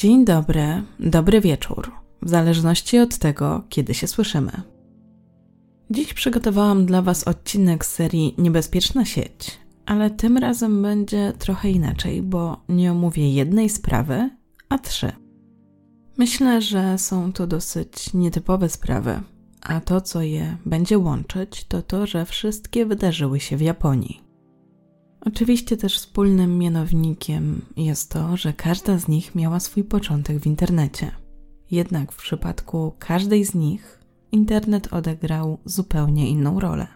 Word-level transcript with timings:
Dzień 0.00 0.24
dobry, 0.24 0.82
dobry 1.00 1.40
wieczór, 1.40 1.92
w 2.22 2.28
zależności 2.28 2.98
od 2.98 3.18
tego, 3.18 3.62
kiedy 3.68 3.94
się 3.94 4.06
słyszymy. 4.06 4.52
Dziś 5.90 6.14
przygotowałam 6.14 6.86
dla 6.86 7.02
Was 7.02 7.24
odcinek 7.24 7.84
z 7.84 7.90
serii 7.90 8.34
Niebezpieczna 8.38 9.04
sieć, 9.04 9.58
ale 9.86 10.10
tym 10.10 10.38
razem 10.38 10.82
będzie 10.82 11.32
trochę 11.38 11.70
inaczej, 11.70 12.22
bo 12.22 12.64
nie 12.68 12.92
omówię 12.92 13.32
jednej 13.32 13.68
sprawy, 13.68 14.30
a 14.68 14.78
trzy. 14.78 15.12
Myślę, 16.18 16.62
że 16.62 16.98
są 16.98 17.32
to 17.32 17.46
dosyć 17.46 18.14
nietypowe 18.14 18.68
sprawy, 18.68 19.20
a 19.62 19.80
to, 19.80 20.00
co 20.00 20.22
je 20.22 20.56
będzie 20.66 20.98
łączyć, 20.98 21.64
to 21.64 21.82
to, 21.82 22.06
że 22.06 22.24
wszystkie 22.24 22.86
wydarzyły 22.86 23.40
się 23.40 23.56
w 23.56 23.60
Japonii. 23.60 24.29
Oczywiście 25.20 25.76
też 25.76 25.96
wspólnym 25.96 26.58
mianownikiem 26.58 27.62
jest 27.76 28.10
to, 28.10 28.36
że 28.36 28.52
każda 28.52 28.98
z 28.98 29.08
nich 29.08 29.34
miała 29.34 29.60
swój 29.60 29.84
początek 29.84 30.38
w 30.38 30.46
internecie. 30.46 31.10
Jednak 31.70 32.12
w 32.12 32.16
przypadku 32.16 32.92
każdej 32.98 33.44
z 33.44 33.54
nich 33.54 34.00
internet 34.32 34.92
odegrał 34.92 35.58
zupełnie 35.64 36.28
inną 36.28 36.60
rolę. 36.60 36.86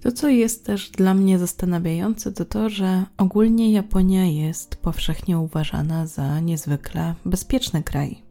To, 0.00 0.12
co 0.12 0.28
jest 0.28 0.66
też 0.66 0.90
dla 0.90 1.14
mnie 1.14 1.38
zastanawiające, 1.38 2.32
to 2.32 2.44
to, 2.44 2.70
że 2.70 3.04
ogólnie 3.16 3.72
Japonia 3.72 4.26
jest 4.26 4.76
powszechnie 4.76 5.38
uważana 5.38 6.06
za 6.06 6.40
niezwykle 6.40 7.14
bezpieczny 7.24 7.82
kraj. 7.82 8.22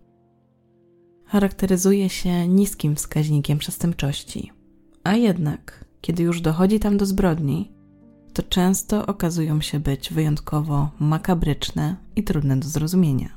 Charakteryzuje 1.26 2.10
się 2.10 2.48
niskim 2.48 2.96
wskaźnikiem 2.96 3.58
przestępczości, 3.58 4.52
a 5.04 5.16
jednak, 5.16 5.86
kiedy 6.02 6.24
już 6.24 6.42
dochodzi 6.42 6.80
tam 6.80 6.98
do 6.98 7.06
zbrodni, 7.06 7.72
to 8.34 8.44
często 8.44 9.06
okazują 9.06 9.62
się 9.62 9.80
być 9.80 10.14
wyjątkowo 10.14 10.90
makabryczne 11.00 11.96
i 12.16 12.24
trudne 12.24 12.58
do 12.58 12.68
zrozumienia. 12.68 13.30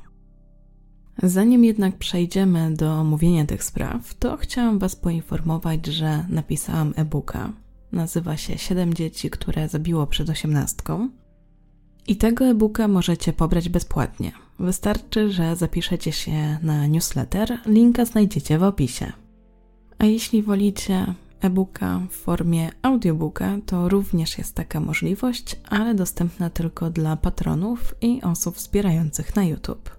Zanim 1.23 1.65
jednak 1.65 1.97
przejdziemy 1.97 2.73
do 2.73 2.93
omówienia 2.93 3.45
tych 3.45 3.63
spraw, 3.63 4.13
to 4.13 4.37
chciałam 4.37 4.79
Was 4.79 4.95
poinformować, 4.95 5.85
że 5.85 6.25
napisałam 6.29 6.93
e-booka. 6.95 7.53
Nazywa 7.91 8.37
się 8.37 8.57
Siedem 8.57 8.93
dzieci, 8.93 9.29
które 9.29 9.69
zabiło 9.69 10.07
przed 10.07 10.29
osiemnastką. 10.29 11.09
I 12.07 12.15
tego 12.15 12.45
e-booka 12.45 12.87
możecie 12.87 13.33
pobrać 13.33 13.69
bezpłatnie. 13.69 14.31
Wystarczy, 14.59 15.31
że 15.31 15.55
zapiszecie 15.55 16.11
się 16.11 16.57
na 16.61 16.87
newsletter, 16.87 17.59
linka 17.65 18.05
znajdziecie 18.05 18.57
w 18.57 18.63
opisie. 18.63 19.11
A 19.97 20.05
jeśli 20.05 20.43
wolicie 20.43 21.13
e-booka 21.41 22.01
w 22.09 22.15
formie 22.15 22.69
audiobooka, 22.81 23.57
to 23.65 23.89
również 23.89 24.37
jest 24.37 24.55
taka 24.55 24.79
możliwość, 24.79 25.59
ale 25.69 25.95
dostępna 25.95 26.49
tylko 26.49 26.89
dla 26.89 27.15
patronów 27.17 27.95
i 28.01 28.21
osób 28.21 28.55
wspierających 28.55 29.35
na 29.35 29.43
YouTube. 29.43 29.89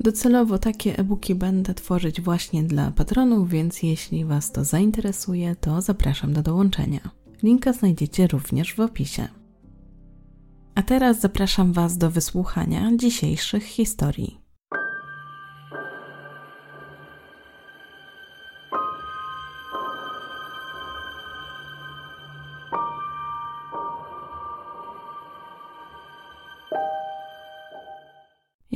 Docelowo 0.00 0.58
takie 0.58 0.98
e-booki 0.98 1.34
będę 1.34 1.74
tworzyć 1.74 2.20
właśnie 2.20 2.62
dla 2.62 2.90
patronów, 2.90 3.48
więc 3.48 3.82
jeśli 3.82 4.24
Was 4.24 4.52
to 4.52 4.64
zainteresuje, 4.64 5.56
to 5.56 5.80
zapraszam 5.80 6.32
do 6.32 6.42
dołączenia. 6.42 7.10
Linka 7.42 7.72
znajdziecie 7.72 8.26
również 8.26 8.74
w 8.74 8.80
opisie. 8.80 9.28
A 10.74 10.82
teraz 10.82 11.20
zapraszam 11.20 11.72
Was 11.72 11.98
do 11.98 12.10
wysłuchania 12.10 12.90
dzisiejszych 12.96 13.64
historii. 13.64 14.45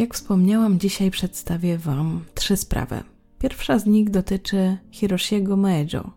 Jak 0.00 0.14
wspomniałam, 0.14 0.78
dzisiaj 0.78 1.10
przedstawię 1.10 1.78
Wam 1.78 2.24
trzy 2.34 2.56
sprawy. 2.56 3.02
Pierwsza 3.38 3.78
z 3.78 3.86
nich 3.86 4.10
dotyczy 4.10 4.76
Hiroshiego 4.90 5.56
Maejo. 5.56 6.10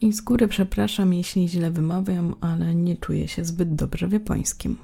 I 0.00 0.12
z 0.12 0.20
góry 0.20 0.48
przepraszam, 0.48 1.14
jeśli 1.14 1.48
źle 1.48 1.70
wymawiam, 1.70 2.34
ale 2.40 2.74
nie 2.74 2.96
czuję 2.96 3.28
się 3.28 3.44
zbyt 3.44 3.74
dobrze 3.74 4.08
w 4.08 4.12
japońskim. 4.12 4.76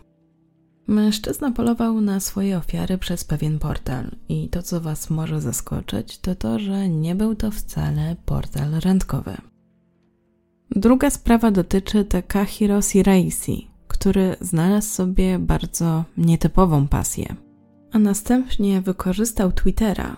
Mężczyzna 0.86 1.50
polował 1.50 2.00
na 2.00 2.20
swoje 2.20 2.58
ofiary 2.58 2.98
przez 2.98 3.24
pewien 3.24 3.58
portal 3.58 4.10
i 4.28 4.48
to, 4.48 4.62
co 4.62 4.80
Was 4.80 5.10
może 5.10 5.40
zaskoczyć, 5.40 6.18
to 6.18 6.34
to, 6.34 6.58
że 6.58 6.88
nie 6.88 7.14
był 7.14 7.34
to 7.34 7.50
wcale 7.50 8.16
portal 8.24 8.70
randkowy. 8.80 9.36
Druga 10.70 11.10
sprawa 11.10 11.50
dotyczy 11.50 12.04
Takahiro 12.04 12.82
Shiraishi, 12.82 13.70
który 13.88 14.36
znalazł 14.40 14.88
sobie 14.88 15.38
bardzo 15.38 16.04
nietypową 16.16 16.88
pasję– 16.88 17.36
a 17.92 17.98
następnie 17.98 18.80
wykorzystał 18.80 19.52
Twittera, 19.52 20.16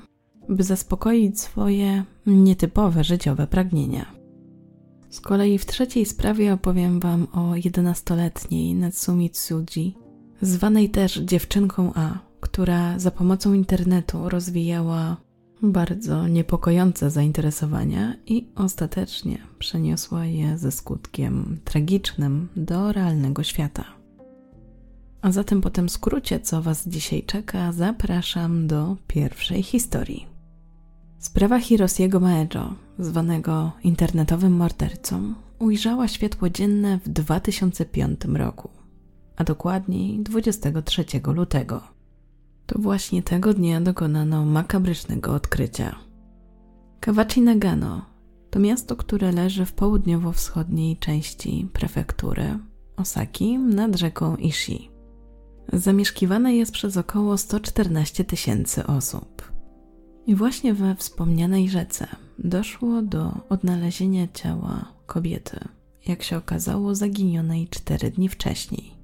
by 0.49 0.62
zaspokoić 0.62 1.41
swoje 1.41 2.05
nietypowe 2.27 3.05
życiowe 3.05 3.47
pragnienia. 3.47 4.07
Z 5.11 5.21
kolei 5.21 5.59
w 5.59 5.67
trzeciej 5.67 6.07
sprawie 6.07 6.53
opowiem 6.53 7.01
Wam 7.01 7.27
o 7.33 7.53
11-letniej 7.53 8.75
Natsumi 8.75 9.31
Tsuji, 9.31 9.97
zwanej 10.43 10.91
też 10.91 11.15
dziewczynką 11.15 11.93
A, 11.95 12.19
która 12.41 12.99
za 12.99 13.11
pomocą 13.11 13.53
internetu 13.53 14.29
rozwijała 14.29 15.17
bardzo 15.62 16.29
niepokojące 16.29 17.11
zainteresowania 17.11 18.17
i 18.27 18.49
ostatecznie 18.55 19.39
przeniosła 19.59 20.27
je 20.27 20.59
ze 20.59 20.73
skutkiem 20.73 21.59
tragicznym 21.65 22.49
do 22.56 22.93
realnego 22.93 23.43
świata. 23.43 23.85
A 25.25 25.33
zatem 25.33 25.61
po 25.61 25.71
tym 25.71 25.89
skrócie, 25.89 26.41
co 26.41 26.62
Was 26.62 26.89
dzisiaj 26.89 27.23
czeka, 27.23 27.73
zapraszam 27.73 28.67
do 28.67 28.97
pierwszej 29.07 29.62
historii. 29.62 30.27
Sprawa 31.19 31.59
Hirosiego 31.59 32.21
Maejo, 32.21 32.75
zwanego 32.99 33.73
internetowym 33.85 34.53
mordercą, 34.53 35.35
ujrzała 35.59 36.09
światło 36.09 36.51
dzienne 36.51 36.99
w 36.99 37.09
2005 37.09 38.21
roku, 38.25 38.69
a 39.37 39.45
dokładniej 39.45 40.19
23 40.23 41.05
lutego. 41.35 41.81
To 42.67 42.79
właśnie 42.79 43.23
tego 43.23 43.55
dnia 43.55 43.81
dokonano 43.81 44.45
makabrycznego 44.45 45.35
odkrycia. 45.35 45.97
Kawachi 47.01 47.41
Nagano 47.41 48.05
to 48.51 48.59
miasto, 48.59 48.97
które 48.97 49.33
leży 49.33 49.67
w 49.67 49.73
południowo-wschodniej 49.73 50.97
części 50.97 51.69
prefektury 51.73 52.59
Osaki 52.97 53.59
nad 53.59 53.97
rzeką 53.97 54.37
Ishii. 54.37 54.94
Zamieszkiwane 55.73 56.57
jest 56.57 56.73
przez 56.73 56.97
około 56.97 57.39
114 57.39 58.25
tysięcy 58.25 58.87
osób. 58.87 59.53
I 60.27 60.35
właśnie 60.35 60.75
we 60.75 60.95
wspomnianej 60.95 61.69
rzece 61.69 62.07
doszło 62.39 63.03
do 63.03 63.33
odnalezienia 63.49 64.29
ciała 64.35 64.93
kobiety, 65.07 65.61
jak 66.07 66.23
się 66.23 66.37
okazało, 66.37 66.95
zaginionej 66.95 67.69
cztery 67.69 68.11
dni 68.11 68.29
wcześniej. 68.29 68.95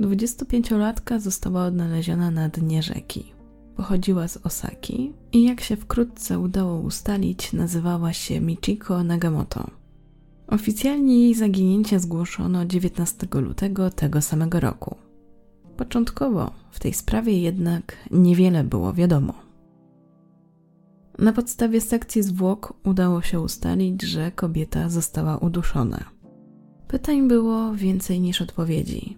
25-latka 0.00 1.20
została 1.20 1.64
odnaleziona 1.64 2.30
na 2.30 2.48
dnie 2.48 2.82
rzeki. 2.82 3.32
Pochodziła 3.76 4.28
z 4.28 4.36
Osaki 4.36 5.12
i 5.32 5.44
jak 5.44 5.60
się 5.60 5.76
wkrótce 5.76 6.38
udało 6.38 6.78
ustalić, 6.80 7.52
nazywała 7.52 8.12
się 8.12 8.40
Michiko 8.40 9.04
Nagamoto. 9.04 9.81
Oficjalnie 10.52 11.20
jej 11.20 11.34
zaginięcie 11.34 12.00
zgłoszono 12.00 12.66
19 12.66 13.26
lutego 13.32 13.90
tego 13.90 14.20
samego 14.20 14.60
roku. 14.60 14.96
Początkowo 15.76 16.52
w 16.70 16.80
tej 16.80 16.92
sprawie 16.92 17.40
jednak 17.40 17.96
niewiele 18.10 18.64
było 18.64 18.92
wiadomo. 18.92 19.34
Na 21.18 21.32
podstawie 21.32 21.80
sekcji 21.80 22.22
zwłok 22.22 22.74
udało 22.84 23.22
się 23.22 23.40
ustalić, 23.40 24.02
że 24.02 24.32
kobieta 24.32 24.88
została 24.88 25.36
uduszona. 25.36 26.04
Pytań 26.88 27.28
było 27.28 27.74
więcej 27.74 28.20
niż 28.20 28.42
odpowiedzi. 28.42 29.16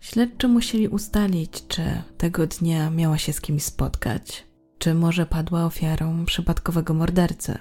Śledczy 0.00 0.48
musieli 0.48 0.88
ustalić, 0.88 1.66
czy 1.68 1.82
tego 2.18 2.46
dnia 2.46 2.90
miała 2.90 3.18
się 3.18 3.32
z 3.32 3.40
kimś 3.40 3.62
spotkać, 3.62 4.46
czy 4.78 4.94
może 4.94 5.26
padła 5.26 5.64
ofiarą 5.64 6.24
przypadkowego 6.24 6.94
mordercy. 6.94 7.58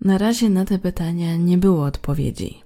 Na 0.00 0.18
razie 0.18 0.50
na 0.50 0.64
te 0.64 0.78
pytania 0.78 1.36
nie 1.36 1.58
było 1.58 1.84
odpowiedzi. 1.84 2.62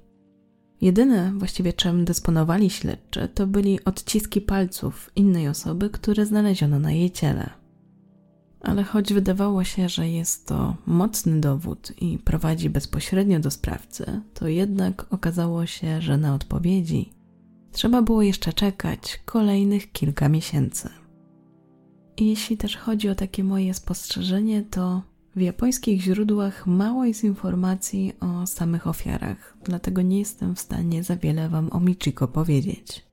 Jedyne 0.81 1.32
właściwie 1.37 1.73
czym 1.73 2.05
dysponowali 2.05 2.70
śledczy 2.70 3.29
to 3.34 3.46
byli 3.46 3.84
odciski 3.84 4.40
palców 4.40 5.11
innej 5.17 5.49
osoby, 5.49 5.90
które 5.90 6.26
znaleziono 6.26 6.79
na 6.79 6.93
jej 6.93 7.11
ciele. 7.11 7.50
Ale 8.61 8.82
choć 8.84 9.12
wydawało 9.12 9.64
się, 9.64 9.88
że 9.88 10.08
jest 10.08 10.46
to 10.46 10.76
mocny 10.87 11.40
dowód 11.40 11.93
i 12.00 12.19
prowadzi 12.19 12.70
bezpośrednio 12.70 13.40
do 13.40 13.50
sprawcy, 13.50 14.20
to 14.34 14.49
jednak 14.49 15.06
okazało 15.11 15.67
się, 15.67 16.00
że 16.00 16.19
na 16.19 16.34
odpowiedzi 16.34 17.12
trzeba 17.73 18.02
było 18.02 18.23
jeszcze 18.23 18.52
czekać 18.52 19.20
kolejnych 19.25 19.93
kilka 19.93 20.29
miesięcy. 20.29 20.88
Jeśli 22.20 22.56
też 22.56 22.76
chodzi 22.76 23.08
o 23.08 23.14
takie 23.14 23.44
moje 23.44 23.75
spostrzeżenie, 23.75 24.62
to 24.62 25.02
w 25.37 25.40
japońskich 25.40 26.00
źródłach 26.02 26.67
mało 26.67 27.05
jest 27.05 27.25
informacji 27.25 28.12
o 28.20 28.46
samych 28.46 28.87
ofiarach, 28.87 29.56
dlatego 29.64 30.02
nie 30.02 30.19
jestem 30.19 30.55
w 30.56 30.61
stanie 30.61 31.02
za 31.02 31.17
wiele 31.17 31.49
Wam 31.49 31.69
o 31.73 31.81
Michiko 31.81 32.29
powiedzieć. 32.29 33.06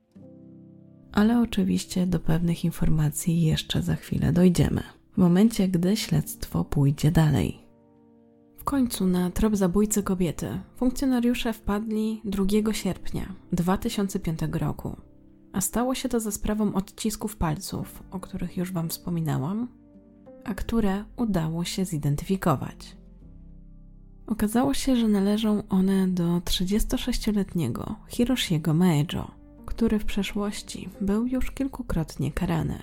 ale 1.12 1.40
oczywiście 1.40 2.06
do 2.06 2.20
pewnych 2.20 2.64
informacji 2.64 3.42
jeszcze 3.42 3.82
za 3.82 3.96
chwilę 3.96 4.32
dojdziemy, 4.32 4.82
w 5.12 5.16
momencie 5.16 5.68
gdy 5.68 5.96
śledztwo 5.96 6.64
pójdzie 6.64 7.10
dalej. 7.10 7.58
W 8.58 8.64
końcu 8.64 9.06
na 9.06 9.30
trop 9.30 9.56
zabójcy 9.56 10.02
kobiety 10.02 10.60
funkcjonariusze 10.76 11.52
wpadli 11.52 12.20
2 12.24 12.72
sierpnia 12.72 13.34
2005 13.52 14.40
roku, 14.52 14.96
a 15.52 15.60
stało 15.60 15.94
się 15.94 16.08
to 16.08 16.20
za 16.20 16.30
sprawą 16.30 16.74
odcisków 16.74 17.36
palców, 17.36 18.02
o 18.10 18.20
których 18.20 18.56
już 18.56 18.72
Wam 18.72 18.88
wspominałam, 18.88 19.68
a 20.44 20.54
które 20.54 21.04
udało 21.16 21.64
się 21.64 21.84
zidentyfikować. 21.84 22.96
Okazało 24.26 24.74
się, 24.74 24.96
że 24.96 25.08
należą 25.08 25.62
one 25.68 26.08
do 26.08 26.38
36-letniego 26.38 27.94
Hiroshiego 28.08 28.74
Maejo, 28.74 29.30
który 29.66 29.98
w 29.98 30.04
przeszłości 30.04 30.88
był 31.00 31.26
już 31.26 31.50
kilkukrotnie 31.50 32.32
karany. 32.32 32.78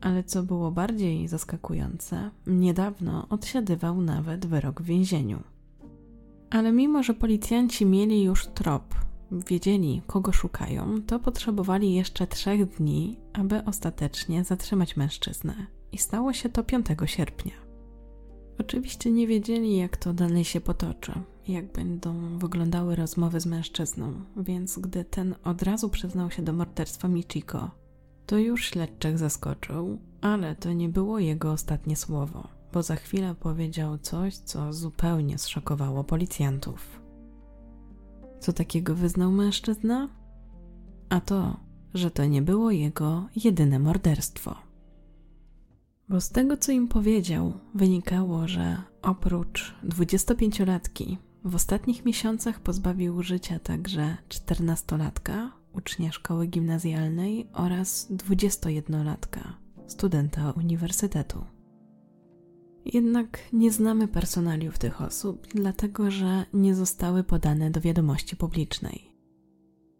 Ale 0.00 0.24
co 0.24 0.42
było 0.42 0.70
bardziej 0.70 1.28
zaskakujące, 1.28 2.30
niedawno 2.46 3.28
odsiadywał 3.28 4.00
nawet 4.00 4.46
wyrok 4.46 4.82
w 4.82 4.84
więzieniu. 4.84 5.42
Ale 6.50 6.72
mimo, 6.72 7.02
że 7.02 7.14
policjanci 7.14 7.86
mieli 7.86 8.22
już 8.22 8.46
trop, 8.46 8.94
wiedzieli 9.32 10.02
kogo 10.06 10.32
szukają, 10.32 11.02
to 11.02 11.18
potrzebowali 11.18 11.94
jeszcze 11.94 12.26
trzech 12.26 12.76
dni, 12.76 13.16
aby 13.32 13.64
ostatecznie 13.64 14.44
zatrzymać 14.44 14.96
mężczyznę. 14.96 15.66
I 15.94 15.98
stało 15.98 16.32
się 16.32 16.48
to 16.48 16.64
5 16.64 16.86
sierpnia. 17.06 17.52
Oczywiście 18.58 19.10
nie 19.10 19.26
wiedzieli, 19.26 19.76
jak 19.76 19.96
to 19.96 20.12
dalej 20.12 20.44
się 20.44 20.60
potoczy, 20.60 21.12
jak 21.48 21.72
będą 21.72 22.38
wyglądały 22.38 22.96
rozmowy 22.96 23.40
z 23.40 23.46
mężczyzną, 23.46 24.12
więc 24.36 24.78
gdy 24.78 25.04
ten 25.04 25.34
od 25.44 25.62
razu 25.62 25.88
przyznał 25.88 26.30
się 26.30 26.42
do 26.42 26.52
morderstwa 26.52 27.08
Michiko, 27.08 27.70
to 28.26 28.38
już 28.38 28.64
śledczych 28.64 29.18
zaskoczył, 29.18 29.98
ale 30.20 30.56
to 30.56 30.72
nie 30.72 30.88
było 30.88 31.18
jego 31.18 31.52
ostatnie 31.52 31.96
słowo, 31.96 32.48
bo 32.72 32.82
za 32.82 32.96
chwilę 32.96 33.34
powiedział 33.40 33.98
coś, 33.98 34.36
co 34.36 34.72
zupełnie 34.72 35.38
zszokowało 35.38 36.04
policjantów. 36.04 37.00
Co 38.40 38.52
takiego 38.52 38.94
wyznał 38.94 39.32
mężczyzna? 39.32 40.08
A 41.08 41.20
to, 41.20 41.56
że 41.94 42.10
to 42.10 42.24
nie 42.24 42.42
było 42.42 42.70
jego 42.70 43.28
jedyne 43.36 43.78
morderstwo. 43.78 44.63
Bo 46.08 46.20
z 46.20 46.30
tego, 46.30 46.56
co 46.56 46.72
im 46.72 46.88
powiedział, 46.88 47.52
wynikało, 47.74 48.48
że 48.48 48.76
oprócz 49.02 49.74
25-latki 49.84 51.16
w 51.44 51.54
ostatnich 51.54 52.04
miesiącach 52.04 52.60
pozbawił 52.60 53.22
życia 53.22 53.58
także 53.58 54.16
14-latka, 54.28 55.48
ucznia 55.72 56.12
szkoły 56.12 56.46
gimnazjalnej 56.46 57.48
oraz 57.52 58.10
21-latka, 58.12 59.52
studenta 59.86 60.50
uniwersytetu. 60.50 61.44
Jednak 62.84 63.38
nie 63.52 63.72
znamy 63.72 64.08
personaliów 64.08 64.78
tych 64.78 65.02
osób, 65.02 65.46
dlatego 65.54 66.10
że 66.10 66.46
nie 66.52 66.74
zostały 66.74 67.24
podane 67.24 67.70
do 67.70 67.80
wiadomości 67.80 68.36
publicznej. 68.36 69.14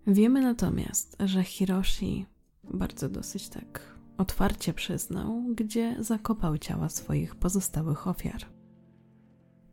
Wiemy 0.06 0.40
natomiast, 0.40 1.16
że 1.20 1.42
Hiroshi 1.42 2.26
bardzo 2.64 3.08
dosyć 3.08 3.48
tak 3.48 3.94
otwarcie 4.19 4.75
przyznał, 4.75 5.43
gdzie 5.55 5.96
zakopał 5.99 6.58
ciała 6.58 6.88
swoich 6.88 7.34
pozostałych 7.34 8.08
ofiar. 8.08 8.40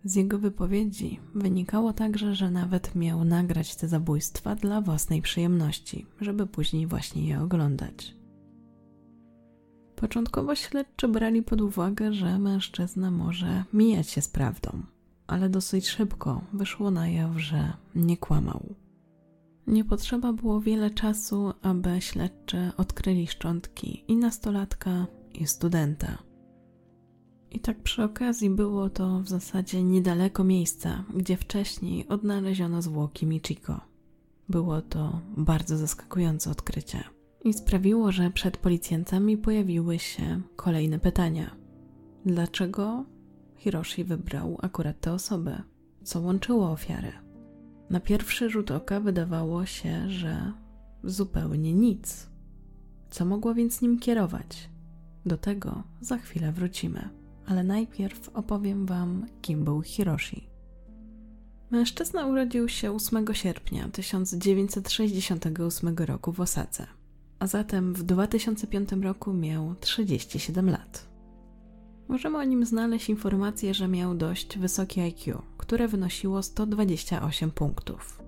Z 0.03 0.15
jego 0.15 0.39
wypowiedzi 0.39 1.19
wynikało 1.35 1.93
także, 1.93 2.35
że 2.35 2.51
nawet 2.51 2.95
miał 2.95 3.25
nagrać 3.25 3.75
te 3.75 3.87
zabójstwa 3.87 4.55
dla 4.55 4.81
własnej 4.81 5.21
przyjemności, 5.21 6.05
żeby 6.21 6.47
później 6.47 6.87
właśnie 6.87 7.27
je 7.27 7.41
oglądać. 7.41 8.15
Początkowo 9.95 10.55
śledczy 10.55 11.07
brali 11.07 11.43
pod 11.43 11.61
uwagę, 11.61 12.13
że 12.13 12.39
mężczyzna 12.39 13.11
może 13.11 13.63
mijać 13.73 14.09
się 14.09 14.21
z 14.21 14.27
prawdą, 14.27 14.81
ale 15.27 15.49
dosyć 15.49 15.87
szybko 15.89 16.41
wyszło 16.53 16.91
na 16.91 17.07
jaw, 17.07 17.37
że 17.37 17.73
nie 17.95 18.17
kłamał. 18.17 18.75
Nie 19.67 19.85
potrzeba 19.85 20.33
było 20.33 20.61
wiele 20.61 20.89
czasu, 20.89 21.53
aby 21.61 22.01
śledczy 22.01 22.71
odkryli 22.77 23.27
szczątki 23.27 24.03
i 24.07 24.15
nastolatka, 24.15 25.07
i 25.33 25.47
studenta. 25.47 26.17
I 27.51 27.59
tak 27.59 27.83
przy 27.83 28.03
okazji 28.03 28.49
było 28.49 28.89
to 28.89 29.19
w 29.19 29.29
zasadzie 29.29 29.83
niedaleko 29.83 30.43
miejsca, 30.43 31.03
gdzie 31.15 31.37
wcześniej 31.37 32.07
odnaleziono 32.07 32.81
zwłoki 32.81 33.25
Michiko. 33.25 33.81
Było 34.49 34.81
to 34.81 35.21
bardzo 35.37 35.77
zaskakujące 35.77 36.51
odkrycie 36.51 37.03
i 37.43 37.53
sprawiło, 37.53 38.11
że 38.11 38.31
przed 38.31 38.57
policjantami 38.57 39.37
pojawiły 39.37 39.99
się 39.99 40.41
kolejne 40.55 40.99
pytania. 40.99 41.55
Dlaczego 42.25 43.05
Hiroshi 43.57 44.03
wybrał 44.03 44.57
akurat 44.61 44.99
tę 44.99 45.13
osobę? 45.13 45.63
Co 46.03 46.19
łączyło 46.19 46.71
ofiary? 46.71 47.11
Na 47.91 47.99
pierwszy 47.99 48.49
rzut 48.49 48.71
oka 48.71 48.99
wydawało 48.99 49.65
się, 49.65 50.09
że 50.09 50.53
zupełnie 51.03 51.73
nic. 51.73 52.29
Co 53.09 53.25
mogło 53.25 53.53
więc 53.53 53.81
nim 53.81 53.99
kierować? 53.99 54.69
Do 55.25 55.37
tego 55.37 55.83
za 56.01 56.17
chwilę 56.17 56.51
wrócimy, 56.51 57.09
ale 57.45 57.63
najpierw 57.63 58.29
opowiem 58.29 58.85
Wam, 58.85 59.25
kim 59.41 59.63
był 59.63 59.81
Hiroshi. 59.81 60.49
Mężczyzna 61.71 62.25
urodził 62.25 62.69
się 62.69 62.91
8 62.91 63.25
sierpnia 63.33 63.89
1968 63.89 65.95
roku 65.97 66.31
w 66.31 66.39
Osace, 66.39 66.87
a 67.39 67.47
zatem 67.47 67.93
w 67.93 68.03
2005 68.03 68.91
roku 68.91 69.33
miał 69.33 69.75
37 69.75 70.69
lat. 70.69 71.10
Możemy 72.07 72.37
o 72.37 72.43
nim 72.43 72.65
znaleźć 72.65 73.09
informację, 73.09 73.73
że 73.73 73.87
miał 73.87 74.15
dość 74.15 74.57
wysokie 74.57 75.03
IQ, 75.03 75.41
które 75.57 75.87
wynosiło 75.87 76.43
128 76.43 77.51
punktów. 77.51 78.21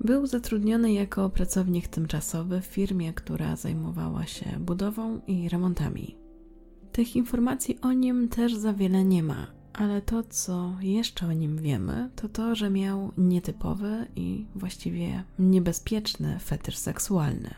Był 0.00 0.26
zatrudniony 0.26 0.92
jako 0.92 1.30
pracownik 1.30 1.88
tymczasowy 1.88 2.60
w 2.60 2.66
firmie, 2.66 3.12
która 3.12 3.56
zajmowała 3.56 4.26
się 4.26 4.58
budową 4.60 5.20
i 5.26 5.48
remontami. 5.48 6.16
Tych 6.92 7.16
informacji 7.16 7.80
o 7.80 7.92
nim 7.92 8.28
też 8.28 8.54
za 8.54 8.72
wiele 8.72 9.04
nie 9.04 9.22
ma, 9.22 9.46
ale 9.72 10.02
to, 10.02 10.22
co 10.22 10.72
jeszcze 10.80 11.26
o 11.26 11.32
nim 11.32 11.56
wiemy, 11.56 12.10
to 12.16 12.28
to, 12.28 12.54
że 12.54 12.70
miał 12.70 13.12
nietypowy 13.18 14.06
i 14.16 14.46
właściwie 14.54 15.24
niebezpieczny 15.38 16.38
fetysz 16.38 16.76
seksualny, 16.76 17.54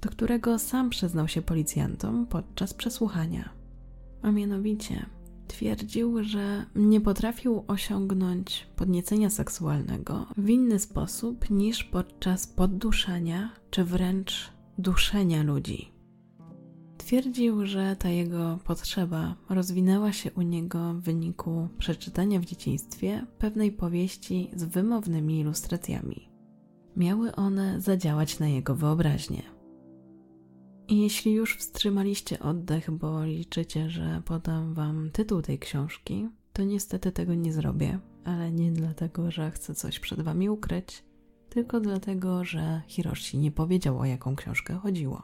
do 0.00 0.10
którego 0.10 0.58
sam 0.58 0.90
przyznał 0.90 1.28
się 1.28 1.42
policjantom 1.42 2.26
podczas 2.26 2.74
przesłuchania 2.74 3.61
a 4.22 4.30
mianowicie 4.30 5.06
twierdził, 5.48 6.24
że 6.24 6.66
nie 6.74 7.00
potrafił 7.00 7.64
osiągnąć 7.66 8.66
podniecenia 8.76 9.30
seksualnego 9.30 10.26
w 10.36 10.48
inny 10.48 10.78
sposób 10.78 11.50
niż 11.50 11.84
podczas 11.84 12.46
podduszania 12.46 13.50
czy 13.70 13.84
wręcz 13.84 14.50
duszenia 14.78 15.42
ludzi. 15.42 15.92
Twierdził, 16.98 17.66
że 17.66 17.96
ta 17.96 18.08
jego 18.08 18.58
potrzeba 18.64 19.36
rozwinęła 19.48 20.12
się 20.12 20.32
u 20.32 20.42
niego 20.42 20.94
w 20.94 21.00
wyniku 21.00 21.68
przeczytania 21.78 22.40
w 22.40 22.44
dzieciństwie 22.44 23.26
pewnej 23.38 23.72
powieści 23.72 24.50
z 24.56 24.64
wymownymi 24.64 25.40
ilustracjami. 25.40 26.28
Miały 26.96 27.34
one 27.34 27.80
zadziałać 27.80 28.38
na 28.38 28.48
jego 28.48 28.74
wyobraźnię. 28.74 29.51
Jeśli 30.88 31.32
już 31.32 31.56
wstrzymaliście 31.56 32.38
oddech, 32.40 32.90
bo 32.90 33.24
liczycie, 33.24 33.90
że 33.90 34.22
podam 34.24 34.74
Wam 34.74 35.10
tytuł 35.10 35.42
tej 35.42 35.58
książki, 35.58 36.28
to 36.52 36.64
niestety 36.64 37.12
tego 37.12 37.34
nie 37.34 37.52
zrobię, 37.52 37.98
ale 38.24 38.52
nie 38.52 38.72
dlatego, 38.72 39.30
że 39.30 39.50
chcę 39.50 39.74
coś 39.74 40.00
przed 40.00 40.20
Wami 40.20 40.50
ukryć, 40.50 41.04
tylko 41.48 41.80
dlatego, 41.80 42.44
że 42.44 42.82
Hiroshi 42.86 43.38
nie 43.38 43.50
powiedział, 43.50 43.98
o 43.98 44.04
jaką 44.04 44.36
książkę 44.36 44.74
chodziło. 44.74 45.22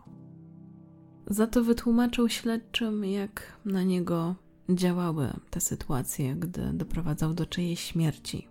Za 1.27 1.47
to 1.47 1.65
wytłumaczył 1.65 2.29
śledczym, 2.29 3.05
jak 3.05 3.59
na 3.65 3.83
niego 3.83 4.35
działały 4.71 5.29
te 5.51 5.61
sytuacje, 5.61 6.37
gdy 6.37 6.73
doprowadzał 6.73 7.35
do 7.35 7.47
czyjejś 7.47 7.81
śmierci. 7.81 8.49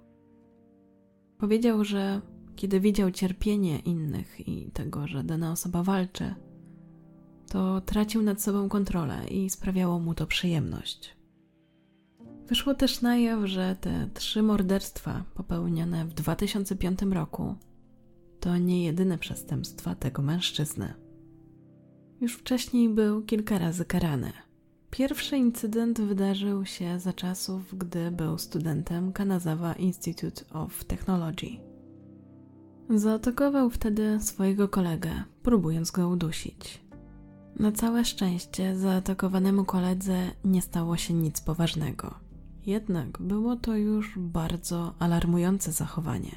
Powiedział, 1.38 1.84
że 1.84 2.22
kiedy 2.56 2.80
widział 2.80 3.12
cierpienie 3.12 3.80
innych 3.80 4.48
i 4.48 4.72
tego, 4.72 5.08
że 5.08 5.24
dana 5.24 5.52
osoba 5.52 5.84
walczy, 5.84 6.36
to 7.50 7.82
tracił 7.82 8.22
nad 8.22 8.42
sobą 8.42 8.70
kontrolę 8.70 9.27
i 9.32 9.50
sprawiało 9.50 10.00
mu 10.00 10.13
to 10.13 10.27
przyjemność. 10.27 11.18
Wyszło 12.48 12.74
też 12.74 13.01
na 13.01 13.18
jaw, 13.18 13.46
że 13.46 13.75
te 13.82 14.10
trzy 14.13 14.44
morderstwa 14.44 15.24
popełnione 15.34 16.06
w 16.06 16.13
2005 16.13 17.00
roku 17.01 17.56
to 18.39 18.58
nie 18.58 18.84
jedyne 18.84 19.18
przestępstwa 19.18 19.96
tego 19.96 20.22
mężczyzny. 20.22 20.94
Już 22.22 22.34
wcześniej 22.34 22.89
był 22.89 23.22
kilka 23.22 23.58
razy 23.60 23.86
karany. 23.86 24.32
Pierwszy 24.92 25.38
incydent 25.38 26.01
wydarzył 26.01 26.66
się 26.66 27.00
za 27.00 27.13
czasów, 27.13 27.77
gdy 27.77 28.12
był 28.12 28.38
studentem 28.38 29.13
Kanazawa 29.13 29.74
Institute 29.74 30.46
of 30.50 30.84
Technology. 30.84 31.48
Zaatakował 32.89 33.70
wtedy 33.70 34.20
swojego 34.22 34.68
kolegę, 34.68 35.12
próbując 35.44 35.92
go 35.92 36.10
udusić 36.10 36.87
Na 37.60 37.72
całe 37.72 38.06
szczęście 38.06 38.76
zaatakowanemu 38.76 39.66
koledze 39.66 40.32
nie 40.46 40.62
stało 40.62 40.98
się 40.98 41.14
nic 41.14 41.42
poważnego. 41.42 42.14
Jednak 42.66 43.22
było 43.22 43.56
to 43.56 43.76
już 43.76 44.14
bardzo 44.18 44.94
alarmujące 45.00 45.72
zachowanie. 45.72 46.32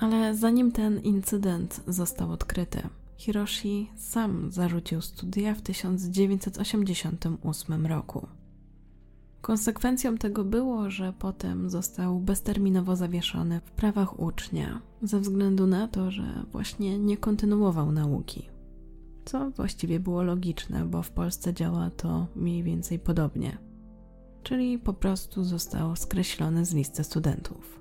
Ale 0.00 0.36
zanim 0.36 0.72
ten 0.72 1.00
incydent 1.00 1.80
został 1.86 2.32
odkryty, 2.32 2.82
Hiroshi 3.22 3.90
sam 3.96 4.52
zarzucił 4.52 5.00
studia 5.00 5.54
w 5.54 5.62
1988 5.62 7.86
roku. 7.86 8.26
Konsekwencją 9.40 10.18
tego 10.18 10.44
było, 10.44 10.90
że 10.90 11.12
potem 11.18 11.70
został 11.70 12.20
bezterminowo 12.20 12.96
zawieszony 12.96 13.60
w 13.60 13.70
prawach 13.70 14.20
ucznia 14.20 14.80
ze 15.02 15.20
względu 15.20 15.66
na 15.66 15.88
to, 15.88 16.10
że 16.10 16.44
właśnie 16.52 16.98
nie 16.98 17.16
kontynuował 17.16 17.92
nauki. 17.92 18.48
Co 19.24 19.50
właściwie 19.50 20.00
było 20.00 20.22
logiczne, 20.22 20.84
bo 20.84 21.02
w 21.02 21.10
Polsce 21.10 21.54
działa 21.54 21.90
to 21.90 22.26
mniej 22.36 22.62
więcej 22.62 22.98
podobnie. 22.98 23.58
Czyli 24.42 24.78
po 24.78 24.92
prostu 24.92 25.44
został 25.44 25.96
skreślony 25.96 26.64
z 26.64 26.74
listy 26.74 27.04
studentów. 27.04 27.80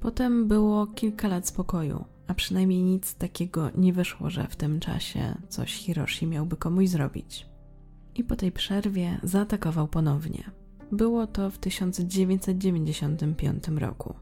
Potem 0.00 0.48
było 0.48 0.86
kilka 0.86 1.28
lat 1.28 1.48
spokoju, 1.48 2.04
a 2.26 2.34
przynajmniej 2.34 2.82
nic 2.82 3.14
takiego 3.14 3.70
nie 3.76 3.92
wyszło, 3.92 4.30
że 4.30 4.46
w 4.48 4.56
tym 4.56 4.80
czasie 4.80 5.34
coś 5.48 5.74
Hiroshi 5.74 6.26
miałby 6.26 6.56
komuś 6.56 6.88
zrobić. 6.88 7.46
I 8.14 8.24
po 8.24 8.36
tej 8.36 8.52
przerwie 8.52 9.20
zaatakował 9.22 9.88
ponownie. 9.88 10.50
Było 10.92 11.26
to 11.26 11.50
w 11.50 11.58
1995 11.58 13.68
roku. 13.68 14.14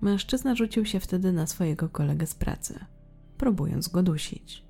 Mężczyzna 0.00 0.54
rzucił 0.54 0.84
się 0.84 1.00
wtedy 1.00 1.32
na 1.32 1.46
swojego 1.46 1.88
kolegę 1.88 2.26
z 2.26 2.34
pracy, 2.34 2.78
próbując 3.38 3.88
go 3.88 4.02
dusić. 4.02 4.64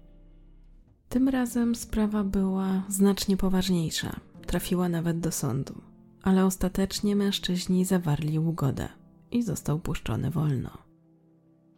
Tym 1.08 1.28
razem 1.28 1.74
sprawa 1.74 2.24
była 2.24 2.82
znacznie 2.88 3.36
poważniejsza, 3.36 4.20
trafiła 4.46 4.88
nawet 4.88 5.20
do 5.20 5.32
sądu, 5.32 5.74
ale 6.22 6.44
ostatecznie 6.44 7.16
mężczyźni 7.16 7.84
zawarli 7.84 8.38
ugodę 8.38 8.88
i 9.30 9.42
został 9.42 9.78
puszczony 9.78 10.30
wolno. 10.30 10.70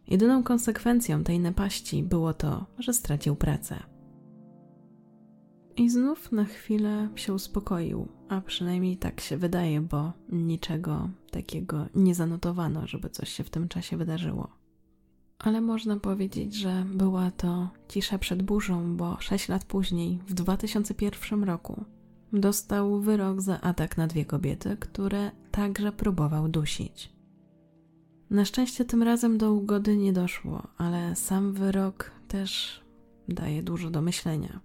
Jedyną 0.07 0.43
konsekwencją 0.43 1.23
tej 1.23 1.39
napaści 1.39 2.03
było 2.03 2.33
to, 2.33 2.65
że 2.79 2.93
stracił 2.93 3.35
pracę. 3.35 3.83
I 5.77 5.89
znów 5.89 6.31
na 6.31 6.45
chwilę 6.45 7.09
się 7.15 7.33
uspokoił, 7.33 8.07
a 8.29 8.41
przynajmniej 8.41 8.97
tak 8.97 9.21
się 9.21 9.37
wydaje, 9.37 9.81
bo 9.81 10.13
niczego 10.29 11.09
takiego 11.31 11.85
nie 11.95 12.15
zanotowano, 12.15 12.87
żeby 12.87 13.09
coś 13.09 13.29
się 13.29 13.43
w 13.43 13.49
tym 13.49 13.67
czasie 13.67 13.97
wydarzyło. 13.97 14.60
Ale 15.43 15.61
można 15.61 15.99
powiedzieć, 15.99 16.55
że 16.55 16.85
była 16.93 17.31
to 17.31 17.69
cisza 17.87 18.17
przed 18.17 18.43
burzą, 18.43 18.97
bo 18.97 19.17
sześć 19.19 19.49
lat 19.49 19.65
później, 19.65 20.19
w 20.27 20.33
2001 20.33 21.43
roku, 21.43 21.85
dostał 22.33 22.99
wyrok 22.99 23.41
za 23.41 23.61
atak 23.61 23.97
na 23.97 24.07
dwie 24.07 24.25
kobiety, 24.25 24.77
które 24.79 25.31
także 25.51 25.91
próbował 25.91 26.49
dusić. 26.49 27.13
Na 28.29 28.45
szczęście 28.45 28.85
tym 28.85 29.03
razem 29.03 29.37
do 29.37 29.53
ugody 29.53 29.97
nie 29.97 30.13
doszło, 30.13 30.67
ale 30.77 31.15
sam 31.15 31.53
wyrok 31.53 32.11
też 32.27 32.81
daje 33.27 33.63
dużo 33.63 33.89
do 33.89 34.01
myślenia, 34.01 34.59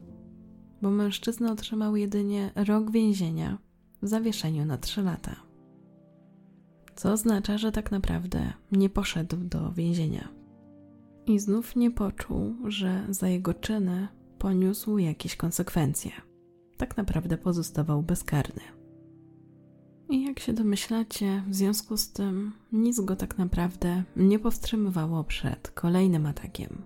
bo 0.83 0.90
mężczyzna 0.90 1.52
otrzymał 1.52 1.97
jedynie 1.97 2.52
rok 2.54 2.90
więzienia 2.90 3.59
w 4.02 4.09
zawieszeniu 4.09 4.64
na 4.64 4.78
trzy 4.78 5.02
lata. 5.02 5.37
Co 6.97 7.12
oznacza, 7.12 7.59
że 7.59 7.73
tak 7.73 7.90
naprawdę 7.90 8.52
nie 8.73 8.90
poszedł 8.90 9.37
do 9.37 9.73
więzienia. 9.73 10.36
I 11.26 11.38
znów 11.38 11.76
nie 11.76 11.90
poczuł, 11.90 12.54
że 12.64 13.06
za 13.09 13.28
jego 13.28 13.54
czyny 13.54 14.09
poniósł 14.38 14.99
jakieś 14.99 15.37
konsekwencje. 15.37 16.11
Tak 16.76 16.97
naprawdę 16.97 17.38
pozostawał 17.38 18.02
bezkarny. 18.02 18.62
I 20.09 20.25
jak 20.25 20.40
się 20.40 20.52
domyślacie, 20.52 21.42
w 21.49 21.54
związku 21.54 21.97
z 21.97 22.12
tym 22.12 22.52
nic 22.73 23.00
go 23.00 23.16
tak 23.16 23.38
naprawdę 23.38 24.02
nie 24.16 24.38
powstrzymywało 24.38 25.25
przed 25.25 25.71
kolejnym 25.71 26.26
atakiem. 26.26 26.83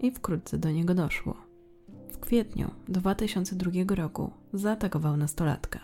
I 0.00 0.10
wkrótce 0.10 0.58
do 0.58 0.70
niego 0.70 0.94
doszło. 0.94 1.36
W 2.08 2.18
kwietniu 2.18 2.70
2002 2.88 3.94
roku 3.94 4.30
zaatakował 4.52 5.16
nastolatka. 5.16 5.80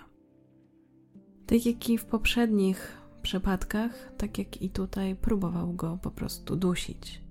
Tak 1.47 1.67
jak 1.67 1.91
i 1.91 1.99
w 1.99 2.05
poprzednich 2.05 2.97
przypadkach, 3.23 4.13
tak 4.19 4.39
jak 4.39 4.63
i 4.63 4.71
tutaj, 4.71 5.17
próbował 5.17 5.73
go 5.73 5.99
po 6.03 6.11
prostu 6.11 6.57
dusić. 6.57 7.22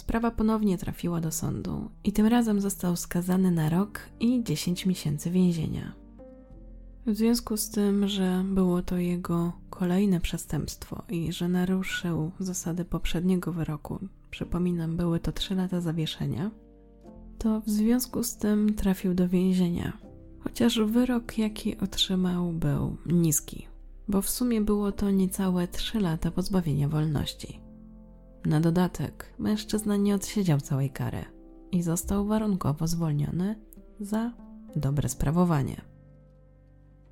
Sprawa 0.00 0.30
ponownie 0.30 0.78
trafiła 0.78 1.20
do 1.20 1.30
sądu 1.30 1.90
i 2.04 2.12
tym 2.12 2.26
razem 2.26 2.60
został 2.60 2.96
skazany 2.96 3.50
na 3.50 3.68
rok 3.68 4.00
i 4.20 4.44
10 4.44 4.86
miesięcy 4.86 5.30
więzienia. 5.30 5.92
W 7.06 7.16
związku 7.16 7.56
z 7.56 7.70
tym, 7.70 8.08
że 8.08 8.44
było 8.46 8.82
to 8.82 8.96
jego 8.96 9.52
kolejne 9.70 10.20
przestępstwo 10.20 11.02
i 11.08 11.32
że 11.32 11.48
naruszył 11.48 12.30
zasady 12.38 12.84
poprzedniego 12.84 13.52
wyroku, 13.52 13.98
przypominam, 14.30 14.96
były 14.96 15.20
to 15.20 15.32
trzy 15.32 15.54
lata 15.54 15.80
zawieszenia, 15.80 16.50
to 17.38 17.60
w 17.60 17.70
związku 17.70 18.22
z 18.22 18.36
tym 18.36 18.74
trafił 18.74 19.14
do 19.14 19.28
więzienia. 19.28 19.98
Chociaż 20.44 20.80
wyrok, 20.80 21.38
jaki 21.38 21.78
otrzymał, 21.78 22.52
był 22.52 22.96
niski, 23.06 23.66
bo 24.08 24.22
w 24.22 24.30
sumie 24.30 24.60
było 24.60 24.92
to 24.92 25.10
niecałe 25.10 25.68
trzy 25.68 26.00
lata 26.00 26.30
pozbawienia 26.30 26.88
wolności. 26.88 27.69
Na 28.44 28.60
dodatek, 28.60 29.34
mężczyzna 29.38 29.96
nie 29.96 30.14
odsiedział 30.14 30.60
całej 30.60 30.90
kary 30.90 31.24
i 31.72 31.82
został 31.82 32.26
warunkowo 32.26 32.86
zwolniony 32.86 33.60
za 34.00 34.32
dobre 34.76 35.08
sprawowanie. 35.08 35.80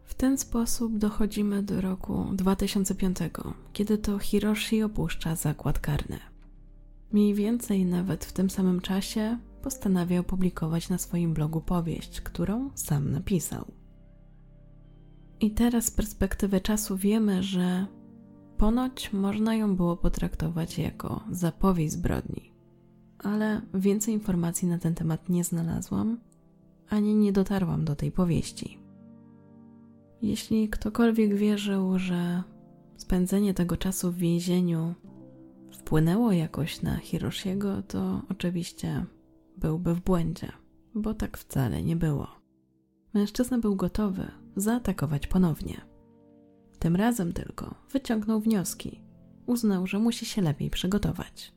W 0.05 0.15
ten 0.15 0.39
sposób 0.39 0.99
dochodzimy 0.99 1.63
do 1.63 1.81
roku 1.81 2.25
2005, 2.33 3.19
kiedy 3.73 3.99
to 3.99 4.19
Hiroshi 4.19 4.83
opuszcza 4.83 5.37
zakład 5.37 5.79
karny. 5.79 6.19
Mniej 7.13 7.35
więcej 7.35 7.85
nawet 7.85 8.25
w 8.25 8.33
tym 8.33 8.51
samym 8.51 8.81
czasie 8.81 9.39
postanawia 9.63 10.21
opublikować 10.21 10.89
na 10.89 10.99
swoim 10.99 11.35
blogu 11.35 11.61
powieść, 11.61 12.21
którą 12.21 12.71
sam 12.75 13.11
napisał. 13.11 13.65
I 15.41 15.51
teraz 15.51 15.85
z 15.85 15.91
perspektywy 15.91 16.61
czasu 16.61 16.97
wiemy, 16.97 17.43
że 17.43 17.87
ponoć 18.59 19.13
można 19.13 19.55
ją 19.55 19.77
było 19.77 19.97
potraktować 19.97 20.79
jako 20.79 21.25
zapowiedź 21.31 21.93
zbrodni. 21.93 22.53
Ale 23.19 23.61
więcej 23.75 24.15
informacji 24.15 24.69
na 24.69 24.79
ten 24.79 24.95
temat 24.95 25.29
nie 25.29 25.45
znalazłam, 25.45 26.19
ani 26.89 27.15
nie 27.15 27.33
dotarłam 27.33 27.85
do 27.85 27.97
tej 27.97 28.13
powieści. 28.13 28.79
Jeśli 30.23 30.69
ktokolwiek 30.69 31.35
wierzył, 31.35 31.99
że 31.99 32.43
spędzenie 32.97 33.55
tego 33.55 33.77
czasu 33.77 34.13
w 34.13 34.17
więzieniu 34.17 34.95
wpłynęło 35.73 36.33
jakoś 36.33 36.83
na 36.83 36.97
Hiroshiego, 36.97 37.83
to 37.83 38.23
oczywiście 38.31 39.07
byłby 39.57 39.95
w 39.95 40.01
błędzie, 40.01 40.53
bo 40.95 41.15
tak 41.15 41.39
wcale 41.39 41.83
nie 41.83 41.97
było. 41.97 42.27
Mężczyzna 43.15 43.59
był 43.59 43.77
gotowy 43.77 44.31
zaatakować 44.57 45.27
ponownie. 45.27 45.88
Tym 46.79 46.97
razem 46.97 47.33
tylko 47.33 47.75
wyciągnął 47.93 48.41
wnioski. 48.41 49.01
Uznał, 49.47 49.87
że 49.87 49.99
musi 49.99 50.27
się 50.27 50.43
lepiej 50.43 50.71
przygotować. 50.71 51.53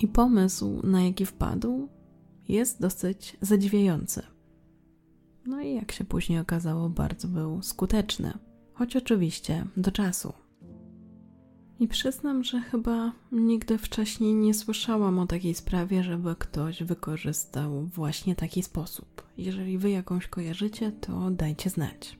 I 0.00 0.08
pomysł, 0.08 0.80
na 0.86 1.02
jaki 1.02 1.26
wpadł, 1.26 1.88
jest 2.48 2.80
dosyć 2.80 3.36
zadziwiający. 3.40 4.22
No 5.46 5.60
i 5.60 5.74
jak 5.74 5.92
się 5.92 6.04
później 6.04 6.38
okazało, 6.38 6.88
bardzo 6.88 7.28
był 7.28 7.62
skuteczny, 7.62 8.32
choć 8.74 8.96
oczywiście 8.96 9.66
do 9.76 9.92
czasu. 9.92 10.32
I 11.80 11.88
przyznam, 11.88 12.44
że 12.44 12.60
chyba 12.60 13.12
nigdy 13.32 13.78
wcześniej 13.78 14.34
nie 14.34 14.54
słyszałam 14.54 15.18
o 15.18 15.26
takiej 15.26 15.54
sprawie, 15.54 16.02
żeby 16.02 16.36
ktoś 16.36 16.82
wykorzystał 16.82 17.82
właśnie 17.82 18.36
taki 18.36 18.62
sposób. 18.62 19.22
Jeżeli 19.38 19.78
wy 19.78 19.90
jakąś 19.90 20.28
kojarzycie, 20.28 20.92
to 20.92 21.30
dajcie 21.30 21.70
znać. 21.70 22.18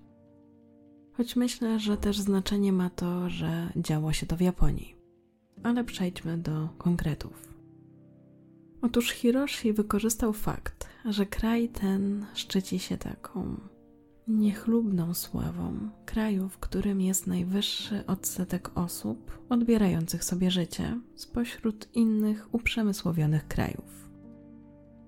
Choć 1.17 1.37
myślę, 1.37 1.81
że 1.81 1.97
też 1.97 2.19
znaczenie 2.19 2.73
ma 2.73 2.91
to, 2.91 3.31
że 3.31 3.73
działo 3.77 4.13
się 4.13 4.27
to 4.27 4.37
w 4.37 4.41
Japonii. 4.41 4.97
Ale 5.63 5.85
przejdźmy 5.85 6.39
do 6.39 6.69
konkretów. 6.79 7.55
Otóż 8.83 9.11
Hiroshi 9.11 9.73
wykorzystał 9.73 10.33
fakt, 10.33 10.89
że 11.05 11.27
kraj 11.27 11.69
ten 11.69 12.27
szczyci 12.35 12.79
się 12.79 12.99
taką 12.99 13.57
niechlubną 14.29 15.15
sławą 15.15 15.91
kraju, 16.07 16.49
w 16.49 16.59
którym 16.59 17.01
jest 17.01 17.27
najwyższy 17.27 18.07
odsetek 18.07 18.71
osób 18.75 19.39
odbierających 19.49 20.25
sobie 20.25 20.51
życie 20.51 21.01
spośród 21.15 21.89
innych 21.95 22.55
uprzemysłowionych 22.55 23.49
krajów. 23.49 24.09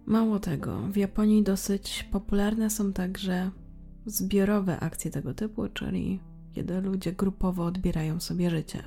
Mało 0.07 0.41
tego, 0.41 0.79
w 0.79 0.97
Japonii 0.97 1.43
dosyć 1.43 2.09
popularne 2.13 2.71
są 2.71 2.93
także 2.93 3.51
zbiorowe 4.09 4.81
akcje 4.81 5.11
tego 5.11 5.35
typu, 5.35 5.69
czyli 5.69 6.21
kiedy 6.55 6.81
ludzie 6.81 7.13
grupowo 7.13 7.65
odbierają 7.65 8.21
sobie 8.21 8.51
życie. 8.51 8.83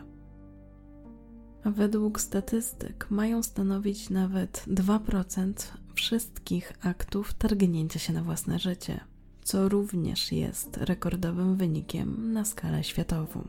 a 1.64 1.72
według 1.72 2.20
statystyk 2.20 3.08
mają 3.12 3.44
stanowić 3.44 4.10
nawet 4.10 4.66
2% 4.68 5.54
wszystkich 5.96 6.74
aktów 6.82 7.34
targnięcia 7.34 8.00
się 8.00 8.14
na 8.14 8.24
własne 8.24 8.60
życie, 8.60 9.00
co 9.44 9.70
również 9.70 10.32
jest 10.32 10.78
rekordowym 10.78 11.56
wynikiem 11.56 12.34
na 12.34 12.46
skalę 12.46 12.84
światową. 12.84 13.48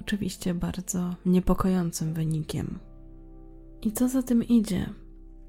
Oczywiście 0.00 0.54
bardzo 0.54 1.14
niepokojącym 1.26 2.14
wynikiem. 2.14 2.78
I 3.82 3.92
co 3.92 4.08
za 4.08 4.22
tym 4.22 4.44
idzie? 4.44 4.90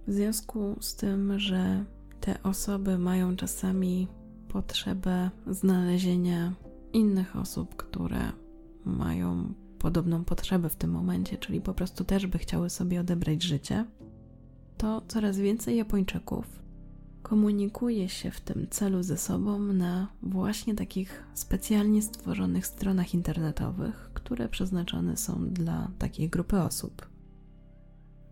W 0.07 0.13
związku 0.13 0.75
z 0.79 0.95
tym, 0.95 1.39
że 1.39 1.86
te 2.22 2.43
osoby 2.43 2.98
mają 2.98 3.36
czasami 3.36 4.07
potrzebę 4.53 5.29
znalezienia 5.48 6.53
innych 6.93 7.36
osób, 7.36 7.75
które 7.75 8.31
mają 8.86 9.53
podobną 9.79 10.24
potrzebę 10.24 10.69
w 10.69 10.75
tym 10.75 10.91
momencie, 10.91 11.38
czyli 11.38 11.62
po 11.62 11.74
prostu 11.74 12.03
też 12.03 12.27
by 12.27 12.38
chciały 12.38 12.69
sobie 12.69 13.00
odebrać 13.00 13.43
życie, 13.43 13.86
to 14.77 15.01
coraz 15.07 15.38
więcej 15.38 15.77
Japończyków 15.77 16.63
komunikuje 17.24 18.10
się 18.10 18.31
w 18.31 18.41
tym 18.41 18.67
celu 18.69 19.03
ze 19.03 19.17
sobą 19.17 19.60
na 19.60 20.07
właśnie 20.22 20.75
takich 20.75 21.24
specjalnie 21.33 22.01
stworzonych 22.01 22.67
stronach 22.67 23.13
internetowych, 23.13 24.12
które 24.13 24.50
przeznaczone 24.50 25.17
są 25.17 25.50
dla 25.50 25.91
takiej 26.00 26.29
grupy 26.29 26.60
osób. 26.60 27.07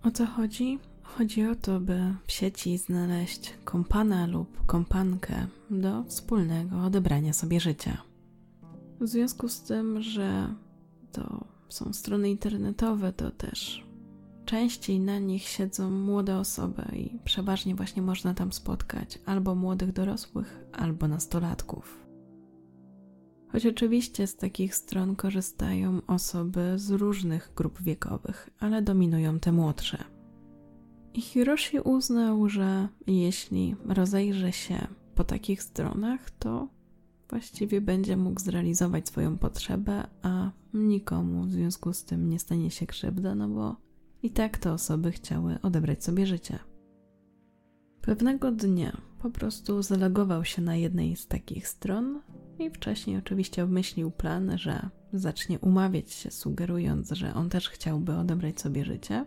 O 0.03 0.11
co 0.11 0.25
chodzi? 0.25 0.79
Chodzi 1.17 1.45
o 1.45 1.55
to, 1.55 1.79
by 1.79 2.15
w 2.27 2.31
sieci 2.31 2.77
znaleźć 2.77 3.53
kompana 3.63 4.27
lub 4.27 4.65
kompankę 4.65 5.47
do 5.69 6.03
wspólnego 6.03 6.83
odebrania 6.83 7.33
sobie 7.33 7.59
życia. 7.59 7.97
W 9.01 9.07
związku 9.07 9.49
z 9.49 9.61
tym, 9.61 10.01
że 10.01 10.55
to 11.11 11.45
są 11.69 11.93
strony 11.93 12.29
internetowe, 12.29 13.13
to 13.13 13.31
też 13.31 13.85
częściej 14.45 14.99
na 14.99 15.19
nich 15.19 15.43
siedzą 15.43 15.89
młode 15.89 16.37
osoby 16.37 16.83
i 16.95 17.19
przeważnie 17.23 17.75
właśnie 17.75 18.01
można 18.01 18.33
tam 18.33 18.53
spotkać 18.53 19.19
albo 19.25 19.55
młodych 19.55 19.91
dorosłych, 19.91 20.59
albo 20.73 21.07
nastolatków. 21.07 22.05
Choć 23.51 23.65
oczywiście 23.65 24.27
z 24.27 24.35
takich 24.35 24.75
stron 24.75 25.15
korzystają 25.15 26.01
osoby 26.07 26.73
z 26.75 26.91
różnych 26.91 27.51
grup 27.55 27.81
wiekowych, 27.81 28.49
ale 28.59 28.81
dominują 28.81 29.39
te 29.39 29.51
młodsze. 29.51 30.10
Hiroshi 31.13 31.79
uznał, 31.79 32.49
że 32.49 32.87
jeśli 33.07 33.75
rozejrzy 33.85 34.51
się 34.51 34.87
po 35.15 35.23
takich 35.23 35.63
stronach, 35.63 36.31
to 36.31 36.67
właściwie 37.29 37.81
będzie 37.81 38.17
mógł 38.17 38.39
zrealizować 38.39 39.07
swoją 39.07 39.37
potrzebę, 39.37 40.07
a 40.21 40.51
nikomu 40.73 41.43
w 41.43 41.51
związku 41.51 41.93
z 41.93 42.03
tym 42.03 42.29
nie 42.29 42.39
stanie 42.39 42.71
się 42.71 42.85
krzywda, 42.85 43.35
no 43.35 43.47
bo 43.47 43.75
i 44.23 44.29
tak 44.29 44.57
te 44.57 44.73
osoby 44.73 45.11
chciały 45.11 45.57
odebrać 45.61 46.03
sobie 46.03 46.25
życie. 46.25 46.59
Pewnego 48.01 48.51
dnia 48.51 49.01
po 49.21 49.29
prostu 49.29 49.81
zalogował 49.81 50.45
się 50.45 50.61
na 50.61 50.75
jednej 50.75 51.15
z 51.15 51.27
takich 51.27 51.67
stron 51.67 52.21
i 52.59 52.69
wcześniej 52.69 53.17
oczywiście 53.17 53.63
obmyślił 53.63 54.11
plan, 54.11 54.57
że 54.57 54.89
zacznie 55.13 55.59
umawiać 55.59 56.11
się, 56.11 56.31
sugerując, 56.31 57.09
że 57.11 57.33
on 57.33 57.49
też 57.49 57.69
chciałby 57.69 58.15
odebrać 58.15 58.61
sobie 58.61 58.85
życie 58.85 59.25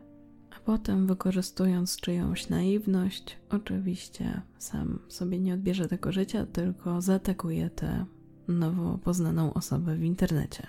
a 0.57 0.61
potem 0.65 1.07
wykorzystując 1.07 1.97
czyjąś 1.97 2.49
naiwność, 2.49 3.39
oczywiście 3.51 4.43
sam 4.59 4.99
sobie 5.09 5.39
nie 5.39 5.55
odbierze 5.55 5.89
tego 5.89 6.13
życia, 6.13 6.47
tylko 6.47 7.01
zaatakuje 7.01 7.71
tę 7.71 8.05
nowo 8.49 8.99
poznaną 8.99 9.55
osobę 9.55 9.97
w 9.97 10.03
internecie. 10.03 10.67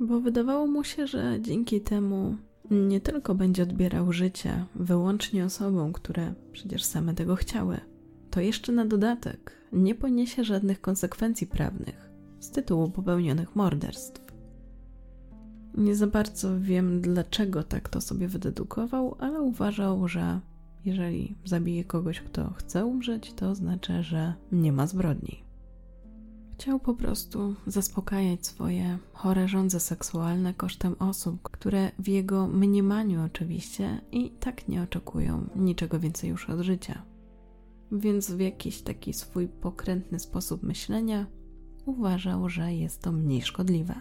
Bo 0.00 0.20
wydawało 0.20 0.66
mu 0.66 0.84
się, 0.84 1.06
że 1.06 1.38
dzięki 1.40 1.80
temu 1.80 2.36
nie 2.70 3.00
tylko 3.00 3.34
będzie 3.34 3.62
odbierał 3.62 4.12
życie 4.12 4.64
wyłącznie 4.74 5.44
osobom, 5.44 5.92
które 5.92 6.34
przecież 6.52 6.84
same 6.84 7.14
tego 7.14 7.36
chciały, 7.36 7.80
to 8.30 8.40
jeszcze 8.40 8.72
na 8.72 8.84
dodatek 8.84 9.52
nie 9.72 9.94
poniesie 9.94 10.44
żadnych 10.44 10.80
konsekwencji 10.80 11.46
prawnych 11.46 12.10
z 12.40 12.50
tytułu 12.50 12.90
popełnionych 12.90 13.56
morderstw. 13.56 14.31
Nie 15.74 15.94
za 15.94 16.06
bardzo 16.06 16.60
wiem, 16.60 17.00
dlaczego 17.00 17.62
tak 17.62 17.88
to 17.88 18.00
sobie 18.00 18.28
wydedukował, 18.28 19.16
ale 19.18 19.42
uważał, 19.42 20.08
że 20.08 20.40
jeżeli 20.84 21.34
zabije 21.44 21.84
kogoś, 21.84 22.20
kto 22.20 22.52
chce 22.52 22.86
umrzeć, 22.86 23.32
to 23.32 23.54
znaczy, 23.54 24.02
że 24.02 24.34
nie 24.52 24.72
ma 24.72 24.86
zbrodni. 24.86 25.44
Chciał 26.54 26.80
po 26.80 26.94
prostu 26.94 27.54
zaspokajać 27.66 28.46
swoje 28.46 28.98
chore 29.12 29.48
żądze 29.48 29.80
seksualne 29.80 30.54
kosztem 30.54 30.96
osób, 30.98 31.42
które 31.42 31.90
w 31.98 32.08
jego 32.08 32.48
mniemaniu 32.48 33.22
oczywiście 33.24 34.00
i 34.12 34.30
tak 34.30 34.68
nie 34.68 34.82
oczekują 34.82 35.48
niczego 35.56 36.00
więcej 36.00 36.30
już 36.30 36.50
od 36.50 36.60
życia. 36.60 37.02
Więc 37.92 38.30
w 38.30 38.40
jakiś 38.40 38.82
taki 38.82 39.12
swój 39.12 39.48
pokrętny 39.48 40.18
sposób 40.18 40.62
myślenia 40.62 41.26
uważał, 41.86 42.48
że 42.48 42.74
jest 42.74 43.02
to 43.02 43.12
mniej 43.12 43.42
szkodliwe. 43.42 43.94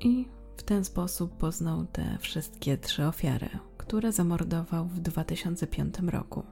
I 0.00 0.28
w 0.56 0.62
ten 0.62 0.84
sposób 0.84 1.36
poznał 1.36 1.86
te 1.86 2.18
wszystkie 2.20 2.78
trzy 2.78 3.04
ofiary, 3.06 3.48
które 3.76 4.12
zamordował 4.12 4.86
w 4.86 5.00
2005 5.00 5.94
roku, 5.98 6.42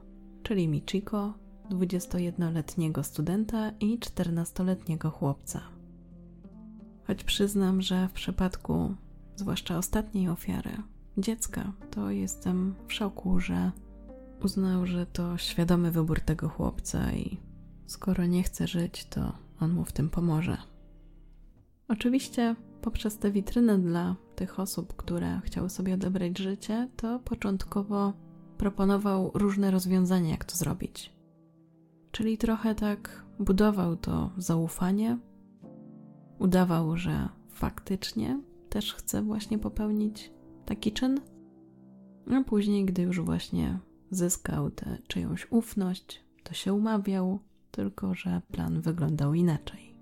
czyli 0.43 0.67
Michiko, 0.67 1.33
21-letniego 1.69 3.03
studenta 3.03 3.71
i 3.79 3.99
14-letniego 3.99 5.09
chłopca. 5.09 5.61
Choć 7.07 7.23
przyznam, 7.23 7.81
że 7.81 8.07
w 8.07 8.11
przypadku 8.11 8.95
zwłaszcza 9.35 9.77
ostatniej 9.77 10.29
ofiary, 10.29 10.71
dziecka, 11.17 11.73
to 11.91 12.09
jestem 12.09 12.75
w 12.87 12.93
szoku, 12.93 13.39
że 13.39 13.71
uznał, 14.43 14.85
że 14.85 15.05
to 15.05 15.37
świadomy 15.37 15.91
wybór 15.91 16.19
tego 16.19 16.49
chłopca 16.49 17.11
i 17.11 17.37
skoro 17.85 18.25
nie 18.25 18.43
chce 18.43 18.67
żyć, 18.67 19.05
to 19.05 19.33
on 19.59 19.73
mu 19.73 19.85
w 19.85 19.91
tym 19.91 20.09
pomoże. 20.09 20.57
Oczywiście 21.87 22.55
poprzez 22.83 23.17
tę 23.17 23.31
witrynę 23.31 23.79
dla 23.79 24.15
tych 24.35 24.59
osób, 24.59 24.95
które 24.95 25.41
chciały 25.43 25.69
sobie 25.69 25.93
odebrać 25.93 26.37
życie, 26.37 26.89
to 26.95 27.19
początkowo 27.19 28.13
proponował 28.57 29.31
różne 29.33 29.71
rozwiązania, 29.71 30.29
jak 30.29 30.45
to 30.45 30.55
zrobić. 30.55 31.13
Czyli 32.11 32.37
trochę 32.37 32.75
tak 32.75 33.25
budował 33.39 33.97
to 33.97 34.31
zaufanie, 34.37 35.17
udawał, 36.39 36.97
że 36.97 37.29
faktycznie 37.49 38.41
też 38.69 38.93
chce 38.93 39.21
właśnie 39.21 39.59
popełnić 39.59 40.31
taki 40.65 40.91
czyn, 40.91 41.19
a 42.31 42.43
później, 42.43 42.85
gdy 42.85 43.01
już 43.01 43.21
właśnie 43.21 43.79
zyskał 44.11 44.71
tę 44.71 44.97
czyjąś 45.07 45.47
ufność, 45.51 46.23
to 46.43 46.53
się 46.53 46.73
umawiał, 46.73 47.39
tylko 47.71 48.15
że 48.15 48.41
plan 48.51 48.81
wyglądał 48.81 49.33
inaczej. 49.33 49.95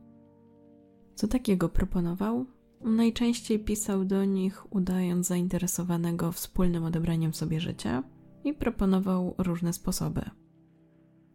Co 1.16 1.28
takiego 1.28 1.70
proponował? 1.70 2.46
Najczęściej 2.84 3.60
pisał 3.60 4.06
do 4.06 4.26
nich, 4.26 4.74
udając 4.76 5.28
zainteresowanego 5.28 6.32
wspólnym 6.32 6.84
odebraniem 6.84 7.34
sobie 7.34 7.60
życia 7.60 8.04
i 8.44 8.54
proponował 8.54 9.36
różne 9.38 9.74
sposoby. 9.74 10.22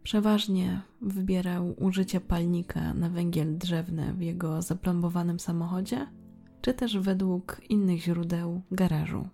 Przeważnie 0.03 0.81
wybierał 1.01 1.75
użycie 1.79 2.21
palnika 2.21 2.95
na 2.95 3.11
węgiel 3.11 3.59
drzewny 3.59 4.13
w 4.15 4.23
jego 4.23 4.63
zaplombowanym 4.63 5.41
samochodzie, 5.41 6.07
czy 6.61 6.75
też 6.75 6.99
według 6.99 7.61
innych 7.69 8.03
źródeł 8.03 8.63
garażu. 8.71 9.29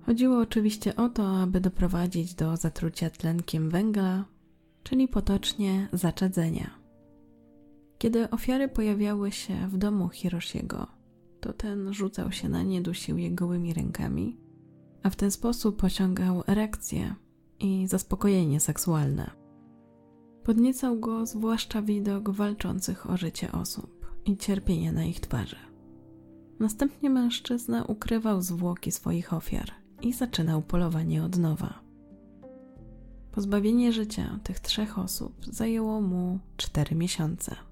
Chodziło 0.00 0.38
oczywiście 0.38 0.96
o 0.96 1.08
to, 1.08 1.40
aby 1.40 1.60
doprowadzić 1.60 2.34
do 2.34 2.56
zatrucia 2.56 3.10
tlenkiem 3.10 3.70
węgla, 3.70 4.24
czyli 4.82 5.08
potocznie 5.08 5.88
zaczadzenia. 5.92 6.77
Kiedy 7.98 8.30
ofiary 8.30 8.68
pojawiały 8.68 9.32
się 9.32 9.68
w 9.68 9.76
domu 9.76 10.08
Hiroshiego, 10.08 10.86
to 11.40 11.52
ten 11.52 11.92
rzucał 11.92 12.32
się 12.32 12.48
na 12.48 12.62
nie, 12.62 12.80
dusił 12.82 13.18
je 13.18 13.30
gołymi 13.30 13.74
rękami, 13.74 14.36
a 15.02 15.10
w 15.10 15.16
ten 15.16 15.30
sposób 15.30 15.84
osiągał 15.84 16.42
erekcję 16.46 17.14
i 17.60 17.86
zaspokojenie 17.86 18.60
seksualne. 18.60 19.30
Podniecał 20.44 21.00
go 21.00 21.26
zwłaszcza 21.26 21.82
widok 21.82 22.30
walczących 22.30 23.10
o 23.10 23.16
życie 23.16 23.52
osób 23.52 24.16
i 24.24 24.36
cierpienie 24.36 24.92
na 24.92 25.04
ich 25.04 25.20
twarzy. 25.20 25.56
Następnie 26.60 27.10
mężczyzna 27.10 27.84
ukrywał 27.84 28.42
zwłoki 28.42 28.92
swoich 28.92 29.32
ofiar 29.32 29.70
i 30.02 30.12
zaczynał 30.12 30.62
polowanie 30.62 31.24
od 31.24 31.38
nowa. 31.38 31.80
Pozbawienie 33.32 33.92
życia 33.92 34.38
tych 34.42 34.60
trzech 34.60 34.98
osób 34.98 35.46
zajęło 35.46 36.00
mu 36.00 36.38
cztery 36.56 36.96
miesiące. 36.96 37.67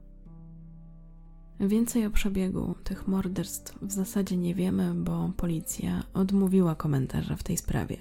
Więcej 1.61 2.07
o 2.07 2.11
przebiegu 2.11 2.75
tych 2.85 3.09
morderstw 3.09 3.79
w 3.83 3.93
zasadzie 3.93 4.37
nie 4.37 4.55
wiemy, 4.55 4.95
bo 4.95 5.31
policja 5.37 6.03
odmówiła 6.15 6.75
komentarza 6.75 7.37
w 7.37 7.43
tej 7.43 7.57
sprawie. 7.57 7.97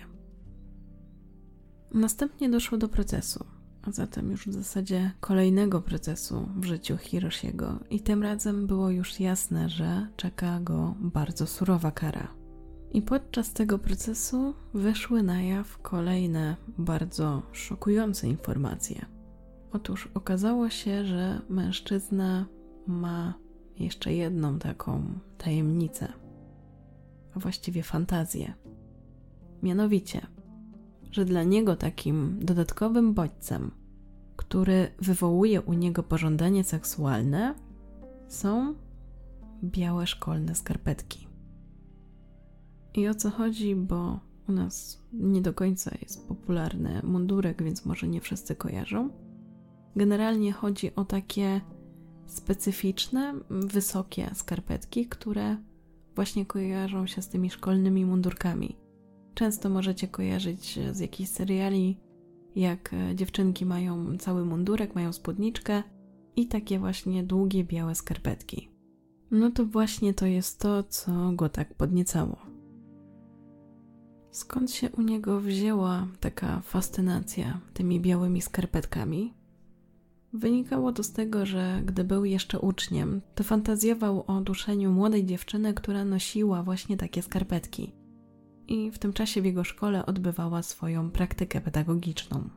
Następnie 1.93 2.49
doszło 2.49 2.77
do 2.77 2.89
procesu, 2.89 3.45
a 3.81 3.91
zatem 3.91 4.31
już 4.31 4.47
w 4.47 4.53
zasadzie 4.53 5.11
kolejnego 5.19 5.81
procesu 5.81 6.49
w 6.55 6.65
życiu 6.65 6.97
Hiroshiego, 6.97 7.79
i 7.89 7.99
tym 7.99 8.23
razem 8.23 8.67
było 8.67 8.89
już 8.89 9.19
jasne, 9.19 9.69
że 9.69 10.07
czeka 10.15 10.59
go 10.59 10.95
bardzo 10.99 11.47
surowa 11.47 11.91
kara. 11.91 12.27
I 12.93 13.01
podczas 13.01 13.53
tego 13.53 13.79
procesu 13.79 14.53
wyszły 14.73 15.23
na 15.23 15.41
jaw 15.41 15.77
kolejne 15.77 16.55
bardzo 16.77 17.41
szokujące 17.51 18.27
informacje. 18.27 19.05
Otóż 19.71 20.09
okazało 20.13 20.69
się, 20.69 21.05
że 21.05 21.41
mężczyzna 21.49 22.45
ma 22.87 23.44
jeszcze 23.79 24.13
jedną 24.13 24.59
taką 24.59 25.03
tajemnicę, 25.37 26.13
a 27.35 27.39
właściwie 27.39 27.83
fantazję. 27.83 28.53
Mianowicie, 29.63 30.27
że 31.11 31.25
dla 31.25 31.43
niego 31.43 31.75
takim 31.75 32.39
dodatkowym 32.41 33.13
bodźcem, 33.13 33.71
który 34.35 34.87
wywołuje 34.99 35.61
u 35.61 35.73
niego 35.73 36.03
pożądanie 36.03 36.63
seksualne, 36.63 37.55
są 38.27 38.75
białe 39.63 40.07
szkolne 40.07 40.55
skarpetki. 40.55 41.27
I 42.93 43.07
o 43.07 43.15
co 43.15 43.29
chodzi, 43.29 43.75
bo 43.75 44.19
u 44.49 44.51
nas 44.51 45.01
nie 45.13 45.41
do 45.41 45.53
końca 45.53 45.91
jest 46.01 46.27
popularny 46.27 47.01
mundurek, 47.03 47.63
więc 47.63 47.85
może 47.85 48.07
nie 48.07 48.21
wszyscy 48.21 48.55
kojarzą. 48.55 49.09
Generalnie 49.95 50.51
chodzi 50.51 50.95
o 50.95 51.05
takie 51.05 51.61
specyficzne, 52.25 53.33
wysokie 53.49 54.29
skarpetki, 54.33 55.07
które 55.07 55.57
właśnie 56.15 56.45
kojarzą 56.45 57.07
się 57.07 57.21
z 57.21 57.29
tymi 57.29 57.49
szkolnymi 57.49 58.05
mundurkami. 58.05 58.75
Często 59.33 59.69
możecie 59.69 60.07
kojarzyć 60.07 60.79
z 60.91 60.99
jakichś 60.99 61.29
seriali, 61.29 61.99
jak 62.55 62.95
dziewczynki 63.15 63.65
mają 63.65 64.17
cały 64.17 64.45
mundurek, 64.45 64.95
mają 64.95 65.13
spódniczkę 65.13 65.83
i 66.35 66.47
takie 66.47 66.79
właśnie 66.79 67.23
długie 67.23 67.63
białe 67.63 67.95
skarpetki. 67.95 68.69
No 69.31 69.51
to 69.51 69.65
właśnie 69.65 70.13
to 70.13 70.25
jest 70.25 70.59
to, 70.59 70.83
co 70.83 71.31
go 71.31 71.49
tak 71.49 71.73
podniecało. 71.73 72.37
Skąd 74.31 74.71
się 74.71 74.89
u 74.91 75.01
niego 75.01 75.41
wzięła 75.41 76.07
taka 76.19 76.61
fascynacja 76.61 77.59
tymi 77.73 77.99
białymi 77.99 78.41
skarpetkami? 78.41 79.33
Wynikało 80.35 80.93
to 80.93 81.03
z 81.03 81.11
tego, 81.11 81.45
że 81.45 81.81
gdy 81.85 82.03
był 82.03 82.25
jeszcze 82.25 82.59
uczniem, 82.59 83.21
to 83.35 83.43
fantazjował 83.43 84.23
o 84.27 84.41
duszeniu 84.41 84.91
młodej 84.91 85.25
dziewczyny, 85.25 85.73
która 85.73 86.05
nosiła 86.05 86.63
właśnie 86.63 86.97
takie 86.97 87.21
skarpetki. 87.21 87.91
I 88.67 88.91
w 88.91 88.99
tym 88.99 89.13
czasie 89.13 89.41
w 89.41 89.45
jego 89.45 89.63
szkole 89.63 90.05
odbywała 90.05 90.63
swoją 90.63 91.11
praktykę 91.11 91.61
pedagogiczną. 91.61 92.49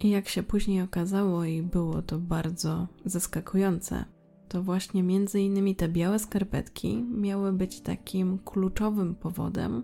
I 0.00 0.10
jak 0.10 0.28
się 0.28 0.42
później 0.42 0.82
okazało, 0.82 1.44
i 1.44 1.62
było 1.62 2.02
to 2.02 2.18
bardzo 2.18 2.88
zaskakujące, 3.04 4.04
to 4.48 4.62
właśnie 4.62 5.02
między 5.02 5.40
innymi 5.40 5.76
te 5.76 5.88
białe 5.88 6.18
skarpetki 6.18 7.02
miały 7.02 7.52
być 7.52 7.80
takim 7.80 8.38
kluczowym 8.38 9.14
powodem, 9.14 9.82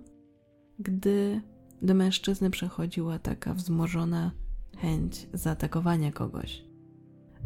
gdy 0.79 1.41
do 1.83 1.95
mężczyzny 1.95 2.51
przechodziła 2.51 3.19
taka 3.19 3.55
wzmożona 3.55 4.33
chęć 4.77 5.27
zaatakowania 5.33 6.13
kogoś, 6.13 6.68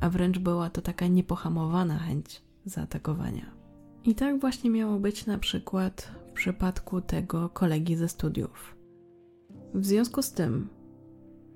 a 0.02 0.10
wręcz 0.10 0.38
była 0.38 0.70
to 0.70 0.82
taka 0.82 1.06
niepohamowana 1.06 1.98
chęć 1.98 2.42
zaatakowania. 2.64 3.50
I 4.04 4.14
tak 4.14 4.40
właśnie 4.40 4.70
miało 4.70 4.98
być 4.98 5.26
na 5.26 5.38
przykład 5.38 6.12
w 6.28 6.32
przypadku 6.32 7.00
tego 7.00 7.48
kolegi 7.48 7.96
ze 7.96 8.08
studiów. 8.08 8.76
W 9.74 9.86
związku 9.86 10.22
z 10.22 10.32
tym, 10.32 10.68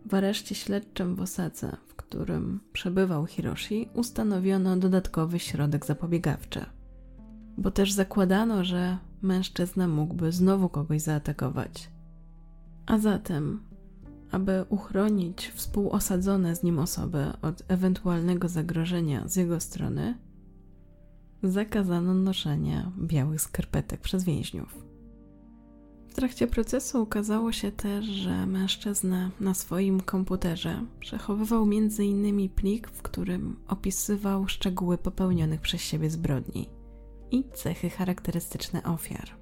w 0.07 0.15
areszcie 0.15 0.55
śledczym 0.55 1.15
w 1.15 1.21
Osace, 1.21 1.77
w 1.87 1.95
którym 1.95 2.61
przebywał 2.73 3.27
Hiroshi, 3.27 3.89
ustanowiono 3.95 4.77
dodatkowy 4.77 5.39
środek 5.39 5.87
zapobiegawczy. 5.87 6.65
Bo 7.59 7.71
też 7.71 7.93
zakładano, 7.93 8.65
że 8.65 8.99
mężczyzna 9.23 9.89
mógłby 9.89 10.33
znowu 10.33 10.69
kogoś 10.69 11.01
zaatakować. 11.01 11.91
A 12.87 12.99
zatem, 12.99 13.61
aby 14.31 14.65
uchronić 14.69 15.49
współosadzone 15.55 16.57
z 16.57 16.63
nim 16.63 16.79
osoby 16.79 17.33
od 17.43 17.63
ewentualnego 17.69 18.49
zagrożenia 18.49 19.29
z 19.29 19.37
jego 19.37 19.61
strony, 19.61 20.19
zakazano 21.43 22.15
noszenia 22.15 22.93
białych 22.99 23.41
skarpetek 23.41 24.01
przez 24.01 24.25
więźniów. 24.25 24.87
W 26.09 26.15
trakcie 26.15 26.47
procesu 26.47 27.03
okazało 27.03 27.53
się 27.53 27.73
też, 27.73 28.05
że 28.05 28.47
mężczyzna 28.47 29.31
na 29.41 29.55
swoim 29.55 30.01
komputerze 30.01 30.85
przechowywał 31.01 31.63
m.in. 31.63 32.49
plik, 32.49 32.89
w 32.89 33.03
którym 33.03 33.57
opisywał 33.69 34.49
szczegóły 34.49 34.99
popełnionych 34.99 35.61
przez 35.61 35.81
siebie 35.81 36.11
zbrodni 36.11 36.69
i 37.31 37.45
cechy 37.55 37.91
charakterystyczne 37.91 38.83
ofiar. 38.83 39.36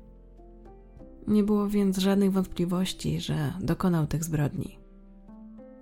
Nie 1.28 1.42
było 1.42 1.68
więc 1.68 1.98
żadnych 1.98 2.32
wątpliwości, 2.32 3.20
że 3.20 3.52
dokonał 3.60 4.06
tych 4.06 4.24
zbrodni. 4.24 4.78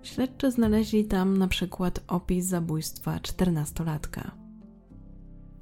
Śledczy 0.02 0.50
znaleźli 0.50 1.04
tam 1.04 1.38
na 1.38 1.48
przykład 1.48 2.00
opis 2.08 2.46
zabójstwa 2.46 3.20
czternastolatka. 3.20 4.30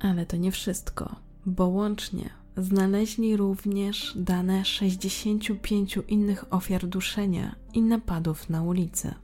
Ale 0.00 0.26
to 0.26 0.36
nie 0.36 0.52
wszystko, 0.52 1.16
bo 1.46 1.66
łącznie 1.66 2.30
znaleźli 2.56 3.36
również 3.36 4.12
dane 4.16 4.64
65 4.64 5.98
innych 6.08 6.54
ofiar 6.54 6.86
duszenia 6.86 7.54
i 7.74 7.82
napadów 7.82 8.50
na 8.50 8.62
ulicy. 8.62 9.14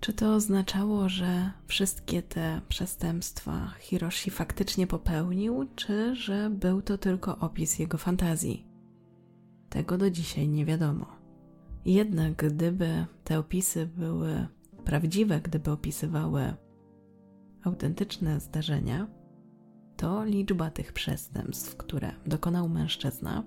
Czy 0.00 0.12
to 0.12 0.34
oznaczało, 0.34 1.08
że 1.08 1.50
wszystkie 1.66 2.22
te 2.22 2.60
przestępstwa 2.68 3.74
Hiroshi 3.80 4.30
faktycznie 4.30 4.86
popełnił, 4.86 5.68
czy 5.76 6.14
że 6.14 6.50
był 6.50 6.82
to 6.82 6.98
tylko 6.98 7.38
opis 7.38 7.78
jego 7.78 7.98
fantazji? 7.98 8.67
Tego 9.68 9.98
do 9.98 10.10
dzisiaj 10.10 10.48
nie 10.48 10.64
wiadomo. 10.64 11.06
Jednak 11.84 12.36
gdyby 12.36 13.06
te 13.24 13.38
opisy 13.38 13.86
były 13.86 14.46
prawdziwe, 14.84 15.40
gdyby 15.40 15.70
opisywały 15.70 16.54
autentyczne 17.64 18.40
zdarzenia, 18.40 19.06
to 19.96 20.24
liczba 20.24 20.70
tych 20.70 20.92
przestępstw, 20.92 21.76
które 21.76 22.12
dokonał 22.26 22.68
mężczyzna, 22.68 23.44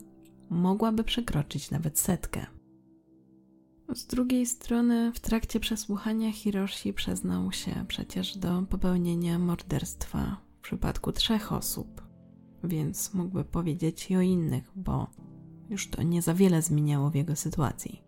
mogłaby 0.50 1.04
przekroczyć 1.04 1.72
nawet 1.72 2.00
setkę. 2.00 2.46
Z 3.94 4.06
drugiej 4.06 4.46
strony, 4.46 5.12
w 5.14 5.20
trakcie 5.20 5.60
przesłuchania 5.60 6.32
Hiroshi 6.32 6.94
przyznał 6.94 7.52
się 7.52 7.86
przecież 7.88 8.38
do 8.38 8.62
popełnienia 8.70 9.40
morderstwa 9.40 10.38
w 10.58 10.62
przypadku 10.62 11.12
trzech 11.12 11.54
osób, 11.54 12.02
więc 12.64 13.14
mógłby 13.14 13.44
powiedzieć 13.44 14.12
i 14.12 14.16
o 14.16 14.22
innych, 14.22 14.72
bo 14.76 15.08
już 15.72 15.90
to 15.90 16.04
nie 16.04 16.22
za 16.22 16.34
wiele 16.34 16.62
zmieniało 16.62 17.10
w 17.10 17.16
jego 17.16 17.36
sytuacji. 17.36 18.02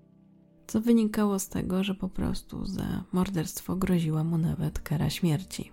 Co 0.67 0.81
wynikało 0.81 1.39
z 1.39 1.49
tego, 1.49 1.83
że 1.83 1.95
po 1.95 2.09
prostu 2.09 2.65
za 2.65 3.03
morderstwo 3.11 3.75
groziła 3.75 4.23
mu 4.23 4.37
nawet 4.37 4.79
kara 4.79 5.09
śmierci. 5.09 5.71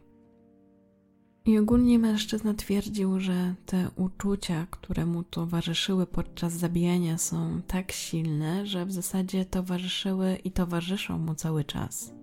I 1.44 1.59
ogólnie 1.59 1.98
mężczyzna 1.98 2.55
twierdził, 2.55 3.20
że 3.20 3.55
te 3.66 3.90
uczucia, 3.96 4.66
które 4.70 5.07
mu 5.07 5.22
towarzyszyły 5.22 6.07
podczas 6.07 6.53
zabijania, 6.53 7.18
są 7.18 7.62
tak 7.66 7.92
silne, 7.92 8.66
że 8.66 8.87
w 8.87 8.92
zasadzie 8.92 9.44
towarzyszyły 9.44 10.37
i 10.44 10.50
towarzyszą 10.50 11.18
mu 11.18 11.35
cały 11.35 11.64
czas. 11.64 12.14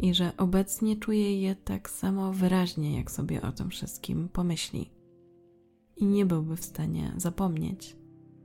I 0.00 0.14
że 0.14 0.32
obecnie 0.36 0.96
czuje 0.96 1.40
je 1.40 1.56
tak 1.56 1.90
samo 1.90 2.32
wyraźnie, 2.32 2.96
jak 2.96 3.10
sobie 3.10 3.42
o 3.42 3.52
tym 3.52 3.70
wszystkim 3.70 4.28
pomyśli. 4.28 4.90
I 5.96 6.06
nie 6.06 6.26
byłby 6.26 6.56
w 6.56 6.64
stanie 6.64 7.12
zapomnieć, 7.16 7.96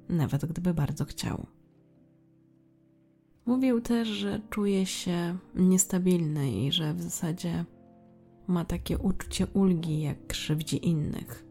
nawet 0.09 0.45
gdyby 0.45 0.73
bardzo 0.73 1.05
chciał. 1.05 1.45
Mówił 3.45 3.81
też, 3.81 4.07
że 4.07 4.41
czuje 4.49 4.85
się 4.85 5.37
niestabilny 5.55 6.51
i 6.51 6.71
że 6.71 6.93
w 6.93 7.01
zasadzie 7.01 7.65
ma 8.47 8.65
takie 8.65 8.97
uczucie 8.97 9.47
ulgi, 9.47 10.01
jak 10.01 10.27
krzywdzi 10.27 10.87
innych. 10.87 11.45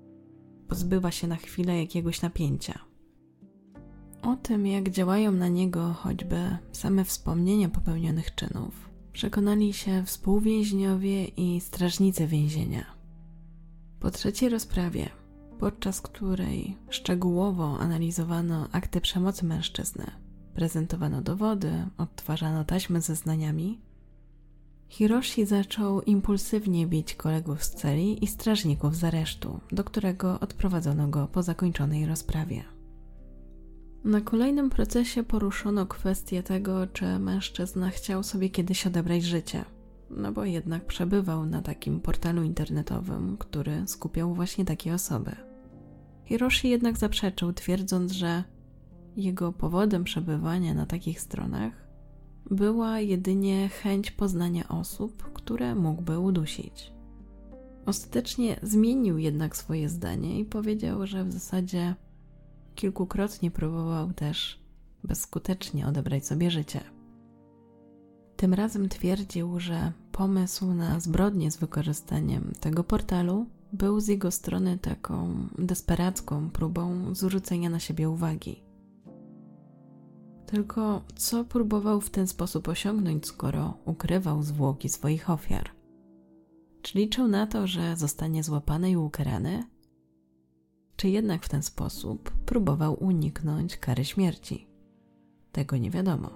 Pozbywa 0.68 1.10
się 1.10 1.26
na 1.26 1.36
chwilę 1.36 1.78
jakiegoś 1.78 2.22
napięcia. 2.22 2.78
O 4.22 4.36
tym, 4.36 4.66
jak 4.66 4.90
działają 4.90 5.32
na 5.32 5.48
niego 5.48 5.92
choćby 5.92 6.56
same 6.72 7.04
wspomnienia 7.04 7.68
popełnionych 7.68 8.34
czynów, 8.34 8.90
przekonali 9.12 9.72
się 9.72 10.04
współwięźniowie 10.04 11.24
i 11.24 11.60
strażnicy 11.60 12.26
więzienia. 12.26 12.84
Po 14.00 14.10
trzeciej 14.10 14.48
rozprawie, 14.48 15.08
podczas 15.62 16.01
której 16.01 16.77
szczegółowo 16.90 17.79
analizowano 17.79 18.68
akty 18.72 19.01
przemocy 19.01 19.44
mężczyzny, 19.44 20.07
prezentowano 20.55 21.20
dowody, 21.20 21.72
odtwarzano 21.98 22.64
taśmy 22.64 23.01
ze 23.01 23.16
znaniami, 23.16 23.81
Hiroshi 24.88 25.46
zaczął 25.46 26.03
impulsywnie 26.03 26.87
bić 26.87 27.14
kolegów 27.14 27.64
z 27.64 27.70
celi 27.70 28.25
i 28.25 28.27
strażników 28.27 28.96
z 28.96 29.05
aresztu, 29.05 29.61
do 29.72 29.85
którego 29.85 30.40
odprowadzono 30.40 31.09
go 31.09 31.29
po 31.29 31.42
zakończonej 31.42 32.07
rozprawie. 32.07 32.64
Na 34.05 34.20
kolejnym 34.20 34.70
procesie 34.70 35.22
poruszono 35.22 35.87
kwestię 35.87 36.42
tego, 36.42 36.87
czy 36.87 37.18
mężczyzna 37.18 37.90
chciał 37.90 38.22
sobie 38.22 38.51
kiedyś 38.51 38.87
odebrać 38.87 39.25
życie, 39.25 39.64
no 40.11 40.33
bo 40.33 40.44
jednak 40.44 40.87
przebywał 40.87 41.46
na 41.46 41.62
takim 41.62 42.01
portalu 42.01 42.42
internetowym, 42.42 43.37
który 43.37 43.83
skupiał 43.87 44.35
właśnie 44.35 44.64
takie 44.64 44.94
osoby. 44.94 45.51
Hiroshi 46.24 46.68
jednak 46.68 46.98
zaprzeczył, 46.98 47.52
twierdząc, 47.52 48.12
że 48.12 48.44
jego 49.16 49.52
powodem 49.52 50.04
przebywania 50.04 50.74
na 50.74 50.87
takich 50.87 51.20
stronach 51.20 51.72
była 52.50 53.00
jedynie 53.00 53.68
chęć 53.68 54.11
poznania 54.11 54.68
osób, 54.68 55.32
które 55.32 55.74
mógłby 55.74 56.18
udusić. 56.18 56.92
Ostatecznie 57.87 58.61
zmienił 58.62 59.18
jednak 59.18 59.56
swoje 59.56 59.88
zdanie 59.88 60.40
i 60.40 60.44
powiedział, 60.44 61.06
że 61.06 61.24
w 61.24 61.32
zasadzie 61.32 61.94
kilkukrotnie 62.74 63.50
próbował 63.50 64.12
też 64.12 64.62
bezskutecznie 65.04 65.87
odebrać 65.87 66.26
sobie 66.26 66.50
życie. 66.50 66.80
Tym 68.37 68.54
razem 68.54 68.88
twierdził, 68.88 69.61
że 69.61 69.92
pomysł 70.12 70.74
na 70.74 71.00
zbrodnię 71.00 71.50
z 71.50 71.56
wykorzystaniem 71.56 72.52
tego 72.61 72.85
portalu 72.85 73.46
był 73.72 74.00
z 74.00 74.08
jego 74.08 74.30
strony 74.30 74.78
taką 74.78 75.35
desperacką 75.58 76.50
próbą 76.50 77.14
zwrócenia 77.14 77.70
na 77.70 77.78
siebie 77.78 78.11
uwagi. 78.11 78.62
Tylko 80.46 81.02
co 81.16 81.44
próbował 81.44 82.00
w 82.00 82.11
ten 82.11 82.26
sposób 82.26 82.68
osiągnąć, 82.68 83.26
skoro 83.26 83.74
ukrywał 83.85 84.42
zwłoki 84.42 84.88
swoich 84.88 85.30
ofiar? 85.30 85.70
Czy 86.82 86.98
liczył 86.98 87.28
na 87.28 87.46
to, 87.46 87.66
że 87.66 87.96
zostanie 87.96 88.42
złapany 88.42 88.90
i 88.90 88.96
ukarany? 88.96 89.64
Czy 90.96 91.08
jednak 91.08 91.44
w 91.44 91.48
ten 91.48 91.62
sposób 91.62 92.30
próbował 92.30 93.04
uniknąć 93.04 93.76
kary 93.76 94.04
śmierci? 94.04 94.66
Tego 95.52 95.76
nie 95.76 95.90
wiadomo. 95.90 96.30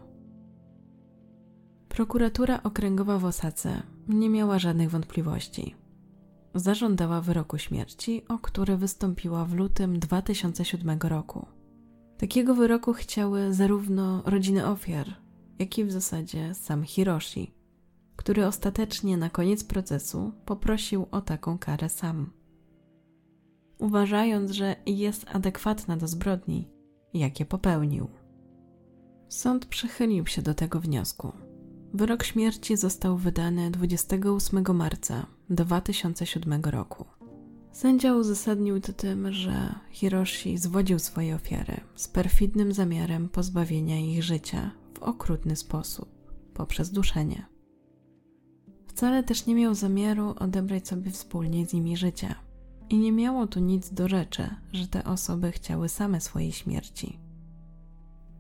Prokuratura 1.89 2.63
okręgowa 2.63 3.19
w 3.19 3.25
Osace 3.25 3.83
nie 4.09 4.31
miała 4.31 4.59
żadnych 4.59 4.91
wątpliwości. 4.91 5.75
Zażądała 6.57 7.21
wyroku 7.21 7.59
śmierci, 7.59 8.23
o 8.29 8.39
który 8.39 8.77
wystąpiła 8.77 9.45
w 9.45 9.55
lutym 9.55 9.99
2007 9.99 10.99
roku. 11.03 11.47
Takiego 12.19 12.55
wyroku 12.55 12.93
chciały 12.93 13.55
zarówno 13.55 14.23
rodziny 14.27 14.67
ofiar, 14.67 15.07
jak 15.59 15.79
i 15.79 15.85
w 15.85 15.93
zasadzie 15.93 16.55
sam 16.55 16.85
Hiroshi, 16.85 17.55
który 18.17 18.47
ostatecznie 18.47 19.17
na 19.17 19.31
koniec 19.31 19.65
procesu 19.65 20.33
poprosił 20.45 21.07
o 21.11 21.21
taką 21.21 21.59
karę 21.59 21.89
sam. 21.89 22.31
Uważając, 23.79 24.51
że 24.51 24.77
jest 24.87 25.27
adekwatna 25.33 25.97
do 25.97 26.09
zbrodni, 26.09 26.69
jakie 27.15 27.45
popełnił. 27.45 28.09
Sąd 29.29 29.67
przychylił 29.67 30.27
się 30.27 30.43
do 30.43 30.55
tego 30.55 30.81
wniosku. 30.81 31.33
Wyrok 31.95 32.25
śmierci 32.25 32.77
został 32.77 33.17
wydany 33.17 33.71
28 33.71 34.77
marca 34.77 35.36
2007 35.51 36.61
roku. 36.65 37.05
Sędzia 37.73 38.15
uzasadnił 38.15 38.81
to 38.81 38.93
tym, 38.93 39.33
że 39.33 39.75
Hiroshi 39.91 40.59
zwodził 40.59 40.99
swoje 40.99 41.35
ofiary 41.35 41.81
z 41.95 42.09
perfidnym 42.09 42.73
zamiarem 42.73 43.29
pozbawienia 43.29 43.99
ich 43.99 44.23
życia 44.23 44.71
w 44.95 45.03
okrutny 45.03 45.57
sposób, 45.57 46.09
poprzez 46.55 46.91
duszenie. 46.91 47.47
Wcale 48.87 49.23
też 49.23 49.47
nie 49.47 49.55
miał 49.55 49.75
zamiaru 49.75 50.35
odebrać 50.39 50.89
sobie 50.89 51.11
wspólnie 51.11 51.67
z 51.67 51.73
nimi 51.73 51.97
życia. 51.97 52.35
I 52.91 52.99
nie 52.99 53.13
miało 53.13 53.47
tu 53.47 53.61
nic 53.61 53.93
do 53.93 54.09
rzeczy, 54.09 54.51
że 54.73 54.87
te 54.87 55.05
osoby 55.05 55.53
chciały 55.53 55.89
same 55.89 56.21
swojej 56.21 56.53
śmierci, 56.53 57.19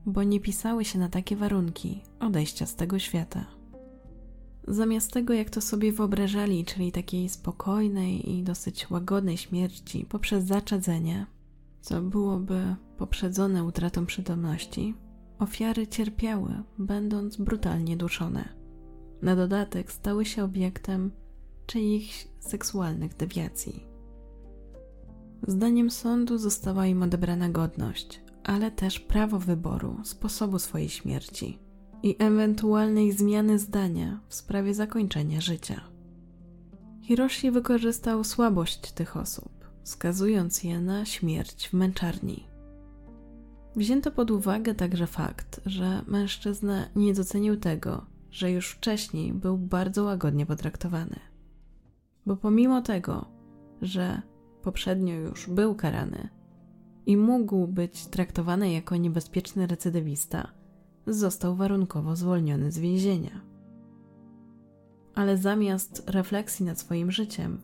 bo 0.06 0.22
nie 0.22 0.40
pisały 0.40 0.84
się 0.84 0.98
na 0.98 1.08
takie 1.08 1.36
warunki 1.36 2.02
odejścia 2.20 2.66
z 2.66 2.76
tego 2.76 2.98
świata. 2.98 3.55
Zamiast 4.68 5.12
tego, 5.12 5.34
jak 5.34 5.50
to 5.50 5.60
sobie 5.60 5.92
wyobrażali, 5.92 6.64
czyli 6.64 6.92
takiej 6.92 7.28
spokojnej 7.28 8.30
i 8.30 8.42
dosyć 8.42 8.90
łagodnej 8.90 9.36
śmierci 9.36 10.06
poprzez 10.08 10.44
zaczadzenie, 10.44 11.26
co 11.80 12.02
byłoby 12.02 12.76
poprzedzone 12.98 13.64
utratą 13.64 14.06
przytomności, 14.06 14.94
ofiary 15.38 15.86
cierpiały, 15.86 16.62
będąc 16.78 17.36
brutalnie 17.36 17.96
duszone. 17.96 18.48
Na 19.22 19.36
dodatek 19.36 19.92
stały 19.92 20.24
się 20.24 20.44
obiektem 20.44 21.10
czyichś 21.66 22.28
seksualnych 22.40 23.16
dewiacji. 23.16 23.86
Zdaniem 25.48 25.90
sądu 25.90 26.38
została 26.38 26.86
im 26.86 27.02
odebrana 27.02 27.48
godność, 27.48 28.20
ale 28.44 28.70
też 28.70 29.00
prawo 29.00 29.38
wyboru 29.38 29.96
sposobu 30.04 30.58
swojej 30.58 30.88
śmierci 30.88 31.65
i 32.06 32.16
ewentualnej 32.18 33.12
zmiany 33.12 33.58
zdania 33.58 34.20
w 34.28 34.34
sprawie 34.34 34.74
zakończenia 34.74 35.40
życia. 35.40 35.80
Hiroshi 37.02 37.50
wykorzystał 37.50 38.24
słabość 38.24 38.92
tych 38.92 39.16
osób, 39.16 39.52
skazując 39.82 40.64
je 40.64 40.80
na 40.80 41.04
śmierć 41.04 41.68
w 41.68 41.72
męczarni. 41.72 42.46
Wzięto 43.76 44.10
pod 44.10 44.30
uwagę 44.30 44.74
także 44.74 45.06
fakt, 45.06 45.60
że 45.66 46.02
mężczyzna 46.06 46.88
nie 46.96 47.14
docenił 47.14 47.56
tego, 47.56 48.06
że 48.30 48.50
już 48.50 48.70
wcześniej 48.70 49.32
był 49.32 49.58
bardzo 49.58 50.04
łagodnie 50.04 50.46
potraktowany. 50.46 51.20
Bo 52.26 52.36
pomimo 52.36 52.82
tego, 52.82 53.28
że 53.82 54.22
poprzednio 54.62 55.14
już 55.14 55.48
był 55.48 55.74
karany 55.74 56.28
i 57.06 57.16
mógł 57.16 57.66
być 57.66 58.06
traktowany 58.06 58.72
jako 58.72 58.96
niebezpieczny 58.96 59.66
recydywista, 59.66 60.52
został 61.06 61.56
warunkowo 61.56 62.16
zwolniony 62.16 62.72
z 62.72 62.78
więzienia. 62.78 63.40
Ale 65.14 65.38
zamiast 65.38 66.02
refleksji 66.06 66.66
nad 66.66 66.80
swoim 66.80 67.10
życiem 67.10 67.62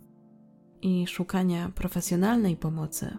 i 0.82 1.06
szukania 1.06 1.72
profesjonalnej 1.74 2.56
pomocy, 2.56 3.16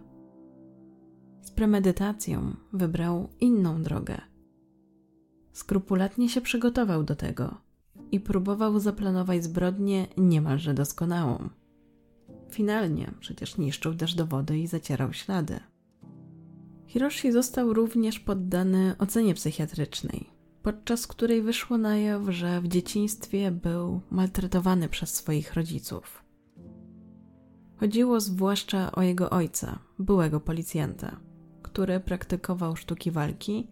z 1.42 1.52
premedytacją 1.52 2.56
wybrał 2.74 3.30
inną 3.40 3.82
drogę. 3.82 4.22
Skrupulatnie 5.52 6.30
się 6.30 6.42
przygotował 6.42 7.04
do 7.04 7.16
tego 7.16 7.58
i 8.12 8.20
próbował 8.20 8.80
zaplanować 8.80 9.44
zbrodnię 9.44 10.08
niemalże 10.18 10.74
doskonałą. 10.74 11.50
Finalnie 12.52 13.12
przecież 13.20 13.58
niszczył 13.58 13.96
też 13.96 14.16
dowody 14.16 14.60
i 14.60 14.68
zacierał 14.68 15.14
ślady. 15.14 15.60
Hiroshi 16.94 17.32
został 17.32 17.74
również 17.74 18.20
poddany 18.20 18.96
ocenie 19.00 19.34
psychiatrycznej, 19.34 20.30
podczas 20.64 21.08
której 21.08 21.42
wyszło 21.42 21.78
na 21.78 21.98
jaw, 21.98 22.22
że 22.30 22.62
w 22.62 22.68
dzieciństwie 22.68 23.52
był 23.52 24.02
maltretowany 24.12 24.90
przez 24.90 25.14
swoich 25.14 25.54
rodziców. 25.54 26.24
Chodziło 27.76 28.20
zwłaszcza 28.20 28.92
o 28.92 29.02
jego 29.02 29.30
ojca, 29.30 29.80
byłego 30.00 30.40
policjanta, 30.40 31.20
który 31.62 32.00
praktykował 32.00 32.76
sztuki 32.76 33.12
walki 33.12 33.68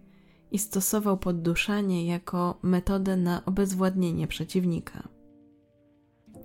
i 0.52 0.60
stosował 0.60 1.18
podduszanie 1.18 2.06
jako 2.06 2.60
metodę 2.62 3.18
na 3.18 3.46
obezwładnienie 3.46 4.28
przeciwnika. 4.28 5.08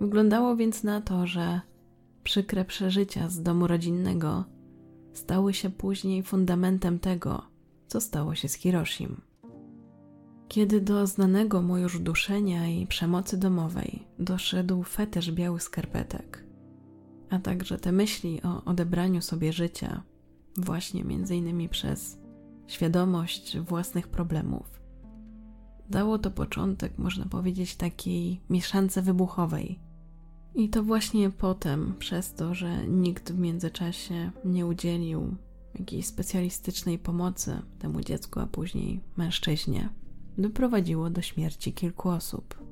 Wyglądało 0.01 0.55
więc 0.55 0.83
na 0.83 1.01
to, 1.01 1.27
że 1.27 1.61
przykre 2.23 2.65
przeżycia 2.65 3.29
z 3.29 3.41
domu 3.41 3.67
rodzinnego 3.67 4.56
stały 5.17 5.53
się 5.53 5.69
później 5.69 6.23
fundamentem 6.23 6.99
tego, 6.99 7.41
co 7.87 8.01
stało 8.01 8.35
się 8.35 8.47
z 8.47 8.53
Hiroshim. 8.53 9.21
Kiedy 10.47 10.81
do 10.81 11.07
znanego 11.07 11.61
mu 11.61 11.77
już 11.77 11.99
duszenia 11.99 12.67
i 12.67 12.87
przemocy 12.87 13.37
domowej 13.37 14.07
doszedł 14.19 14.83
fetysz 14.83 15.31
białych 15.31 15.63
skarpetek, 15.63 16.45
a 17.29 17.39
także 17.39 17.77
te 17.77 17.91
myśli 17.91 18.41
o 18.43 18.63
odebraniu 18.63 19.21
sobie 19.21 19.53
życia, 19.53 20.03
właśnie 20.57 21.03
między 21.03 21.35
innymi 21.35 21.69
przez 21.69 22.19
świadomość 22.67 23.59
własnych 23.59 24.07
problemów, 24.07 24.81
dało 25.89 26.19
to 26.19 26.31
początek, 26.31 26.97
można 26.97 27.25
powiedzieć, 27.25 27.75
takiej 27.75 28.41
mieszance 28.49 29.01
wybuchowej, 29.01 29.79
i 30.57 30.69
to 30.69 30.83
właśnie 30.83 31.29
potem, 31.29 31.95
przez 31.99 32.33
to, 32.33 32.53
że 32.53 32.87
nikt 32.87 33.31
w 33.31 33.39
międzyczasie 33.39 34.31
nie 34.45 34.65
udzielił 34.65 35.35
jakiejś 35.79 36.05
specjalistycznej 36.05 36.99
pomocy 36.99 37.61
temu 37.79 38.01
dziecku, 38.01 38.39
a 38.39 38.47
później 38.47 38.99
mężczyźnie, 39.17 39.89
doprowadziło 40.37 41.09
do 41.09 41.21
śmierci 41.21 41.73
kilku 41.73 42.09
osób. 42.09 42.63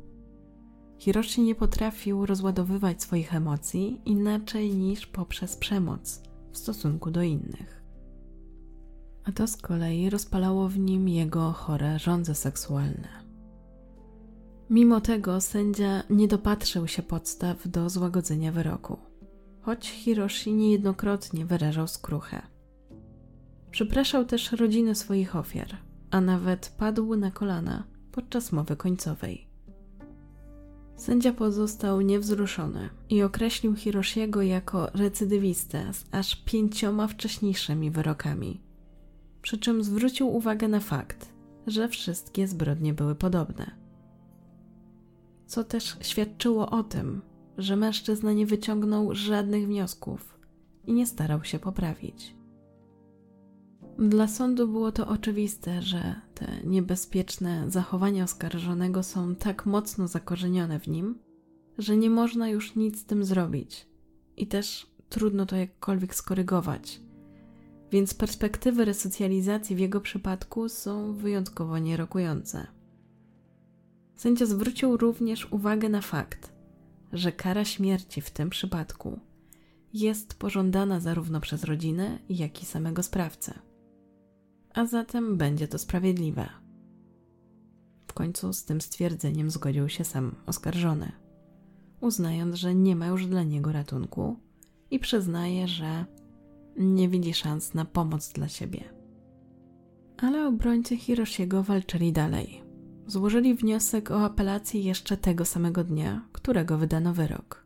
Hiroshi 0.99 1.41
nie 1.41 1.55
potrafił 1.55 2.25
rozładowywać 2.25 3.01
swoich 3.01 3.35
emocji 3.35 4.01
inaczej 4.05 4.75
niż 4.75 5.07
poprzez 5.07 5.55
przemoc 5.55 6.21
w 6.51 6.57
stosunku 6.57 7.11
do 7.11 7.21
innych. 7.21 7.83
A 9.23 9.31
to 9.31 9.47
z 9.47 9.57
kolei 9.57 10.09
rozpalało 10.09 10.69
w 10.69 10.79
nim 10.79 11.09
jego 11.09 11.51
chore 11.51 11.99
żądze 11.99 12.35
seksualne. 12.35 13.24
Mimo 14.69 15.01
tego 15.01 15.41
sędzia 15.41 16.03
nie 16.09 16.27
dopatrzył 16.27 16.87
się 16.87 17.03
podstaw 17.03 17.67
do 17.67 17.89
złagodzenia 17.89 18.51
wyroku, 18.51 18.97
choć 19.61 19.89
Hiroshi 19.89 20.53
niejednokrotnie 20.53 21.45
wyrażał 21.45 21.87
skruchę. 21.87 22.41
Przepraszał 23.71 24.25
też 24.25 24.51
rodziny 24.51 24.95
swoich 24.95 25.35
ofiar, 25.35 25.77
a 26.11 26.21
nawet 26.21 26.75
padł 26.77 27.15
na 27.15 27.31
kolana 27.31 27.83
podczas 28.11 28.51
mowy 28.51 28.75
końcowej. 28.75 29.47
Sędzia 30.95 31.33
pozostał 31.33 32.01
niewzruszony 32.01 32.89
i 33.09 33.23
określił 33.23 33.75
Hiroshiego 33.75 34.41
jako 34.41 34.87
recydywistę 34.93 35.93
z 35.93 36.05
aż 36.11 36.35
pięcioma 36.35 37.07
wcześniejszymi 37.07 37.91
wyrokami. 37.91 38.61
przy 39.41 39.57
czym 39.57 39.83
zwrócił 39.83 40.35
uwagę 40.35 40.67
na 40.67 40.79
fakt, 40.79 41.33
że 41.67 41.87
wszystkie 41.87 42.47
zbrodnie 42.47 42.93
były 42.93 43.15
podobne. 43.15 43.84
Co 45.45 45.63
też 45.63 45.97
świadczyło 46.01 46.69
o 46.69 46.83
tym, 46.83 47.21
że 47.57 47.75
mężczyzna 47.75 48.33
nie 48.33 48.45
wyciągnął 48.45 49.15
żadnych 49.15 49.65
wniosków 49.65 50.39
i 50.87 50.93
nie 50.93 51.07
starał 51.07 51.43
się 51.43 51.59
poprawić. 51.59 52.35
Dla 53.99 54.27
sądu 54.27 54.67
było 54.67 54.91
to 54.91 55.07
oczywiste, 55.07 55.81
że 55.81 56.15
te 56.33 56.47
niebezpieczne 56.63 57.71
zachowania 57.71 58.23
oskarżonego 58.23 59.03
są 59.03 59.35
tak 59.35 59.65
mocno 59.65 60.07
zakorzenione 60.07 60.79
w 60.79 60.87
nim, 60.87 61.19
że 61.77 61.97
nie 61.97 62.09
można 62.09 62.49
już 62.49 62.75
nic 62.75 62.99
z 62.99 63.05
tym 63.05 63.25
zrobić 63.25 63.87
i 64.37 64.47
też 64.47 64.87
trudno 65.09 65.45
to 65.45 65.55
jakkolwiek 65.55 66.15
skorygować. 66.15 67.01
Więc 67.91 68.13
perspektywy 68.13 68.85
resocjalizacji 68.85 69.75
w 69.75 69.79
jego 69.79 70.01
przypadku 70.01 70.69
są 70.69 71.13
wyjątkowo 71.13 71.77
nierokujące. 71.77 72.67
Sędzia 74.15 74.45
zwrócił 74.45 74.97
również 74.97 75.51
uwagę 75.51 75.89
na 75.89 76.01
fakt, 76.01 76.53
że 77.13 77.31
kara 77.31 77.65
śmierci 77.65 78.21
w 78.21 78.31
tym 78.31 78.49
przypadku 78.49 79.19
jest 79.93 80.33
pożądana 80.33 80.99
zarówno 80.99 81.39
przez 81.41 81.63
rodzinę, 81.63 82.19
jak 82.29 82.63
i 82.63 82.65
samego 82.65 83.03
sprawcę. 83.03 83.59
A 84.73 84.85
zatem 84.85 85.37
będzie 85.37 85.67
to 85.67 85.77
sprawiedliwe. 85.77 86.49
W 88.07 88.13
końcu 88.13 88.53
z 88.53 88.65
tym 88.65 88.81
stwierdzeniem 88.81 89.51
zgodził 89.51 89.89
się 89.89 90.03
sam 90.03 90.35
oskarżony, 90.45 91.11
uznając, 92.01 92.55
że 92.55 92.75
nie 92.75 92.95
ma 92.95 93.07
już 93.07 93.27
dla 93.27 93.43
niego 93.43 93.71
ratunku 93.71 94.39
i 94.91 94.99
przyznaje, 94.99 95.67
że 95.67 96.05
nie 96.77 97.09
widzi 97.09 97.33
szans 97.33 97.73
na 97.73 97.85
pomoc 97.85 98.33
dla 98.33 98.47
siebie. 98.47 98.83
Ale 100.17 100.47
obrońcy 100.47 100.97
Hiroshiego 100.97 101.63
walczyli 101.63 102.11
dalej. 102.11 102.64
Złożyli 103.07 103.55
wniosek 103.55 104.11
o 104.11 104.25
apelację 104.25 104.81
jeszcze 104.81 105.17
tego 105.17 105.45
samego 105.45 105.83
dnia, 105.83 106.21
którego 106.31 106.77
wydano 106.77 107.13
wyrok. 107.13 107.65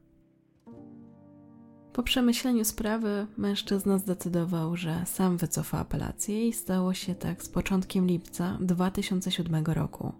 Po 1.94 2.04
przemyśleniu 2.04 2.66
sprawy 2.66 3.28
mężczyzna 3.38 3.98
zdecydował, 3.98 4.78
że 4.78 5.04
sam 5.06 5.38
wycofa 5.38 5.80
apelację 5.80 6.48
i 6.48 6.54
stało 6.54 6.94
się 6.94 7.16
tak 7.16 7.44
z 7.44 7.50
początkiem 7.50 8.08
lipca 8.08 8.58
2007 8.62 9.66
roku. 9.66 10.14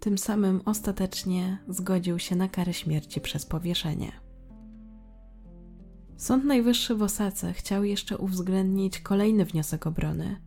Tym 0.00 0.18
samym 0.18 0.60
ostatecznie 0.64 1.58
zgodził 1.68 2.18
się 2.18 2.36
na 2.36 2.48
karę 2.48 2.74
śmierci 2.74 3.20
przez 3.20 3.46
powieszenie. 3.46 4.12
Sąd 6.16 6.44
Najwyższy 6.44 6.94
w 6.94 7.02
Osace 7.02 7.52
chciał 7.52 7.84
jeszcze 7.84 8.18
uwzględnić 8.18 9.00
kolejny 9.00 9.44
wniosek 9.44 9.86
obrony 9.86 10.40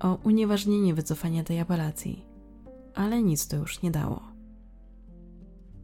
o 0.00 0.14
unieważnienie 0.24 0.94
wycofania 0.94 1.44
tej 1.44 1.60
apelacji, 1.60 2.25
ale 2.96 3.22
nic 3.22 3.48
to 3.48 3.56
już 3.56 3.82
nie 3.82 3.90
dało. 3.90 4.22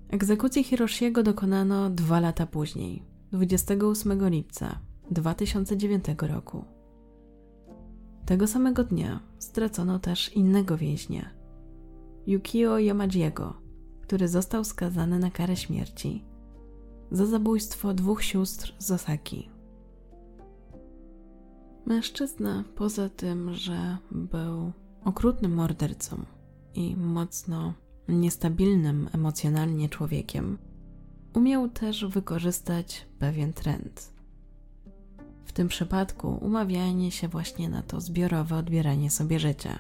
Egzekucji 0.08 0.64
Hiroshiego 0.64 1.22
dokonano 1.22 1.90
dwa 1.90 2.20
lata 2.20 2.46
później, 2.46 3.02
28 3.32 4.28
lipca 4.28 4.78
2009 5.10 6.04
roku. 6.20 6.64
Tego 8.26 8.46
samego 8.46 8.84
dnia 8.84 9.20
stracono 9.38 9.98
też 9.98 10.36
innego 10.36 10.76
więźnia, 10.76 11.30
Yukio 12.26 12.78
Yamajiego, 12.78 13.54
który 14.02 14.28
został 14.28 14.64
skazany 14.64 15.18
na 15.18 15.30
karę 15.30 15.56
śmierci 15.56 16.24
za 17.10 17.26
zabójstwo 17.26 17.94
dwóch 17.94 18.24
sióstr 18.24 18.74
z 18.78 18.90
Osaki. 18.90 19.50
Mężczyzna, 21.86 22.64
poza 22.76 23.08
tym, 23.08 23.54
że 23.54 23.98
był 24.10 24.72
okrutnym 25.04 25.54
mordercą 25.54 26.24
i 26.74 26.96
mocno 26.96 27.74
niestabilnym 28.08 29.08
emocjonalnie 29.12 29.88
człowiekiem, 29.88 30.58
umiał 31.34 31.68
też 31.68 32.04
wykorzystać 32.04 33.06
pewien 33.18 33.52
trend. 33.52 34.12
W 35.44 35.52
tym 35.52 35.68
przypadku 35.68 36.38
umawianie 36.40 37.10
się 37.10 37.28
właśnie 37.28 37.68
na 37.68 37.82
to 37.82 38.00
zbiorowe 38.00 38.56
odbieranie 38.56 39.10
sobie 39.10 39.40
życia. 39.40 39.78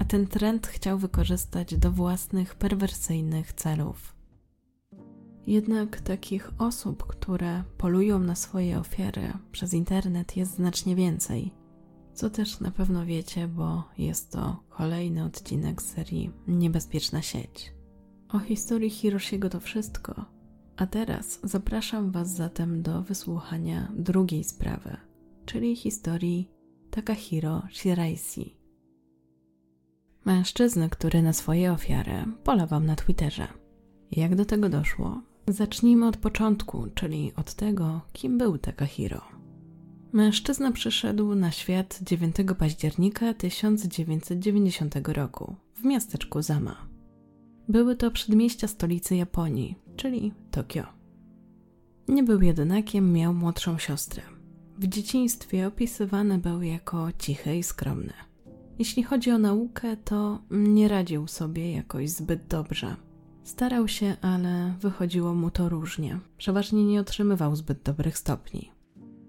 A 0.00 0.04
ten 0.04 0.26
trend 0.26 0.66
chciał 0.66 0.98
wykorzystać 0.98 1.76
do 1.76 1.90
własnych 1.90 2.54
perwersyjnych 2.54 3.52
celów. 3.52 4.14
Jednak 5.46 6.00
takich 6.00 6.50
osób, 6.58 7.06
które 7.06 7.64
polują 7.78 8.18
na 8.18 8.34
swoje 8.34 8.78
ofiary 8.78 9.32
przez 9.52 9.74
internet 9.74 10.36
jest 10.36 10.54
znacznie 10.54 10.96
więcej. 10.96 11.59
Co 12.20 12.30
też 12.30 12.60
na 12.60 12.70
pewno 12.70 13.06
wiecie, 13.06 13.48
bo 13.48 13.84
jest 13.98 14.32
to 14.32 14.62
kolejny 14.68 15.24
odcinek 15.24 15.82
serii 15.82 16.30
Niebezpieczna 16.48 17.22
sieć. 17.22 17.72
O 18.28 18.38
historii 18.38 18.90
Hiroshiego 18.90 19.50
to 19.50 19.60
wszystko, 19.60 20.24
a 20.76 20.86
teraz 20.86 21.40
zapraszam 21.42 22.10
Was 22.10 22.36
zatem 22.36 22.82
do 22.82 23.02
wysłuchania 23.02 23.92
drugiej 23.96 24.44
sprawy, 24.44 24.96
czyli 25.46 25.76
historii 25.76 26.50
Takahiro 26.90 27.62
Shiraishi. 27.72 28.56
Mężczyzny, 30.24 30.90
który 30.90 31.22
na 31.22 31.32
swoje 31.32 31.72
ofiary 31.72 32.24
polewał 32.44 32.80
na 32.80 32.96
Twitterze. 32.96 33.48
Jak 34.10 34.34
do 34.34 34.44
tego 34.44 34.68
doszło? 34.68 35.22
Zacznijmy 35.48 36.06
od 36.06 36.16
początku, 36.16 36.86
czyli 36.94 37.32
od 37.36 37.54
tego, 37.54 38.00
kim 38.12 38.38
był 38.38 38.58
Takahiro. 38.58 39.39
Mężczyzna 40.12 40.72
przyszedł 40.72 41.34
na 41.34 41.50
świat 41.50 41.98
9 42.02 42.36
października 42.58 43.34
1990 43.34 44.94
roku 45.08 45.54
w 45.74 45.84
miasteczku 45.84 46.42
Zama. 46.42 46.76
Były 47.68 47.96
to 47.96 48.10
przedmieścia 48.10 48.68
stolicy 48.68 49.16
Japonii, 49.16 49.74
czyli 49.96 50.32
Tokio. 50.50 50.82
Nie 52.08 52.22
był 52.22 52.42
jedynakiem, 52.42 53.12
miał 53.12 53.34
młodszą 53.34 53.78
siostrę. 53.78 54.22
W 54.78 54.86
dzieciństwie 54.86 55.66
opisywany 55.66 56.38
był 56.38 56.62
jako 56.62 57.08
cichy 57.18 57.56
i 57.56 57.62
skromny. 57.62 58.12
Jeśli 58.78 59.02
chodzi 59.02 59.30
o 59.30 59.38
naukę, 59.38 59.96
to 59.96 60.42
nie 60.50 60.88
radził 60.88 61.26
sobie 61.26 61.72
jakoś 61.72 62.10
zbyt 62.10 62.46
dobrze– 62.46 62.96
Starał 63.42 63.88
się, 63.88 64.16
ale 64.22 64.74
wychodziło 64.80 65.34
mu 65.34 65.50
to 65.50 65.68
różnie. 65.68 66.18
Przeważnie 66.38 66.84
nie 66.84 67.00
otrzymywał 67.00 67.56
zbyt 67.56 67.82
dobrych 67.82 68.18
stopni. 68.18 68.70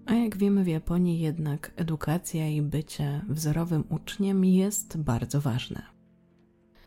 A 0.06 0.14
jak 0.14 0.36
wiemy 0.36 0.64
w 0.64 0.68
Japonii 0.68 1.20
jednak 1.20 1.72
edukacja 1.76 2.48
i 2.48 2.62
bycie 2.62 3.24
wzorowym 3.28 3.84
uczniem 3.88 4.44
jest 4.44 4.96
bardzo 4.96 5.40
ważne. 5.40 5.82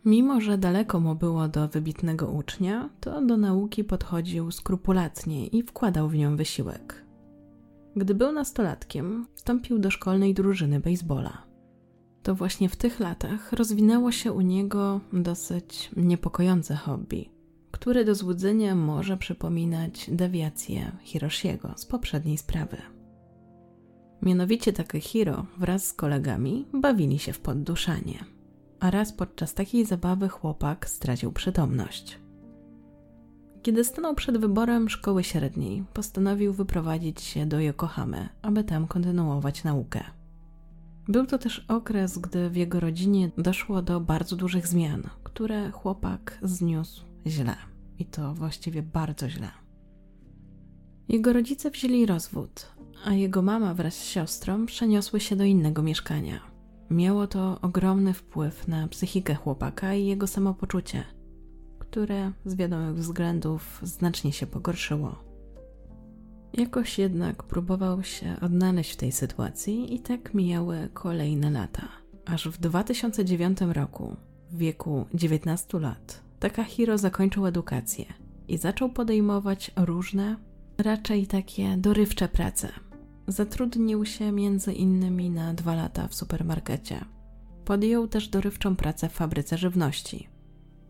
Mimo, 0.04 0.40
że 0.40 0.58
daleko 0.58 1.00
mu 1.00 1.14
było 1.14 1.48
do 1.48 1.68
wybitnego 1.68 2.26
ucznia, 2.26 2.90
to 3.00 3.22
do 3.26 3.36
nauki 3.36 3.84
podchodził 3.84 4.50
skrupulatnie 4.50 5.46
i 5.46 5.62
wkładał 5.62 6.08
w 6.08 6.14
nią 6.14 6.36
wysiłek. 6.36 7.04
Gdy 7.96 8.14
był 8.14 8.32
nastolatkiem, 8.32 9.26
wstąpił 9.34 9.78
do 9.78 9.90
szkolnej 9.90 10.34
drużyny 10.34 10.80
baseballa. 10.80 11.42
To 12.22 12.34
właśnie 12.34 12.68
w 12.68 12.76
tych 12.76 13.00
latach 13.00 13.52
rozwinęło 13.52 14.12
się 14.12 14.32
u 14.32 14.40
niego 14.40 15.00
dosyć 15.12 15.90
niepokojące 15.96 16.76
hobby, 16.76 17.30
które 17.70 18.04
do 18.04 18.14
złudzenia 18.14 18.74
może 18.74 19.16
przypominać 19.16 20.10
dewiację 20.12 20.92
Hiroshiego 21.02 21.74
z 21.76 21.86
poprzedniej 21.86 22.38
sprawy. 22.38 22.95
Mianowicie 24.22 24.72
Takehiro 24.72 25.46
wraz 25.58 25.86
z 25.86 25.92
kolegami 25.92 26.66
bawili 26.72 27.18
się 27.18 27.32
w 27.32 27.40
podduszanie, 27.40 28.24
a 28.80 28.90
raz 28.90 29.12
podczas 29.12 29.54
takiej 29.54 29.84
zabawy 29.84 30.28
chłopak 30.28 30.88
stracił 30.88 31.32
przytomność. 31.32 32.18
Kiedy 33.62 33.84
stanął 33.84 34.14
przed 34.14 34.38
wyborem 34.38 34.88
szkoły 34.88 35.24
średniej, 35.24 35.84
postanowił 35.94 36.52
wyprowadzić 36.52 37.20
się 37.20 37.46
do 37.46 37.60
Yokohamy, 37.60 38.28
aby 38.42 38.64
tam 38.64 38.86
kontynuować 38.86 39.64
naukę. 39.64 40.04
Był 41.08 41.26
to 41.26 41.38
też 41.38 41.64
okres, 41.68 42.18
gdy 42.18 42.50
w 42.50 42.56
jego 42.56 42.80
rodzinie 42.80 43.30
doszło 43.38 43.82
do 43.82 44.00
bardzo 44.00 44.36
dużych 44.36 44.66
zmian, 44.66 45.02
które 45.24 45.70
chłopak 45.70 46.38
zniósł 46.42 47.04
źle. 47.26 47.56
I 47.98 48.04
to 48.04 48.34
właściwie 48.34 48.82
bardzo 48.82 49.28
źle. 49.28 49.50
Jego 51.08 51.32
rodzice 51.32 51.70
wzięli 51.70 52.06
rozwód, 52.06 52.66
a 53.04 53.14
jego 53.14 53.42
mama 53.42 53.74
wraz 53.74 53.94
z 53.94 54.04
siostrą 54.04 54.66
przeniosły 54.66 55.20
się 55.20 55.36
do 55.36 55.44
innego 55.44 55.82
mieszkania. 55.82 56.40
Miało 56.90 57.26
to 57.26 57.58
ogromny 57.62 58.12
wpływ 58.12 58.68
na 58.68 58.88
psychikę 58.88 59.34
chłopaka 59.34 59.94
i 59.94 60.06
jego 60.06 60.26
samopoczucie, 60.26 61.04
które 61.78 62.32
z 62.44 62.54
wiadomych 62.54 62.94
względów 62.94 63.80
znacznie 63.82 64.32
się 64.32 64.46
pogorszyło. 64.46 65.16
Jakoś 66.52 66.98
jednak 66.98 67.42
próbował 67.42 68.02
się 68.02 68.36
odnaleźć 68.40 68.92
w 68.92 68.96
tej 68.96 69.12
sytuacji 69.12 69.94
i 69.94 70.00
tak 70.00 70.34
mijały 70.34 70.88
kolejne 70.94 71.50
lata. 71.50 71.88
Aż 72.26 72.48
w 72.48 72.58
2009 72.58 73.58
roku, 73.60 74.16
w 74.50 74.56
wieku 74.56 75.06
19 75.14 75.78
lat, 75.78 76.26
Takahiro 76.40 76.98
zakończył 76.98 77.46
edukację 77.46 78.04
i 78.48 78.58
zaczął 78.58 78.88
podejmować 78.88 79.70
różne, 79.76 80.36
raczej 80.78 81.26
takie 81.26 81.76
dorywcze 81.76 82.28
prace. 82.28 82.68
Zatrudnił 83.28 84.04
się 84.04 84.32
między 84.32 84.72
innymi 84.72 85.30
na 85.30 85.54
dwa 85.54 85.74
lata 85.74 86.08
w 86.08 86.14
supermarkecie. 86.14 87.04
Podjął 87.64 88.08
też 88.08 88.28
dorywczą 88.28 88.76
pracę 88.76 89.08
w 89.08 89.12
fabryce 89.12 89.58
żywności, 89.58 90.28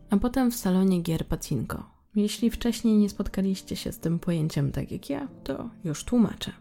a 0.09 0.17
potem 0.17 0.51
w 0.51 0.55
salonie 0.55 1.01
gier 1.01 1.25
Pacinko. 1.25 1.89
Jeśli 2.15 2.49
wcześniej 2.49 2.97
nie 2.97 3.09
spotkaliście 3.09 3.75
się 3.75 3.91
z 3.91 3.99
tym 3.99 4.19
pojęciem 4.19 4.71
tak 4.71 4.91
jak 4.91 5.09
ja, 5.09 5.27
to 5.43 5.69
już 5.83 6.03
tłumaczę. 6.03 6.51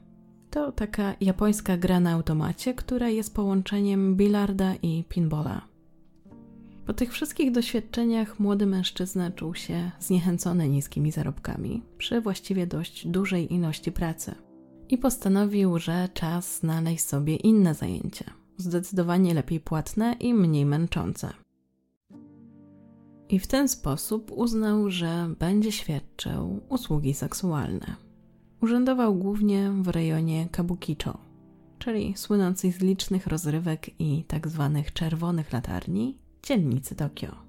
To 0.50 0.72
taka 0.72 1.14
japońska 1.20 1.76
gra 1.76 2.00
na 2.00 2.12
automacie, 2.12 2.74
która 2.74 3.08
jest 3.08 3.34
połączeniem 3.34 4.16
bilarda 4.16 4.74
i 4.82 5.04
pinballa. 5.08 5.62
Po 6.86 6.92
tych 6.92 7.12
wszystkich 7.12 7.52
doświadczeniach 7.52 8.40
młody 8.40 8.66
mężczyzna 8.66 9.30
czuł 9.30 9.54
się 9.54 9.90
zniechęcony 10.00 10.68
niskimi 10.68 11.12
zarobkami 11.12 11.82
przy 11.98 12.20
właściwie 12.20 12.66
dość 12.66 13.06
dużej 13.06 13.54
ilości 13.54 13.92
pracy 13.92 14.45
i 14.88 14.98
postanowił, 14.98 15.78
że 15.78 16.08
czas 16.14 16.58
znaleźć 16.58 17.04
sobie 17.04 17.36
inne 17.36 17.74
zajęcie, 17.74 18.24
zdecydowanie 18.56 19.34
lepiej 19.34 19.60
płatne 19.60 20.16
i 20.20 20.34
mniej 20.34 20.66
męczące. 20.66 21.32
I 23.28 23.38
w 23.38 23.46
ten 23.46 23.68
sposób 23.68 24.32
uznał, 24.32 24.90
że 24.90 25.34
będzie 25.38 25.72
świadczył 25.72 26.60
usługi 26.68 27.14
seksualne. 27.14 27.96
Urzędował 28.62 29.14
głównie 29.14 29.70
w 29.70 29.88
rejonie 29.88 30.48
Kabukicho, 30.52 31.18
czyli 31.78 32.16
słynącej 32.16 32.72
z 32.72 32.80
licznych 32.80 33.26
rozrywek 33.26 34.00
i 34.00 34.24
tak 34.24 34.48
zwanych 34.48 34.92
czerwonych 34.92 35.52
latarni 35.52 36.18
dzielnicy 36.42 36.96
Tokio. 36.96 37.46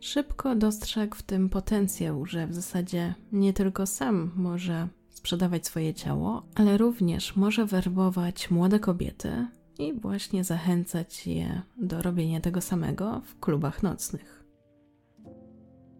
Szybko 0.00 0.56
dostrzegł 0.56 1.16
w 1.16 1.22
tym 1.22 1.48
potencjał, 1.48 2.26
że 2.26 2.46
w 2.46 2.54
zasadzie 2.54 3.14
nie 3.32 3.52
tylko 3.52 3.86
sam 3.86 4.30
może 4.36 4.88
sprzedawać 5.20 5.66
swoje 5.66 5.94
ciało, 5.94 6.42
ale 6.54 6.78
również 6.78 7.36
może 7.36 7.66
werbować 7.66 8.50
młode 8.50 8.78
kobiety 8.78 9.46
i 9.78 9.92
właśnie 9.92 10.44
zachęcać 10.44 11.26
je 11.26 11.62
do 11.76 12.02
robienia 12.02 12.40
tego 12.40 12.60
samego 12.60 13.20
w 13.24 13.40
klubach 13.40 13.82
nocnych. 13.82 14.44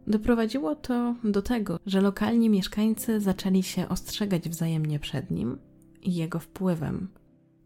Doprowadziło 0.06 0.74
to 0.74 1.14
do 1.24 1.42
tego, 1.42 1.78
że 1.86 2.00
lokalni 2.00 2.50
mieszkańcy 2.50 3.20
zaczęli 3.20 3.62
się 3.62 3.88
ostrzegać 3.88 4.48
wzajemnie 4.48 4.98
przed 4.98 5.30
nim 5.30 5.58
i 6.02 6.14
jego 6.14 6.38
wpływem, 6.38 7.08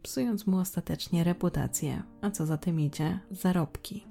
psując 0.03 0.47
mu 0.47 0.59
ostatecznie 0.59 1.25
reputację, 1.25 2.03
a 2.21 2.31
co 2.31 2.47
za 2.47 2.57
tym 2.57 2.81
idzie, 2.81 3.19
zarobki. 3.31 4.07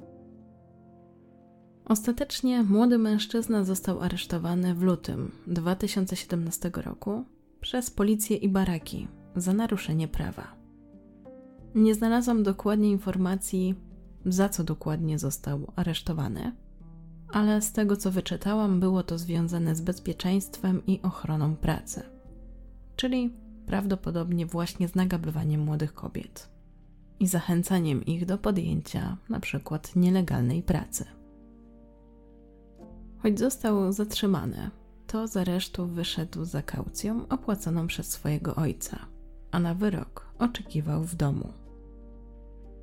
Ostatecznie 1.86 2.64
młody 2.64 2.98
mężczyzna 2.98 3.64
został 3.64 4.02
aresztowany 4.02 4.76
w 4.76 4.82
lutym 4.82 5.32
2017 5.48 6.72
roku 6.76 7.26
przez 7.64 7.92
policję 7.92 8.38
i 8.38 8.50
baraki 8.50 9.08
za 9.36 9.54
naruszenie 9.54 10.08
prawa. 10.08 10.56
Nie 11.76 11.96
znalazłam 11.96 12.44
dokładnie 12.44 12.92
informacji, 12.92 13.76
za 14.26 14.50
co 14.50 14.64
dokładnie 14.64 15.20
został 15.20 15.72
aresztowany, 15.76 16.52
ale 17.28 17.62
z 17.62 17.72
tego 17.72 17.98
co 17.98 18.12
wyczytałam, 18.12 18.80
było 18.80 19.04
to 19.04 19.18
związane 19.18 19.76
z 19.76 19.82
bezpieczeństwem 19.82 20.86
i 20.88 21.02
ochroną 21.02 21.56
pracy. 21.56 22.04
Czyli 22.96 23.34
prawdopodobnie 23.66 24.46
właśnie 24.46 24.88
z 24.88 24.96
nagabywaniem 24.96 25.62
młodych 25.62 25.94
kobiet 25.94 26.50
i 27.20 27.28
zachęcaniem 27.28 28.06
ich 28.06 28.26
do 28.26 28.38
podjęcia 28.38 29.18
np. 29.30 29.80
nielegalnej 29.96 30.64
pracy. 30.64 31.06
Choć 33.18 33.40
został 33.40 33.94
zatrzymany, 33.94 34.70
to 35.14 35.28
z 35.28 35.38
aresztu 35.38 35.88
wyszedł 35.88 36.46
za 36.46 36.62
kaucją 36.62 37.28
opłaconą 37.28 37.88
przez 37.88 38.10
swojego 38.10 38.56
ojca, 38.56 39.06
a 39.52 39.60
na 39.60 39.74
wyrok 39.74 40.34
oczekiwał 40.40 41.04
w 41.04 41.16
domu. 41.16 41.54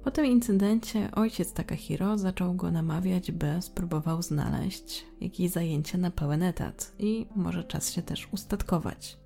Po 0.04 0.10
tym 0.10 0.26
incydencie 0.26 1.10
ojciec 1.10 1.52
Takahiro 1.52 2.18
zaczął 2.18 2.54
go 2.54 2.70
namawiać, 2.70 3.32
by 3.32 3.46
spróbował 3.60 4.22
znaleźć 4.22 5.06
jakieś 5.20 5.50
zajęcie 5.50 5.98
na 5.98 6.10
pełen 6.10 6.42
etat 6.42 6.92
i 6.98 7.26
może 7.36 7.64
czas 7.64 7.92
się 7.92 8.02
też 8.02 8.28
ustatkować. 8.32 9.18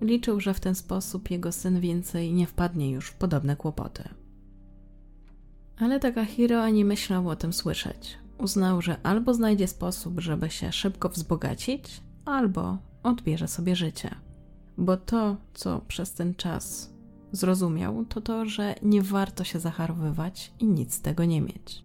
Liczył, 0.00 0.40
że 0.40 0.54
w 0.54 0.60
ten 0.60 0.74
sposób 0.74 1.30
jego 1.30 1.52
syn 1.52 1.80
więcej 1.80 2.32
nie 2.32 2.46
wpadnie 2.46 2.90
już 2.90 3.08
w 3.08 3.14
podobne 3.14 3.56
kłopoty. 3.56 4.08
Ale 5.78 6.00
Takahiro 6.00 6.62
ani 6.62 6.84
myślał 6.84 7.28
o 7.28 7.36
tym 7.36 7.52
słyszeć. 7.52 8.21
Uznał, 8.42 8.82
że 8.82 8.96
albo 9.02 9.34
znajdzie 9.34 9.68
sposób, 9.68 10.20
żeby 10.20 10.50
się 10.50 10.72
szybko 10.72 11.08
wzbogacić, 11.08 12.02
albo 12.24 12.78
odbierze 13.02 13.48
sobie 13.48 13.76
życie. 13.76 14.14
Bo 14.78 14.96
to, 14.96 15.36
co 15.54 15.80
przez 15.88 16.14
ten 16.14 16.34
czas 16.34 16.94
zrozumiał, 17.32 18.04
to 18.04 18.20
to, 18.20 18.46
że 18.46 18.74
nie 18.82 19.02
warto 19.02 19.44
się 19.44 19.60
zacharowywać 19.60 20.52
i 20.58 20.66
nic 20.66 20.94
z 20.94 21.00
tego 21.00 21.24
nie 21.24 21.40
mieć. 21.40 21.84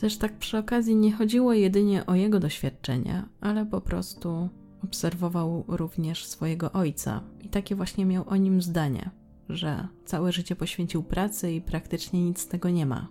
Też 0.00 0.18
tak 0.18 0.38
przy 0.38 0.58
okazji 0.58 0.96
nie 0.96 1.12
chodziło 1.12 1.52
jedynie 1.52 2.06
o 2.06 2.14
jego 2.14 2.40
doświadczenia, 2.40 3.28
ale 3.40 3.66
po 3.66 3.80
prostu 3.80 4.48
obserwował 4.84 5.64
również 5.68 6.26
swojego 6.26 6.72
ojca 6.72 7.20
i 7.42 7.48
takie 7.48 7.74
właśnie 7.74 8.06
miał 8.06 8.28
o 8.28 8.36
nim 8.36 8.62
zdanie, 8.62 9.10
że 9.48 9.88
całe 10.04 10.32
życie 10.32 10.56
poświęcił 10.56 11.02
pracy 11.02 11.52
i 11.52 11.60
praktycznie 11.60 12.24
nic 12.24 12.40
z 12.40 12.48
tego 12.48 12.70
nie 12.70 12.86
ma. 12.86 13.08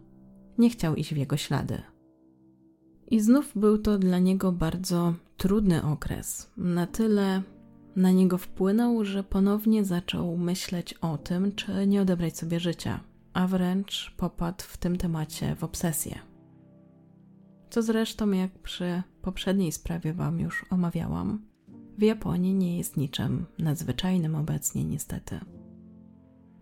Nie 0.57 0.69
chciał 0.69 0.95
iść 0.95 1.13
w 1.13 1.17
jego 1.17 1.37
ślady. 1.37 1.81
I 3.11 3.19
znów 3.19 3.51
był 3.55 3.77
to 3.77 3.99
dla 3.99 4.19
niego 4.19 4.51
bardzo 4.51 5.13
trudny 5.37 5.83
okres. 5.83 6.51
Na 6.57 6.87
tyle 6.87 7.41
na 7.95 8.11
niego 8.11 8.37
wpłynął, 8.37 9.05
że 9.05 9.23
ponownie 9.23 9.85
zaczął 9.85 10.37
myśleć 10.37 10.93
o 10.93 11.17
tym, 11.17 11.55
czy 11.55 11.87
nie 11.87 12.01
odebrać 12.01 12.37
sobie 12.37 12.59
życia, 12.59 12.99
a 13.33 13.47
wręcz 13.47 14.13
popadł 14.17 14.63
w 14.63 14.77
tym 14.77 14.97
temacie 14.97 15.55
w 15.55 15.63
obsesję. 15.63 16.19
Co 17.69 17.81
zresztą, 17.81 18.31
jak 18.31 18.59
przy 18.59 19.03
poprzedniej 19.21 19.71
sprawie 19.71 20.13
Wam 20.13 20.39
już 20.39 20.65
omawiałam, 20.69 21.41
w 21.97 22.01
Japonii 22.01 22.53
nie 22.53 22.77
jest 22.77 22.97
niczym 22.97 23.45
nadzwyczajnym 23.57 24.35
obecnie, 24.35 24.83
niestety. 24.83 25.39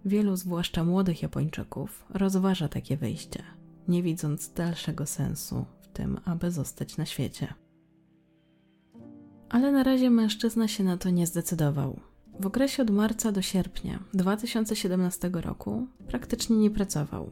Wielu, 0.06 0.36
zwłaszcza 0.36 0.84
młodych 0.84 1.22
Japończyków, 1.22 2.06
rozważa 2.10 2.68
takie 2.68 2.98
wyjście, 2.98 3.44
nie 3.88 4.04
widząc 4.04 4.54
dalszego 4.54 5.06
sensu 5.06 5.66
tym, 5.94 6.20
aby 6.26 6.52
zostać 6.52 6.98
na 6.98 7.06
świecie. 7.06 7.54
Ale 9.50 9.72
na 9.72 9.84
razie 9.84 10.10
mężczyzna 10.10 10.68
się 10.68 10.84
na 10.84 10.98
to 10.98 11.10
nie 11.10 11.28
zdecydował. 11.28 12.00
W 12.40 12.46
okresie 12.46 12.84
od 12.84 12.90
marca 12.90 13.32
do 13.32 13.42
sierpnia 13.42 14.00
2017 14.14 15.30
roku 15.34 15.88
praktycznie 16.08 16.58
nie 16.58 16.72
pracował. 16.72 17.32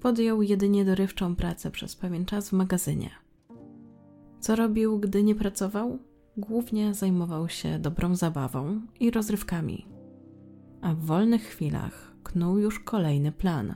Podjął 0.00 0.42
jedynie 0.42 0.84
dorywczą 0.84 1.36
pracę 1.36 1.70
przez 1.70 1.96
pewien 1.96 2.24
czas 2.24 2.48
w 2.48 2.52
magazynie. 2.52 3.10
Co 4.40 4.56
robił, 4.56 4.98
gdy 4.98 5.22
nie 5.22 5.34
pracował? 5.34 5.98
Głównie 6.36 6.94
zajmował 6.94 7.48
się 7.48 7.78
dobrą 7.78 8.16
zabawą 8.16 8.80
i 9.00 9.10
rozrywkami. 9.10 9.86
A 10.80 10.94
w 10.94 10.98
wolnych 10.98 11.42
chwilach 11.42 12.12
knuł 12.22 12.58
już 12.58 12.80
kolejny 12.80 13.32
plan, 13.32 13.74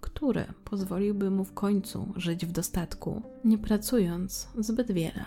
który 0.00 0.44
pozwoliłby 0.64 1.30
mu 1.30 1.44
w 1.44 1.54
końcu 1.54 2.12
żyć 2.16 2.46
w 2.46 2.52
dostatku, 2.52 3.22
nie 3.44 3.58
pracując 3.58 4.48
zbyt 4.58 4.92
wiele. 4.92 5.24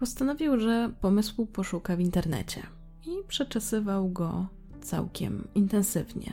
Postanowił, 0.00 0.60
że 0.60 0.92
pomysłu 1.00 1.46
poszuka 1.46 1.96
w 1.96 2.00
internecie 2.00 2.62
i 3.06 3.10
przeczesywał 3.28 4.08
go 4.08 4.46
całkiem 4.80 5.48
intensywnie, 5.54 6.32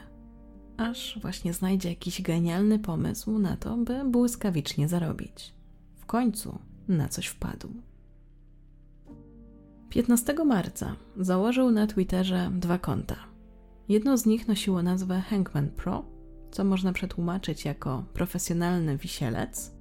aż 0.78 1.20
właśnie 1.22 1.54
znajdzie 1.54 1.90
jakiś 1.90 2.22
genialny 2.22 2.80
pomysł 2.80 3.40
na 3.40 3.58
to, 3.58 3.78
by 3.78 4.04
błyskawicznie 4.06 4.88
zarobić. 4.88 5.54
W 5.96 6.06
końcu 6.06 6.60
na 6.88 7.10
coś 7.10 7.28
wpadł. 7.28 7.70
15 9.90 10.34
marca 10.46 10.96
założył 11.18 11.72
na 11.72 11.88
Twitterze 11.88 12.52
dwa 12.54 12.78
konta. 12.78 13.16
Jedno 13.90 14.18
z 14.18 14.26
nich 14.26 14.48
nosiło 14.48 14.84
nazwę 14.84 15.22
Hangman 15.22 15.70
Pro, 15.70 16.06
co 16.54 16.64
można 16.64 16.94
przetłumaczyć 16.94 17.66
jako 17.66 18.04
profesjonalny 18.14 18.98
wisielec, 18.98 19.72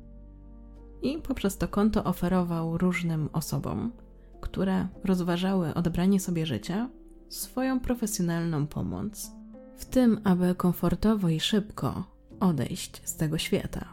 i 1.03 1.18
poprzez 1.18 1.59
to 1.59 1.68
konto 1.68 2.05
oferował 2.05 2.79
różnym 2.79 3.29
osobom, 3.33 3.93
które 4.41 4.89
rozważały 5.05 5.75
odebranie 5.75 6.20
sobie 6.20 6.47
życia, 6.47 6.89
swoją 7.29 7.81
profesjonalną 7.81 8.66
pomoc, 8.66 9.33
w 9.77 9.85
tym, 9.85 10.20
aby 10.25 10.55
komfortowo 10.55 11.29
i 11.29 11.41
szybko 11.41 12.05
odejść 12.41 13.09
z 13.09 13.16
tego 13.16 13.39
świata. 13.39 13.89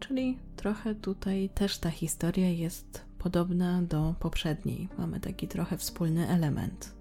Czyli 0.00 0.38
trochę 0.56 0.94
tutaj 0.94 1.50
też 1.54 1.78
ta 1.78 1.90
historia 1.90 2.48
jest 2.48 3.04
podobna 3.18 3.82
do 3.82 4.14
poprzedniej. 4.20 4.88
Mamy 4.98 5.20
taki 5.20 5.48
trochę 5.48 5.76
wspólny 5.76 6.28
element. 6.28 6.94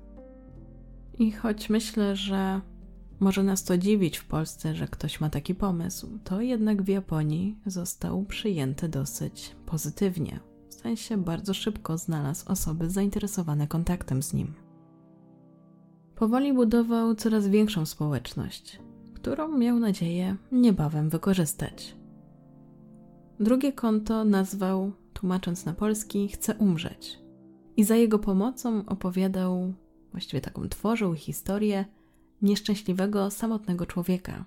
I 1.20 1.32
choć 1.32 1.70
myślę, 1.70 2.16
że 2.16 2.62
może 3.22 3.44
nas 3.44 3.64
to 3.64 3.78
dziwić 3.78 4.18
w 4.18 4.26
Polsce, 4.26 4.76
że 4.76 4.88
ktoś 4.88 5.22
ma 5.22 5.30
taki 5.30 5.56
pomysł, 5.56 6.08
to 6.24 6.42
jednak 6.42 6.82
w 6.82 6.88
Japonii 6.88 7.58
został 7.66 8.24
przyjęty 8.24 8.90
dosyć 8.90 9.56
pozytywnie. 9.66 10.40
W 10.70 10.74
sensie 10.74 11.18
bardzo 11.18 11.54
szybko 11.54 11.98
znalazł 11.98 12.52
osoby 12.52 12.90
zainteresowane 12.90 13.68
kontaktem 13.68 14.24
z 14.24 14.34
nim. 14.34 14.54
Powoli 16.16 16.54
budował 16.54 17.16
coraz 17.16 17.48
większą 17.48 17.86
społeczność, 17.86 18.80
którą 19.14 19.58
miał 19.58 19.80
nadzieję 19.80 20.36
niebawem 20.52 21.10
wykorzystać. 21.10 21.96
Drugie 23.40 23.74
konto 23.74 24.26
nazwał, 24.26 24.92
tłumacząc 25.14 25.66
na 25.66 25.74
polski, 25.74 26.28
Chce 26.28 26.56
umrzeć. 26.56 27.20
I 27.78 27.84
za 27.84 27.96
jego 27.96 28.20
pomocą 28.20 28.86
opowiadał, 28.86 29.74
właściwie 30.12 30.42
taką 30.42 30.70
tworzył 30.70 31.14
historię 31.14 31.86
nieszczęśliwego, 32.42 33.32
samotnego 33.32 33.86
człowieka, 33.86 34.46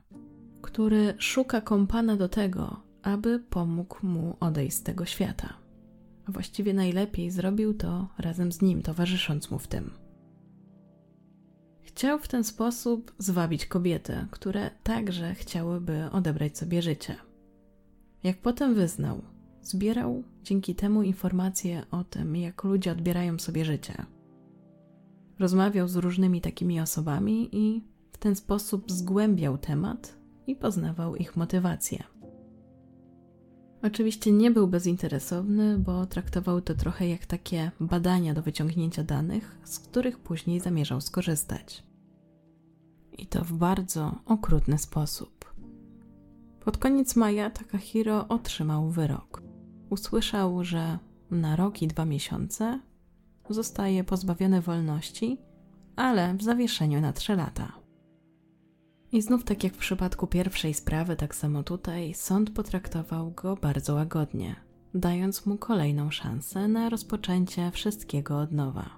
który 0.63 1.15
szuka 1.19 1.61
kompana 1.61 2.17
do 2.17 2.29
tego, 2.29 2.81
aby 3.03 3.39
pomógł 3.39 4.07
mu 4.07 4.37
odejść 4.41 4.77
z 4.77 4.83
tego 4.83 5.05
świata. 5.05 5.55
A 6.29 6.33
właściwie 6.33 6.75
najlepiej 6.75 7.31
zrobił 7.31 7.75
to 7.75 8.09
razem 8.19 8.53
z 8.53 8.63
nim, 8.63 8.83
towarzysząc 8.83 9.51
mu 9.51 9.59
w 9.59 9.69
tym. 9.69 9.91
Chciał 11.83 12.19
w 12.19 12.29
ten 12.29 12.45
sposób 12.45 13.15
zwabić 13.19 13.67
kobiety, 13.67 14.27
które 14.31 14.71
także 14.83 15.35
chciałyby 15.35 16.11
odebrać 16.13 16.59
sobie 16.59 16.83
życie. 16.83 17.17
Jak 18.23 18.39
potem 18.39 18.75
wyznał, 18.75 19.23
zbierał 19.63 20.23
dzięki 20.43 20.75
temu 20.75 21.03
informacje 21.03 21.83
o 21.91 22.05
tym, 22.05 22.37
jak 22.37 22.65
ludzie 22.65 22.93
odbierają 22.93 23.39
sobie 23.39 23.65
życie. 23.65 24.07
Rozmawiał 25.39 25.89
z 25.89 25.97
różnymi 25.97 26.41
takimi 26.41 26.81
osobami 26.81 27.49
i 27.53 27.85
w 28.13 28.19
ten 28.19 28.37
sposób 28.37 28.93
zgłębiał 28.93 29.59
temat 29.59 30.17
i 30.47 30.57
poznawał 30.57 31.17
ich 31.17 31.37
motywacje. 31.37 32.05
Oczywiście 33.83 34.33
nie 34.33 34.51
był 34.51 34.69
bezinteresowny, 34.69 35.79
bo 35.79 36.07
traktował 36.07 36.61
to 36.61 36.75
trochę 36.75 37.09
jak 37.09 37.27
takie 37.27 37.71
badania 37.81 38.35
do 38.35 38.43
wyciągnięcia 38.43 39.03
danych, 39.03 39.59
z 39.65 39.79
których 39.79 40.19
później 40.19 40.61
zamierzał 40.61 41.01
skorzystać. 41.01 41.85
I 43.19 43.27
to 43.27 43.45
w 43.45 43.53
bardzo 43.53 44.15
okrutny 44.27 44.79
sposób. 44.79 45.55
Pod 46.65 46.79
koniec 46.79 47.17
maja 47.17 47.51
Takahiro 47.51 48.29
otrzymał 48.29 48.91
wyrok. 48.91 49.43
Usłyszał, 49.91 50.65
że 50.65 50.99
na 51.31 51.57
rok 51.57 51.83
i 51.83 51.89
dwa 51.89 52.05
miesiące 52.05 52.81
zostaje 53.49 54.05
pozbawiony 54.05 54.61
wolności, 54.61 55.39
ale 55.97 56.35
w 56.35 56.43
zawieszeniu 56.43 57.01
na 57.01 57.13
trzy 57.13 57.37
lata. 57.37 57.73
I 59.13 59.23
znów, 59.23 59.45
tak 59.45 59.65
jak 59.65 59.73
w 59.75 59.79
przypadku 59.79 60.27
pierwszej 60.27 60.75
sprawy, 60.75 61.17
tak 61.17 61.35
samo 61.35 61.63
tutaj, 61.63 62.15
sąd 62.15 62.51
potraktował 62.51 63.31
go 63.31 63.57
bardzo 63.57 63.95
łagodnie, 63.95 64.57
dając 64.95 65.47
mu 65.47 65.59
kolejną 65.59 66.11
szansę 66.11 66.69
na 66.69 66.89
rozpoczęcie 66.89 67.71
wszystkiego 67.71 68.39
od 68.39 68.53
nowa. 68.53 68.91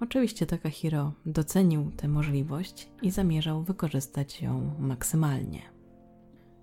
Oczywiście 0.00 0.46
Takahiro 0.46 1.12
docenił 1.26 1.90
tę 1.96 2.08
możliwość 2.08 2.90
i 3.02 3.10
zamierzał 3.10 3.62
wykorzystać 3.62 4.42
ją 4.42 4.74
maksymalnie. 4.78 5.62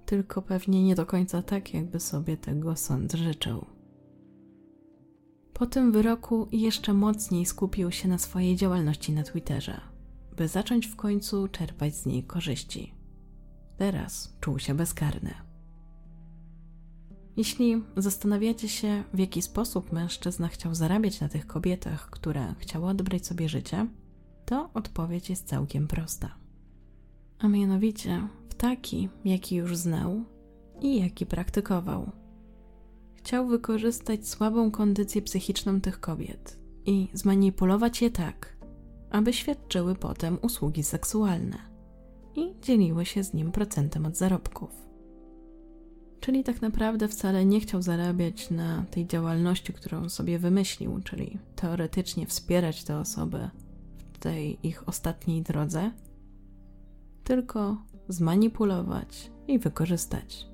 Tylko 0.05 0.41
pewnie 0.41 0.83
nie 0.83 0.95
do 0.95 1.05
końca 1.05 1.41
tak, 1.41 1.73
jakby 1.73 1.99
sobie 1.99 2.37
tego 2.37 2.75
sąd 2.75 3.13
życzył. 3.13 3.65
Po 5.53 5.65
tym 5.65 5.91
wyroku 5.91 6.47
jeszcze 6.51 6.93
mocniej 6.93 7.45
skupił 7.45 7.91
się 7.91 8.07
na 8.07 8.17
swojej 8.17 8.55
działalności 8.55 9.11
na 9.11 9.23
Twitterze– 9.23 9.81
by 10.37 10.47
zacząć 10.47 10.87
w 10.87 10.95
końcu 10.95 11.47
czerpać 11.47 11.95
z 11.95 12.05
niej 12.05 12.23
korzyści. 12.23 12.93
Teraz 13.77 14.35
czuł 14.39 14.59
się 14.59 14.73
bezkarny. 14.73 15.33
Jeśli 17.37 17.83
zastanawiacie 17.97 18.69
się, 18.69 19.03
w 19.13 19.19
jaki 19.19 19.41
sposób 19.41 19.91
mężczyzna 19.91 20.47
chciał 20.47 20.75
zarabiać 20.75 21.21
na 21.21 21.29
tych 21.29 21.47
kobietach, 21.47 22.09
które 22.09 22.55
chciały 22.59 22.85
odebrać 22.85 23.25
sobie 23.25 23.49
życie, 23.49 23.87
to 24.45 24.69
odpowiedź 24.73 25.29
jest 25.29 25.47
całkiem 25.47 25.87
prosta. 25.87 26.35
A 27.39 27.47
mianowicie 27.47 28.27
w 28.49 28.55
taki, 28.55 29.09
jaki 29.25 29.55
już 29.55 29.77
znał 29.77 30.23
i 30.81 30.99
jaki 31.01 31.25
praktykował. 31.25 32.11
Chciał 33.23 33.47
wykorzystać 33.47 34.27
słabą 34.27 34.71
kondycję 34.71 35.21
psychiczną 35.21 35.81
tych 35.81 35.99
kobiet 35.99 36.59
i 36.85 37.07
zmanipulować 37.13 38.01
je 38.01 38.11
tak, 38.11 38.57
aby 39.09 39.33
świadczyły 39.33 39.95
potem 39.95 40.37
usługi 40.41 40.83
seksualne 40.83 41.57
i 42.35 42.53
dzieliły 42.61 43.05
się 43.05 43.23
z 43.23 43.33
nim 43.33 43.51
procentem 43.51 44.05
od 44.05 44.17
zarobków. 44.17 44.69
Czyli 46.19 46.43
tak 46.43 46.61
naprawdę 46.61 47.07
wcale 47.07 47.45
nie 47.45 47.59
chciał 47.59 47.81
zarabiać 47.81 48.49
na 48.49 48.85
tej 48.91 49.07
działalności, 49.07 49.73
którą 49.73 50.09
sobie 50.09 50.39
wymyślił, 50.39 50.99
czyli 51.03 51.37
teoretycznie 51.55 52.25
wspierać 52.25 52.83
te 52.83 52.97
osoby 52.97 53.49
w 54.13 54.17
tej 54.17 54.67
ich 54.67 54.87
ostatniej 54.87 55.41
drodze, 55.41 55.91
tylko 57.23 57.77
zmanipulować 58.07 59.31
i 59.47 59.59
wykorzystać. 59.59 60.52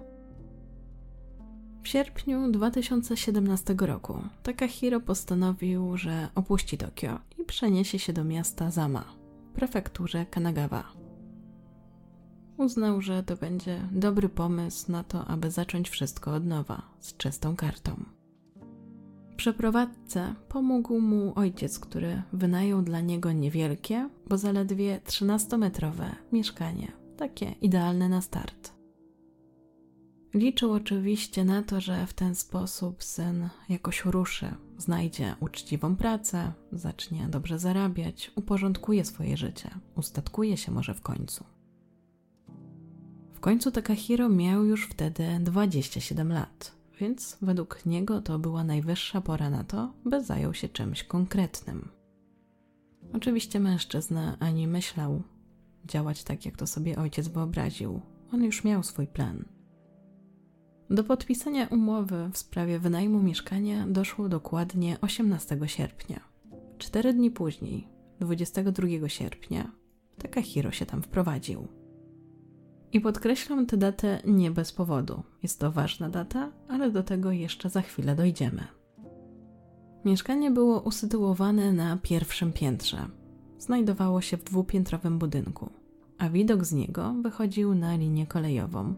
W 1.81 1.87
sierpniu 1.87 2.51
2017 2.51 3.75
roku 3.79 4.21
Takahiro 4.43 4.99
postanowił, 4.99 5.97
że 5.97 6.27
opuści 6.35 6.77
Tokio 6.77 7.19
i 7.37 7.43
przeniesie 7.43 7.99
się 7.99 8.13
do 8.13 8.23
miasta 8.23 8.71
Zama, 8.71 9.05
prefekturze 9.53 10.25
Kanagawa. 10.25 10.83
Uznał, 12.57 13.01
że 13.01 13.23
to 13.23 13.35
będzie 13.35 13.87
dobry 13.91 14.29
pomysł 14.29 14.91
na 14.91 15.03
to, 15.03 15.25
aby 15.27 15.51
zacząć 15.51 15.89
wszystko 15.89 16.33
od 16.33 16.45
nowa, 16.45 16.81
z 16.99 17.17
czystą 17.17 17.55
kartą. 17.55 18.03
W 19.31 19.35
przeprowadzce 19.35 20.35
pomógł 20.49 20.99
mu 20.99 21.33
ojciec, 21.35 21.79
który 21.79 22.21
wynajął 22.33 22.81
dla 22.81 23.01
niego 23.01 23.31
niewielkie, 23.31 24.09
bo 24.27 24.37
zaledwie 24.37 24.99
13-metrowe 25.05 26.09
mieszkanie, 26.31 26.91
takie 27.17 27.51
idealne 27.51 28.09
na 28.09 28.21
start. 28.21 28.78
Liczył 30.33 30.73
oczywiście 30.73 31.45
na 31.45 31.63
to, 31.63 31.81
że 31.81 32.07
w 32.07 32.13
ten 32.13 32.35
sposób 32.35 33.03
syn 33.03 33.49
jakoś 33.69 34.05
ruszy, 34.05 34.55
znajdzie 34.77 35.35
uczciwą 35.39 35.95
pracę, 35.95 36.53
zacznie 36.71 37.27
dobrze 37.29 37.59
zarabiać, 37.59 38.31
uporządkuje 38.35 39.05
swoje 39.05 39.37
życie, 39.37 39.69
ustatkuje 39.95 40.57
się 40.57 40.71
może 40.71 40.93
w 40.93 41.01
końcu. 41.01 41.43
W 43.33 43.39
końcu 43.39 43.71
Takahiro 43.71 44.29
miał 44.29 44.65
już 44.65 44.87
wtedy 44.87 45.39
27 45.41 46.31
lat, 46.31 46.75
więc 46.99 47.37
według 47.41 47.85
niego 47.85 48.21
to 48.21 48.39
była 48.39 48.63
najwyższa 48.63 49.21
pora 49.21 49.49
na 49.49 49.63
to, 49.63 49.93
by 50.05 50.23
zajął 50.23 50.53
się 50.53 50.69
czymś 50.69 51.03
konkretnym. 51.03 51.89
Oczywiście 53.13 53.59
mężczyzna 53.59 54.37
ani 54.39 54.67
myślał 54.67 55.21
działać 55.85 56.23
tak, 56.23 56.45
jak 56.45 56.57
to 56.57 56.67
sobie 56.67 56.97
ojciec 56.97 57.27
wyobraził. 57.27 58.01
On 58.33 58.43
już 58.43 58.63
miał 58.63 58.83
swój 58.83 59.07
plan– 59.07 59.45
do 60.89 61.03
podpisania 61.03 61.67
umowy 61.67 62.29
w 62.33 62.37
sprawie 62.37 62.79
wynajmu 62.79 63.23
mieszkania 63.23 63.87
doszło 63.87 64.29
dokładnie 64.29 64.97
18 65.01 65.59
sierpnia. 65.65 66.19
Cztery 66.77 67.13
dni 67.13 67.31
później, 67.31 67.87
22 68.19 69.09
sierpnia, 69.09 69.71
Takahiro 70.19 70.71
się 70.71 70.85
tam 70.85 71.01
wprowadził. 71.01 71.67
I 72.91 73.01
podkreślam 73.01 73.65
tę 73.65 73.77
datę 73.77 74.21
nie 74.25 74.51
bez 74.51 74.71
powodu. 74.71 75.23
Jest 75.43 75.59
to 75.59 75.71
ważna 75.71 76.09
data, 76.09 76.51
ale 76.67 76.91
do 76.91 77.03
tego 77.03 77.31
jeszcze 77.31 77.69
za 77.69 77.81
chwilę 77.81 78.15
dojdziemy. 78.15 78.63
Mieszkanie 80.05 80.51
było 80.51 80.81
usytuowane 80.81 81.73
na 81.73 81.97
pierwszym 81.97 82.53
piętrze. 82.53 83.07
Znajdowało 83.57 84.21
się 84.21 84.37
w 84.37 84.43
dwupiętrowym 84.43 85.19
budynku, 85.19 85.69
a 86.17 86.29
widok 86.29 86.65
z 86.65 86.73
niego 86.73 87.13
wychodził 87.21 87.75
na 87.75 87.95
linię 87.95 88.27
kolejową, 88.27 88.95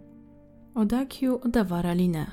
Odakiu 0.75 1.39
Odawara 1.43 1.93
Linę. 1.93 2.31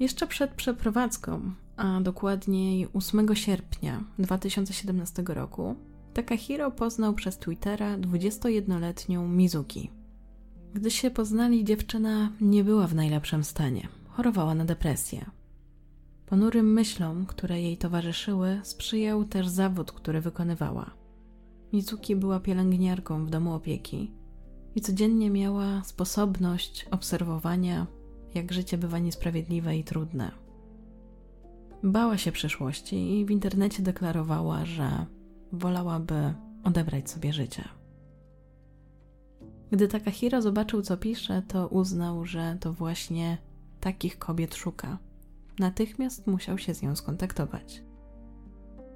Jeszcze 0.00 0.26
przed 0.26 0.50
przeprowadzką, 0.50 1.52
a 1.76 2.00
dokładniej 2.00 2.88
8 2.94 3.36
sierpnia 3.36 4.04
2017 4.18 5.22
roku, 5.26 5.76
Takahiro 6.14 6.70
poznał 6.70 7.14
przez 7.14 7.38
Twittera 7.38 7.98
21-letnią 7.98 9.28
Mizuki. 9.28 9.90
Gdy 10.74 10.90
się 10.90 11.10
poznali, 11.10 11.64
dziewczyna 11.64 12.32
nie 12.40 12.64
była 12.64 12.86
w 12.86 12.94
najlepszym 12.94 13.44
stanie. 13.44 13.88
Chorowała 14.08 14.54
na 14.54 14.64
depresję. 14.64 15.30
Ponurym 16.26 16.72
myślom, 16.72 17.26
które 17.26 17.60
jej 17.60 17.76
towarzyszyły, 17.76 18.60
sprzyjał 18.62 19.24
też 19.24 19.48
zawód, 19.48 19.92
który 19.92 20.20
wykonywała. 20.20 20.90
Mizuki 21.72 22.16
była 22.16 22.40
pielęgniarką 22.40 23.26
w 23.26 23.30
domu 23.30 23.54
opieki 23.54 24.12
i 24.76 24.80
codziennie 24.80 25.30
miała 25.30 25.84
sposobność 25.84 26.86
obserwowania, 26.90 27.86
jak 28.34 28.52
życie 28.52 28.78
bywa 28.78 28.98
niesprawiedliwe 28.98 29.76
i 29.76 29.84
trudne. 29.84 30.30
Bała 31.82 32.18
się 32.18 32.32
przyszłości 32.32 33.18
i 33.18 33.24
w 33.24 33.30
internecie 33.30 33.82
deklarowała, 33.82 34.64
że 34.64 35.06
wolałaby 35.52 36.34
odebrać 36.64 37.10
sobie 37.10 37.32
życie. 37.32 37.68
Gdy 39.70 39.88
Takahiro 39.88 40.42
zobaczył, 40.42 40.82
co 40.82 40.96
pisze, 40.96 41.42
to 41.48 41.68
uznał, 41.68 42.26
że 42.26 42.56
to 42.60 42.72
właśnie 42.72 43.38
takich 43.80 44.18
kobiet 44.18 44.54
szuka. 44.54 44.98
Natychmiast 45.58 46.26
musiał 46.26 46.58
się 46.58 46.74
z 46.74 46.82
nią 46.82 46.96
skontaktować. 46.96 47.82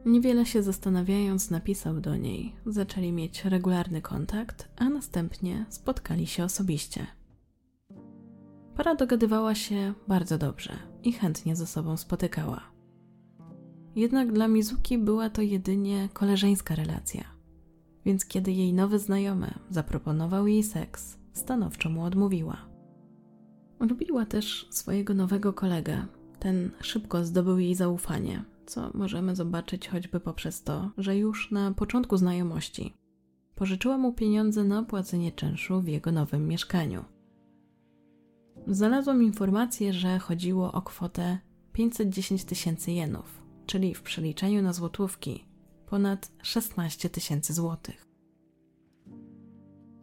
Niewiele 0.07 0.47
się 0.47 0.63
zastanawiając, 0.63 1.51
napisał 1.51 2.01
do 2.01 2.17
niej. 2.17 2.55
Zaczęli 2.67 3.13
mieć 3.13 3.45
regularny 3.45 4.03
kontakt, 4.03 4.69
a 4.77 4.89
następnie 4.89 5.67
spotkali 5.69 6.27
się 6.27 6.45
osobiście. 6.45 7.07
Para 8.77 8.95
dogadywała 8.95 9.55
się 9.55 9.95
bardzo 10.09 10.39
dobrze 10.39 10.73
i 11.03 11.13
chętnie 11.13 11.57
ze 11.57 11.67
sobą 11.67 11.97
spotykała. 11.97 12.61
Jednak 13.97 14.33
dla 14.33 14.49
Mizuki 14.49 14.99
była 14.99 15.31
to 15.31 15.43
jedynie 15.43 16.09
koleżeńska 16.13 16.75
relacja, 16.75 17.25
więc 18.05 18.27
kiedy 18.27 18.53
jej 18.53 18.73
nowy 18.73 18.99
znajomy 18.99 19.55
zaproponował 19.71 20.47
jej 20.47 20.63
seks, 20.63 21.19
stanowczo 21.33 21.91
mu 21.91 22.05
odmówiła. 22.05 22.57
Lubiła 23.81 24.27
też 24.27 24.69
swojego 24.71 25.15
nowego 25.15 25.53
kolegę. 25.53 26.07
Ten 26.39 26.71
szybko 26.81 27.25
zdobył 27.25 27.59
jej 27.59 27.75
zaufanie, 27.75 28.45
co 28.71 28.91
możemy 28.95 29.37
zobaczyć 29.37 29.89
choćby 29.89 30.21
poprzez 30.21 30.63
to, 30.63 30.91
że 30.99 31.17
już 31.17 31.51
na 31.51 31.73
początku 31.75 32.17
znajomości 32.17 32.95
pożyczyła 33.55 33.99
mu 33.99 34.13
pieniądze 34.13 34.65
na 34.65 34.83
płacenie 34.83 35.33
czynszu 35.33 35.81
w 35.81 35.89
jego 35.89 36.13
nowym 36.13 36.49
mieszkaniu. 36.49 37.05
Znalazłam 38.67 39.23
informację, 39.23 39.93
że 39.93 40.19
chodziło 40.19 40.73
o 40.73 40.83
kwotę 40.83 41.39
510 41.73 42.45
tysięcy 42.45 42.93
jenów, 42.93 43.43
czyli 43.67 43.95
w 43.95 44.03
przeliczeniu 44.03 44.63
na 44.63 44.73
złotówki 44.73 45.45
ponad 45.87 46.33
16 46.43 47.11
tysięcy 47.11 47.55
złotych. 47.55 48.07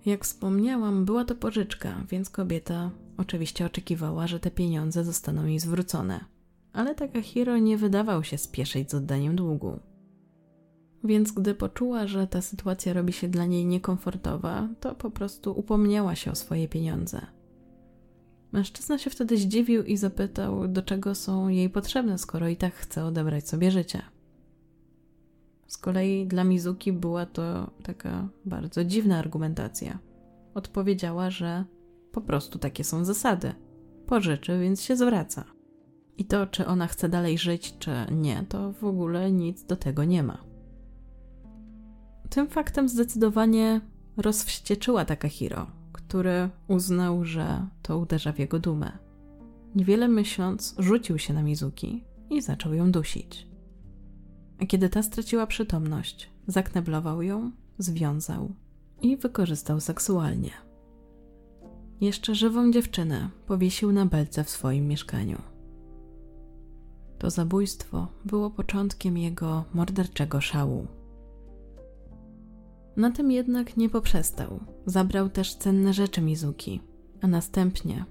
Jak 0.05 0.23
wspomniałam, 0.23 1.05
była 1.05 1.25
to 1.25 1.35
pożyczka, 1.35 2.03
więc 2.09 2.29
kobieta 2.29 2.91
oczywiście 3.17 3.65
oczekiwała, 3.65 4.27
że 4.27 4.39
te 4.39 4.51
pieniądze 4.51 5.03
zostaną 5.03 5.45
jej 5.45 5.59
zwrócone. 5.59 6.36
Ale 6.77 6.95
Takahiro 6.95 7.57
nie 7.57 7.77
wydawał 7.77 8.23
się 8.23 8.37
spieszyć 8.37 8.91
z 8.91 8.93
oddaniem 8.93 9.35
długu. 9.35 9.79
Więc 11.03 11.31
gdy 11.31 11.55
poczuła, 11.55 12.07
że 12.07 12.27
ta 12.27 12.41
sytuacja 12.41 12.93
robi 12.93 13.13
się 13.13 13.27
dla 13.27 13.45
niej 13.45 13.65
niekomfortowa, 13.65 14.69
to 14.79 14.95
po 14.95 15.11
prostu 15.11 15.59
upomniała 15.59 16.15
się 16.15 16.31
o 16.31 16.35
swoje 16.35 16.67
pieniądze. 16.67 17.21
Mężczyzna 18.51 18.97
się 18.97 19.09
wtedy 19.09 19.37
zdziwił 19.37 19.83
i 19.83 19.97
zapytał, 19.97 20.67
do 20.67 20.81
czego 20.81 21.15
są 21.15 21.47
jej 21.47 21.69
potrzebne, 21.69 22.17
skoro 22.17 22.47
i 22.47 22.55
tak 22.55 22.73
chce 22.73 23.05
odebrać 23.05 23.49
sobie 23.49 23.71
życie. 23.71 24.01
Z 25.67 25.77
kolei 25.77 26.27
dla 26.27 26.43
Mizuki 26.43 26.93
była 26.93 27.25
to 27.25 27.71
taka 27.83 28.29
bardzo 28.45 28.83
dziwna 28.83 29.17
argumentacja. 29.17 29.99
Odpowiedziała, 30.53 31.29
że 31.29 31.65
po 32.11 32.21
prostu 32.21 32.59
takie 32.59 32.83
są 32.83 33.05
zasady. 33.05 33.53
Pożyczy, 34.07 34.59
więc 34.59 34.81
się 34.81 34.95
zwraca. 34.95 35.56
I 36.17 36.25
to, 36.25 36.47
czy 36.47 36.65
ona 36.65 36.87
chce 36.87 37.09
dalej 37.09 37.37
żyć, 37.37 37.75
czy 37.79 37.91
nie, 38.11 38.45
to 38.49 38.73
w 38.73 38.83
ogóle 38.83 39.31
nic 39.31 39.63
do 39.63 39.75
tego 39.75 40.03
nie 40.03 40.23
ma. 40.23 40.43
Tym 42.29 42.47
faktem 42.47 42.89
zdecydowanie 42.89 43.81
rozwścieczyła 44.17 45.05
Takahiro, 45.05 45.67
który 45.93 46.49
uznał, 46.67 47.25
że 47.25 47.67
to 47.81 47.97
uderza 47.97 48.31
w 48.31 48.39
jego 48.39 48.59
dumę. 48.59 48.91
Niewiele 49.75 50.07
myśląc, 50.07 50.75
rzucił 50.77 51.17
się 51.17 51.33
na 51.33 51.43
Mizuki 51.43 52.03
i 52.29 52.41
zaczął 52.41 52.73
ją 52.73 52.91
dusić. 52.91 53.47
A 54.61 54.65
kiedy 54.65 54.89
ta 54.89 55.03
straciła 55.03 55.47
przytomność, 55.47 56.29
zakneblował 56.47 57.21
ją, 57.21 57.51
związał 57.77 58.53
i 59.01 59.17
wykorzystał 59.17 59.79
seksualnie. 59.79 60.51
Jeszcze 62.01 62.35
żywą 62.35 62.71
dziewczynę 62.71 63.29
powiesił 63.45 63.91
na 63.91 64.05
belce 64.05 64.43
w 64.43 64.49
swoim 64.49 64.87
mieszkaniu. 64.87 65.41
To 67.19 67.29
zabójstwo 67.29 68.07
było 68.25 68.49
początkiem 68.49 69.17
jego 69.17 69.63
morderczego 69.73 70.41
szału. 70.41 70.87
Na 72.97 73.11
tym 73.11 73.31
jednak 73.31 73.77
nie 73.77 73.89
poprzestał. 73.89 74.59
Zabrał 74.85 75.29
też 75.29 75.55
cenne 75.55 75.93
rzeczy 75.93 76.21
Mizuki, 76.21 76.81
a 77.21 77.27
następnie 77.27 78.05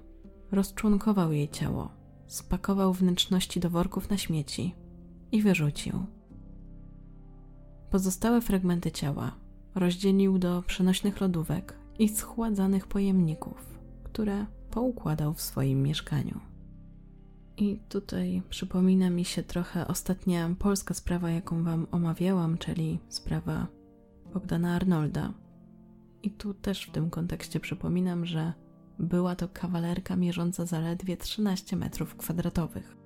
rozczłonkował 0.51 1.31
jej 1.31 1.49
ciało, 1.49 1.89
spakował 2.27 2.93
wnętrzności 2.93 3.59
do 3.59 3.69
worków 3.69 4.09
na 4.09 4.17
śmieci 4.17 4.75
i 5.31 5.41
wyrzucił. 5.41 6.05
Pozostałe 7.89 8.41
fragmenty 8.41 8.91
ciała 8.91 9.31
rozdzielił 9.75 10.39
do 10.39 10.63
przenośnych 10.67 11.21
lodówek 11.21 11.73
i 11.99 12.09
schładzanych 12.09 12.87
pojemników, 12.87 13.79
które 14.03 14.45
poukładał 14.71 15.33
w 15.33 15.41
swoim 15.41 15.83
mieszkaniu. 15.83 16.39
I 17.57 17.79
tutaj 17.89 18.41
przypomina 18.49 19.09
mi 19.09 19.25
się 19.25 19.43
trochę 19.43 19.87
ostatnia 19.87 20.49
polska 20.59 20.93
sprawa, 20.93 21.29
jaką 21.29 21.63
Wam 21.63 21.87
omawiałam, 21.91 22.57
czyli 22.57 22.99
sprawa 23.09 23.67
Bogdana 24.33 24.75
Arnolda. 24.75 25.33
I 26.23 26.31
tu 26.31 26.53
też 26.53 26.83
w 26.83 26.91
tym 26.91 27.09
kontekście 27.09 27.59
przypominam, 27.59 28.25
że 28.25 28.53
była 28.99 29.35
to 29.35 29.47
kawalerka 29.47 30.15
mierząca 30.15 30.65
zaledwie 30.65 31.17
13 31.17 31.75
metrów 31.75 32.15
kwadratowych. 32.15 32.97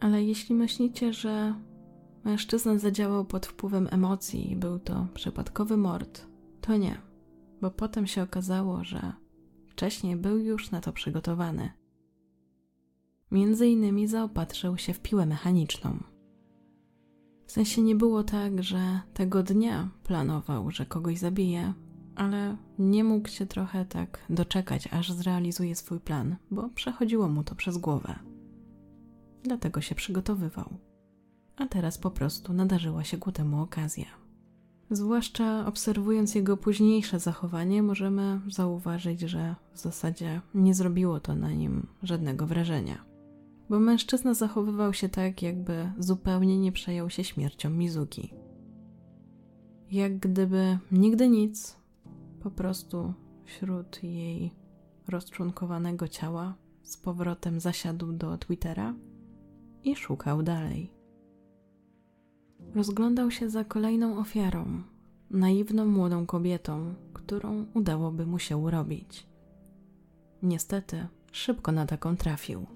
Ale 0.00 0.24
jeśli 0.24 0.54
myślicie, 0.54 1.12
że 1.12 1.54
mężczyzna 2.24 2.78
zadziałał 2.78 3.24
pod 3.24 3.46
wpływem 3.46 3.88
emocji 3.90 4.52
i 4.52 4.56
był 4.56 4.78
to 4.78 5.06
przypadkowy 5.14 5.76
mord, 5.76 6.26
to 6.60 6.76
nie, 6.76 7.00
bo 7.60 7.70
potem 7.70 8.06
się 8.06 8.22
okazało, 8.22 8.84
że 8.84 9.12
wcześniej 9.68 10.16
był 10.16 10.38
już 10.38 10.70
na 10.70 10.80
to 10.80 10.92
przygotowany. 10.92 11.81
Między 13.32 13.68
innymi 13.68 14.08
zaopatrzył 14.08 14.78
się 14.78 14.94
w 14.94 15.00
piłę 15.00 15.26
mechaniczną. 15.26 15.98
W 17.46 17.52
sensie 17.52 17.82
nie 17.82 17.94
było 17.94 18.24
tak, 18.24 18.62
że 18.62 19.00
tego 19.14 19.42
dnia 19.42 19.88
planował, 20.04 20.70
że 20.70 20.86
kogoś 20.86 21.18
zabije, 21.18 21.72
ale 22.14 22.56
nie 22.78 23.04
mógł 23.04 23.28
się 23.28 23.46
trochę 23.46 23.84
tak 23.84 24.18
doczekać, 24.30 24.88
aż 24.90 25.12
zrealizuje 25.12 25.74
swój 25.74 26.00
plan, 26.00 26.36
bo 26.50 26.68
przechodziło 26.68 27.28
mu 27.28 27.44
to 27.44 27.54
przez 27.54 27.78
głowę. 27.78 28.18
Dlatego 29.42 29.80
się 29.80 29.94
przygotowywał. 29.94 30.78
A 31.56 31.66
teraz 31.66 31.98
po 31.98 32.10
prostu 32.10 32.52
nadarzyła 32.52 33.04
się 33.04 33.18
ku 33.18 33.32
temu 33.32 33.62
okazja. 33.62 34.06
Zwłaszcza 34.90 35.66
obserwując 35.66 36.34
jego 36.34 36.56
późniejsze 36.56 37.20
zachowanie, 37.20 37.82
możemy 37.82 38.40
zauważyć, 38.48 39.20
że 39.20 39.54
w 39.72 39.78
zasadzie 39.78 40.40
nie 40.54 40.74
zrobiło 40.74 41.20
to 41.20 41.34
na 41.34 41.52
nim 41.52 41.86
żadnego 42.02 42.46
wrażenia 42.46 43.11
bo 43.68 43.80
mężczyzna 43.80 44.34
zachowywał 44.34 44.94
się 44.94 45.08
tak, 45.08 45.42
jakby 45.42 45.92
zupełnie 45.98 46.58
nie 46.58 46.72
przejął 46.72 47.10
się 47.10 47.24
śmiercią 47.24 47.70
Mizuki. 47.70 48.34
Jak 49.90 50.18
gdyby 50.18 50.78
nigdy 50.92 51.28
nic, 51.28 51.76
po 52.40 52.50
prostu 52.50 53.14
wśród 53.44 54.02
jej 54.02 54.54
rozczłonkowanego 55.08 56.08
ciała 56.08 56.54
z 56.82 56.96
powrotem 56.96 57.60
zasiadł 57.60 58.12
do 58.12 58.38
Twittera 58.38 58.94
i 59.84 59.96
szukał 59.96 60.42
dalej. 60.42 60.92
Rozglądał 62.74 63.30
się 63.30 63.50
za 63.50 63.64
kolejną 63.64 64.18
ofiarą, 64.18 64.82
naiwną 65.30 65.86
młodą 65.86 66.26
kobietą, 66.26 66.94
którą 67.12 67.66
udałoby 67.74 68.26
mu 68.26 68.38
się 68.38 68.56
urobić. 68.56 69.26
Niestety, 70.42 71.06
szybko 71.32 71.72
na 71.72 71.86
taką 71.86 72.16
trafił. 72.16 72.66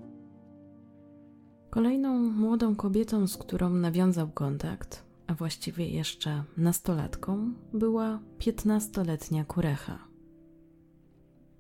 Kolejną 1.76 2.18
młodą 2.18 2.76
kobietą, 2.76 3.26
z 3.26 3.36
którą 3.36 3.70
nawiązał 3.70 4.28
kontakt, 4.28 5.04
a 5.26 5.34
właściwie 5.34 5.88
jeszcze 5.88 6.44
nastolatką, 6.56 7.52
była 7.72 8.20
piętnastoletnia 8.38 9.44
Kurecha. 9.44 9.98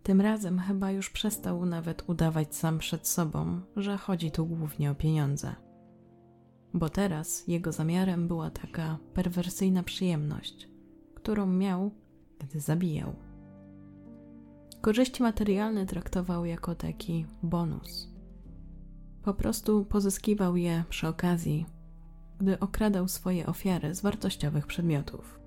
Tym 0.02 0.20
razem 0.20 0.58
chyba 0.58 0.90
już 0.90 1.10
przestał 1.10 1.66
nawet 1.66 2.04
udawać 2.08 2.54
sam 2.54 2.78
przed 2.78 3.08
sobą, 3.08 3.60
że 3.76 3.96
chodzi 3.96 4.30
tu 4.30 4.46
głównie 4.46 4.90
o 4.90 4.94
pieniądze. 4.94 5.54
Bo 6.74 6.88
teraz 6.88 7.48
jego 7.48 7.72
zamiarem 7.72 8.28
była 8.28 8.50
taka 8.50 8.98
perwersyjna 9.14 9.82
przyjemność, 9.82 10.68
którą 11.14 11.46
miał, 11.46 11.90
gdy 12.38 12.60
zabijał. 12.60 13.14
Korzyści 14.80 15.22
materialne 15.22 15.86
traktował 15.86 16.44
jako 16.44 16.74
taki 16.74 17.26
bonus 17.42 18.15
po 19.26 19.34
prostu 19.34 19.84
pozyskiwał 19.84 20.56
je 20.56 20.84
przy 20.88 21.08
okazji, 21.08 21.66
gdy 22.38 22.60
okradał 22.60 23.08
swoje 23.08 23.46
ofiary 23.46 23.94
z 23.94 24.02
wartościowych 24.02 24.66
przedmiotów. 24.66 25.40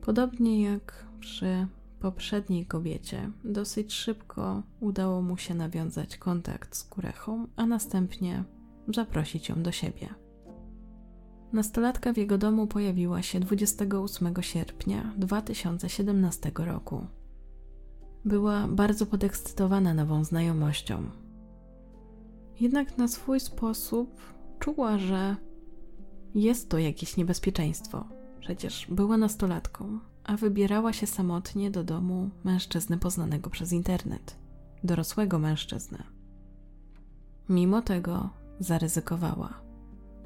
Podobnie 0.00 0.62
jak 0.62 1.06
przy 1.20 1.66
poprzedniej 2.00 2.66
kobiecie, 2.66 3.30
dosyć 3.44 3.92
szybko 3.92 4.62
udało 4.80 5.22
mu 5.22 5.36
się 5.36 5.54
nawiązać 5.54 6.16
kontakt 6.16 6.76
z 6.76 6.84
Kurechą, 6.84 7.46
a 7.56 7.66
następnie 7.66 8.44
zaprosić 8.88 9.48
ją 9.48 9.62
do 9.62 9.72
siebie. 9.72 10.08
Nastolatka 11.52 12.12
w 12.12 12.16
jego 12.16 12.38
domu 12.38 12.66
pojawiła 12.66 13.22
się 13.22 13.40
28 13.40 14.34
sierpnia 14.42 15.12
2017 15.16 16.52
roku. 16.58 17.06
Była 18.24 18.68
bardzo 18.68 19.06
podekscytowana 19.06 19.94
nową 19.94 20.24
znajomością. 20.24 21.27
Jednak 22.60 22.98
na 22.98 23.08
swój 23.08 23.40
sposób 23.40 24.20
czuła, 24.58 24.98
że 24.98 25.36
Jest 26.34 26.68
to 26.68 26.78
jakieś 26.78 27.16
niebezpieczeństwo. 27.16 28.04
Przecież 28.40 28.86
była 28.90 29.16
nastolatką, 29.16 29.98
a 30.24 30.36
wybierała 30.36 30.92
się 30.92 31.06
samotnie 31.06 31.70
do 31.70 31.84
domu 31.84 32.30
mężczyzny 32.44 32.98
poznanego 32.98 33.50
przez 33.50 33.72
internet. 33.72 34.36
Dorosłego 34.84 35.38
mężczyznę. 35.38 36.02
Mimo 37.48 37.82
tego 37.82 38.30
zaryzykowała. 38.60 39.60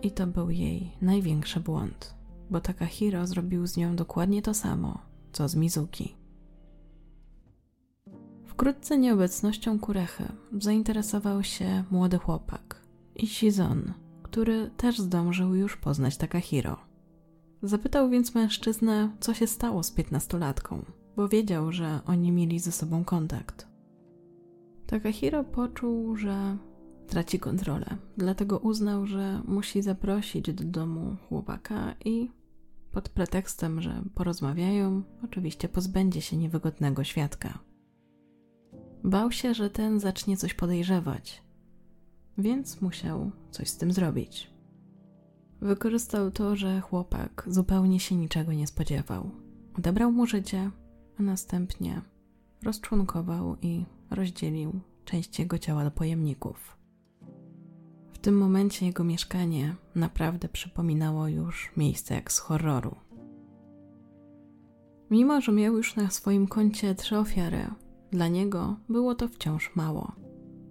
I 0.03 0.11
to 0.11 0.27
był 0.27 0.51
jej 0.51 0.93
największy 1.01 1.61
błąd, 1.61 2.15
bo 2.51 2.61
Takahiro 2.61 3.27
zrobił 3.27 3.67
z 3.67 3.77
nią 3.77 3.97
dokładnie 3.97 4.43
to 4.43 4.55
samo, 4.55 4.99
co 5.33 5.49
z 5.49 5.55
Mizuki. 5.55 6.22
Wkrótce 8.53 8.99
nieobecnością 8.99 9.79
Kurechy 9.79 10.25
zainteresował 10.59 11.43
się 11.43 11.85
młody 11.91 12.19
chłopak, 12.19 12.83
Ishizon, 13.17 13.93
który 14.23 14.71
też 14.77 14.99
zdążył 14.99 15.55
już 15.55 15.77
poznać 15.77 16.17
Takahiro. 16.17 16.77
Zapytał 17.63 18.11
więc 18.11 18.35
mężczyznę, 18.35 19.11
co 19.21 19.35
się 19.35 19.47
stało 19.47 19.83
z 19.83 19.91
piętnastolatką, 19.91 20.85
bo 21.17 21.29
wiedział, 21.29 21.73
że 21.73 22.01
oni 22.07 22.33
mieli 22.33 22.59
ze 22.59 22.73
sobą 22.73 23.05
kontakt. 23.05 23.69
Takahiro 24.87 25.45
poczuł, 25.45 26.17
że 26.17 26.57
traci 27.07 27.39
kontrolę, 27.39 27.97
dlatego 28.17 28.59
uznał, 28.59 29.07
że 29.07 29.43
musi 29.45 29.83
zaprosić 29.83 30.53
do 30.53 30.65
domu 30.65 31.17
chłopaka 31.29 31.95
i 32.05 32.31
pod 32.91 33.09
pretekstem, 33.09 33.81
że 33.81 34.03
porozmawiają, 34.15 35.03
oczywiście 35.25 35.69
pozbędzie 35.69 36.21
się 36.21 36.37
niewygodnego 36.37 37.05
świadka. 37.05 37.72
Bał 39.05 39.33
się, 39.33 39.55
że 39.55 39.71
ten 39.71 40.01
zacznie 40.01 40.37
coś 40.37 40.55
podejrzewać, 40.55 41.43
więc 42.39 42.81
musiał 42.81 43.31
coś 43.51 43.69
z 43.69 43.77
tym 43.77 43.93
zrobić. 43.93 44.51
Wykorzystał 45.61 46.31
to, 46.31 46.57
że 46.57 46.81
chłopak 46.81 47.45
zupełnie 47.47 48.01
się 48.01 48.17
niczego 48.17 48.53
nie 48.53 48.67
spodziewał. 48.67 49.31
Odebrał 49.79 50.13
mu 50.13 50.27
życie, 50.27 50.71
a 51.19 51.23
następnie 51.23 52.03
rozczłonkował 52.63 53.57
i 53.63 53.85
rozdzielił 54.11 54.81
część 55.05 55.39
jego 55.39 55.59
ciała 55.59 55.85
do 55.85 55.91
pojemników. 55.91 56.77
W 58.13 58.19
tym 58.19 58.39
momencie 58.39 58.87
jego 58.87 59.05
mieszkanie 59.05 59.75
naprawdę 59.95 60.49
przypominało 60.49 61.29
już 61.29 61.73
miejsce 61.77 62.15
jak 62.15 62.33
z 62.33 62.39
horroru. 62.39 62.97
Mimo, 65.11 65.41
że 65.41 65.53
miał 65.53 65.77
już 65.77 65.97
na 65.97 66.11
swoim 66.11 66.47
koncie 66.47 66.95
trzy 66.95 67.19
ofiary, 67.19 67.67
dla 68.13 68.29
niego 68.29 68.77
było 68.89 69.15
to 69.15 69.29
wciąż 69.29 69.71
mało. 69.75 70.13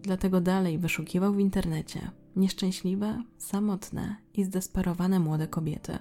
Dlatego 0.02 0.42
dalej 0.42 0.78
wyszukiwał 0.78 1.34
w 1.34 1.40
internecie 1.40 2.12
nieszczęśliwe, 2.36 3.24
samotne 3.38 4.16
i 4.34 4.44
zdesperowane 4.44 5.20
młode 5.20 5.48
kobiety, 5.48 5.98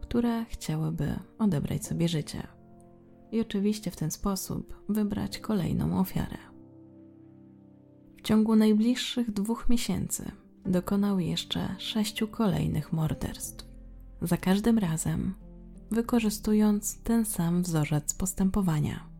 które 0.00 0.44
chciałyby 0.44 1.18
odebrać 1.38 1.86
sobie 1.86 2.08
życie. 2.08 2.46
I 3.32 3.40
oczywiście 3.40 3.90
w 3.90 3.96
ten 3.96 4.10
sposób 4.10 4.84
wybrać 4.88 5.38
kolejną 5.38 5.98
ofiarę. 6.00 6.38
W 8.18 8.22
ciągu 8.22 8.56
najbliższych 8.56 9.30
dwóch 9.30 9.68
miesięcy 9.68 10.30
dokonał 10.66 11.20
jeszcze 11.20 11.74
sześciu 11.78 12.28
kolejnych 12.28 12.92
morderstw. 12.92 13.66
Za 14.22 14.36
każdym 14.36 14.78
razem 14.78 15.34
wykorzystując 15.90 17.02
ten 17.02 17.24
sam 17.24 17.62
wzorzec 17.62 18.14
postępowania. 18.14 19.13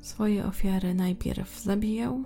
Swoje 0.00 0.46
ofiary 0.46 0.94
najpierw 0.94 1.60
zabijał, 1.60 2.24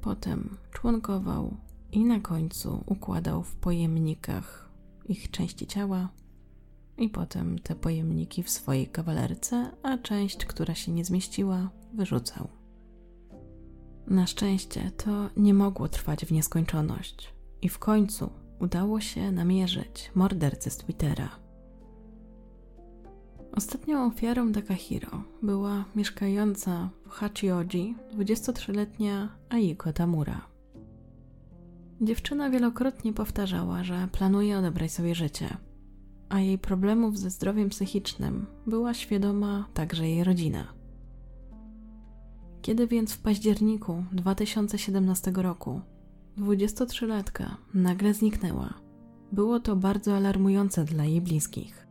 potem 0.00 0.56
członkował 0.70 1.56
i 1.92 2.04
na 2.04 2.20
końcu 2.20 2.84
układał 2.86 3.42
w 3.42 3.56
pojemnikach 3.56 4.70
ich 5.08 5.30
części 5.30 5.66
ciała 5.66 6.08
i 6.98 7.08
potem 7.08 7.58
te 7.58 7.74
pojemniki 7.74 8.42
w 8.42 8.50
swojej 8.50 8.86
kawalerce, 8.86 9.70
a 9.82 9.98
część, 9.98 10.46
która 10.46 10.74
się 10.74 10.92
nie 10.92 11.04
zmieściła, 11.04 11.70
wyrzucał. 11.94 12.48
Na 14.06 14.26
szczęście 14.26 14.90
to 14.96 15.30
nie 15.36 15.54
mogło 15.54 15.88
trwać 15.88 16.26
w 16.26 16.32
nieskończoność 16.32 17.34
i 17.62 17.68
w 17.68 17.78
końcu 17.78 18.30
udało 18.60 19.00
się 19.00 19.32
namierzyć 19.32 20.10
mordercę 20.14 20.70
z 20.70 20.76
Twittera. 20.76 21.43
Ostatnią 23.56 24.06
ofiarą 24.06 24.52
Takahiro 24.52 25.22
była 25.42 25.84
mieszkająca 25.96 26.90
w 27.06 27.08
Hachioji 27.08 27.96
23-letnia 28.16 29.28
Aiko 29.48 29.92
Tamura. 29.92 30.46
Dziewczyna 32.00 32.50
wielokrotnie 32.50 33.12
powtarzała, 33.12 33.84
że 33.84 34.08
planuje 34.12 34.58
odebrać 34.58 34.92
sobie 34.92 35.14
życie, 35.14 35.56
a 36.28 36.40
jej 36.40 36.58
problemów 36.58 37.18
ze 37.18 37.30
zdrowiem 37.30 37.68
psychicznym 37.68 38.46
była 38.66 38.94
świadoma 38.94 39.68
także 39.74 40.08
jej 40.08 40.24
rodzina. 40.24 40.72
Kiedy 42.62 42.86
więc 42.86 43.12
w 43.12 43.18
październiku 43.18 44.04
2017 44.12 45.30
roku 45.30 45.80
23-latka 46.38 47.46
nagle 47.74 48.14
zniknęła, 48.14 48.74
było 49.32 49.60
to 49.60 49.76
bardzo 49.76 50.16
alarmujące 50.16 50.84
dla 50.84 51.04
jej 51.04 51.20
bliskich. 51.20 51.83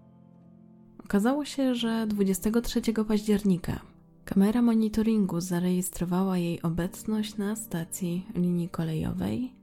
Okazało 1.13 1.45
się, 1.45 1.75
że 1.75 2.07
23 2.07 2.81
października 3.07 3.79
kamera 4.25 4.61
monitoringu 4.61 5.41
zarejestrowała 5.41 6.37
jej 6.37 6.61
obecność 6.61 7.37
na 7.37 7.55
stacji 7.55 8.25
linii 8.35 8.69
kolejowej 8.69 9.53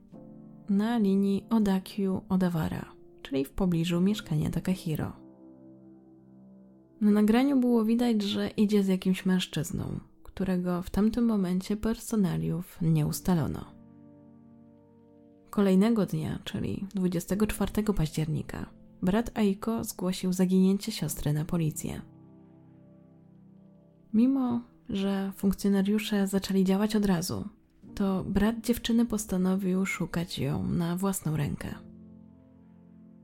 na 0.69 0.97
linii 0.97 1.45
Odakyu-Odawara, 1.49 2.85
czyli 3.21 3.45
w 3.45 3.51
pobliżu 3.51 4.01
mieszkania 4.01 4.49
Takahiro. 4.49 5.11
Na 7.01 7.11
nagraniu 7.11 7.59
było 7.59 7.85
widać, 7.85 8.21
że 8.21 8.49
idzie 8.49 8.83
z 8.83 8.87
jakimś 8.87 9.25
mężczyzną, 9.25 9.99
którego 10.23 10.81
w 10.81 10.89
tamtym 10.89 11.25
momencie 11.25 11.77
personaliów 11.77 12.77
nie 12.81 13.07
ustalono. 13.07 13.65
Kolejnego 15.49 16.05
dnia, 16.05 16.39
czyli 16.43 16.85
24 16.95 17.83
października, 17.83 18.80
brat 19.01 19.37
Aiko 19.37 19.83
zgłosił 19.83 20.33
zaginięcie 20.33 20.91
siostry 20.91 21.33
na 21.33 21.45
policję. 21.45 22.01
Mimo, 24.13 24.61
że 24.89 25.31
funkcjonariusze 25.35 26.27
zaczęli 26.27 26.63
działać 26.63 26.95
od 26.95 27.05
razu, 27.05 27.49
to 27.95 28.23
brat 28.23 28.61
dziewczyny 28.61 29.05
postanowił 29.05 29.85
szukać 29.85 30.39
ją 30.39 30.67
na 30.67 30.95
własną 30.95 31.37
rękę. 31.37 31.75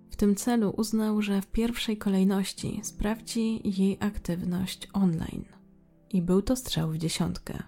W 0.10 0.16
tym 0.16 0.36
celu 0.36 0.74
uznał, 0.78 1.22
że 1.22 1.42
w 1.42 1.48
pierwszej 1.48 1.98
kolejności 1.98 2.80
sprawdzi 2.84 3.62
jej 3.80 3.98
aktywność 4.00 4.88
online. 4.94 5.46
I 6.10 6.22
był 6.22 6.42
to 6.42 6.56
strzał 6.56 6.90
w 6.90 6.98
dziesiątkę, 6.98 7.64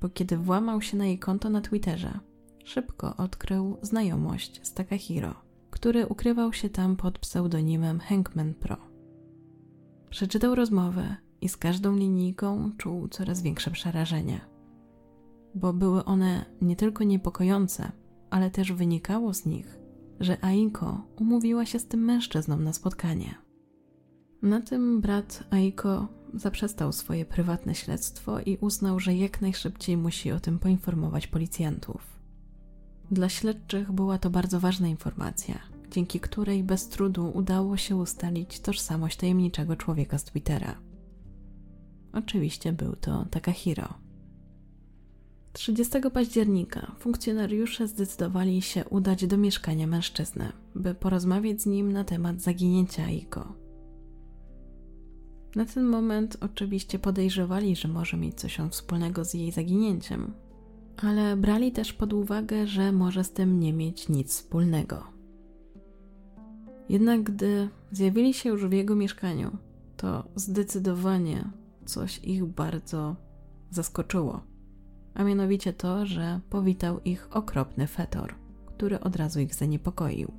bo 0.00 0.08
kiedy 0.08 0.36
włamał 0.36 0.82
się 0.82 0.96
na 0.96 1.06
jej 1.06 1.18
konto 1.18 1.50
na 1.50 1.60
Twitterze, 1.60 2.18
szybko 2.64 3.16
odkrył 3.16 3.76
znajomość 3.82 4.60
z 4.66 4.72
Takahiro, 4.72 5.34
który 5.82 6.06
ukrywał 6.06 6.52
się 6.52 6.68
tam 6.68 6.96
pod 6.96 7.18
pseudonimem 7.18 8.00
Hankman 8.00 8.54
Pro. 8.54 8.76
Przeczytał 10.10 10.54
rozmowę 10.54 11.16
i 11.40 11.48
z 11.48 11.56
każdą 11.56 11.96
linijką 11.96 12.70
czuł 12.78 13.08
coraz 13.08 13.42
większe 13.42 13.70
przerażenie, 13.70 14.40
bo 15.54 15.72
były 15.72 16.04
one 16.04 16.44
nie 16.60 16.76
tylko 16.76 17.04
niepokojące, 17.04 17.92
ale 18.30 18.50
też 18.50 18.72
wynikało 18.72 19.34
z 19.34 19.46
nich, 19.46 19.78
że 20.20 20.44
Aiko 20.44 21.06
umówiła 21.20 21.66
się 21.66 21.78
z 21.78 21.86
tym 21.86 22.04
mężczyzną 22.04 22.56
na 22.56 22.72
spotkanie. 22.72 23.34
Na 24.42 24.60
tym 24.60 25.00
brat 25.00 25.44
Aiko 25.50 26.08
zaprzestał 26.34 26.92
swoje 26.92 27.24
prywatne 27.24 27.74
śledztwo 27.74 28.40
i 28.40 28.58
uznał, 28.60 29.00
że 29.00 29.14
jak 29.14 29.40
najszybciej 29.40 29.96
musi 29.96 30.32
o 30.32 30.40
tym 30.40 30.58
poinformować 30.58 31.26
policjantów. 31.26 32.20
Dla 33.10 33.28
śledczych 33.28 33.92
była 33.92 34.18
to 34.18 34.30
bardzo 34.30 34.60
ważna 34.60 34.88
informacja, 34.88 35.71
dzięki 35.92 36.20
której 36.20 36.64
bez 36.64 36.88
trudu 36.88 37.30
udało 37.34 37.76
się 37.76 37.96
ustalić 37.96 38.60
tożsamość 38.60 39.16
tajemniczego 39.16 39.76
człowieka 39.76 40.18
z 40.18 40.24
Twittera. 40.24 40.80
Oczywiście 42.12 42.72
był 42.72 42.96
to 42.96 43.26
Takahiro. 43.30 43.94
30 45.52 45.98
października 46.12 46.92
funkcjonariusze 46.98 47.88
zdecydowali 47.88 48.62
się 48.62 48.84
udać 48.84 49.26
do 49.26 49.36
mieszkania 49.38 49.86
mężczyzny, 49.86 50.52
by 50.74 50.94
porozmawiać 50.94 51.62
z 51.62 51.66
nim 51.66 51.92
na 51.92 52.04
temat 52.04 52.40
zaginięcia 52.40 53.04
Aiko. 53.04 53.52
Na 55.54 55.64
ten 55.64 55.84
moment 55.84 56.36
oczywiście 56.40 56.98
podejrzewali, 56.98 57.76
że 57.76 57.88
może 57.88 58.16
mieć 58.16 58.34
coś 58.34 58.58
wspólnego 58.70 59.24
z 59.24 59.34
jej 59.34 59.52
zaginięciem, 59.52 60.32
ale 60.96 61.36
brali 61.36 61.72
też 61.72 61.92
pod 61.92 62.12
uwagę, 62.12 62.66
że 62.66 62.92
może 62.92 63.24
z 63.24 63.32
tym 63.32 63.60
nie 63.60 63.72
mieć 63.72 64.08
nic 64.08 64.30
wspólnego. 64.30 65.21
Jednak 66.92 67.22
gdy 67.22 67.68
zjawili 67.92 68.34
się 68.34 68.48
już 68.48 68.66
w 68.66 68.72
jego 68.72 68.94
mieszkaniu, 68.96 69.56
to 69.96 70.24
zdecydowanie 70.36 71.50
coś 71.84 72.18
ich 72.18 72.44
bardzo 72.44 73.16
zaskoczyło, 73.70 74.42
a 75.14 75.24
mianowicie 75.24 75.72
to, 75.72 76.06
że 76.06 76.40
powitał 76.50 77.00
ich 77.00 77.28
okropny 77.30 77.86
fetor, 77.86 78.34
który 78.66 79.00
od 79.00 79.16
razu 79.16 79.40
ich 79.40 79.54
zaniepokoił. 79.54 80.32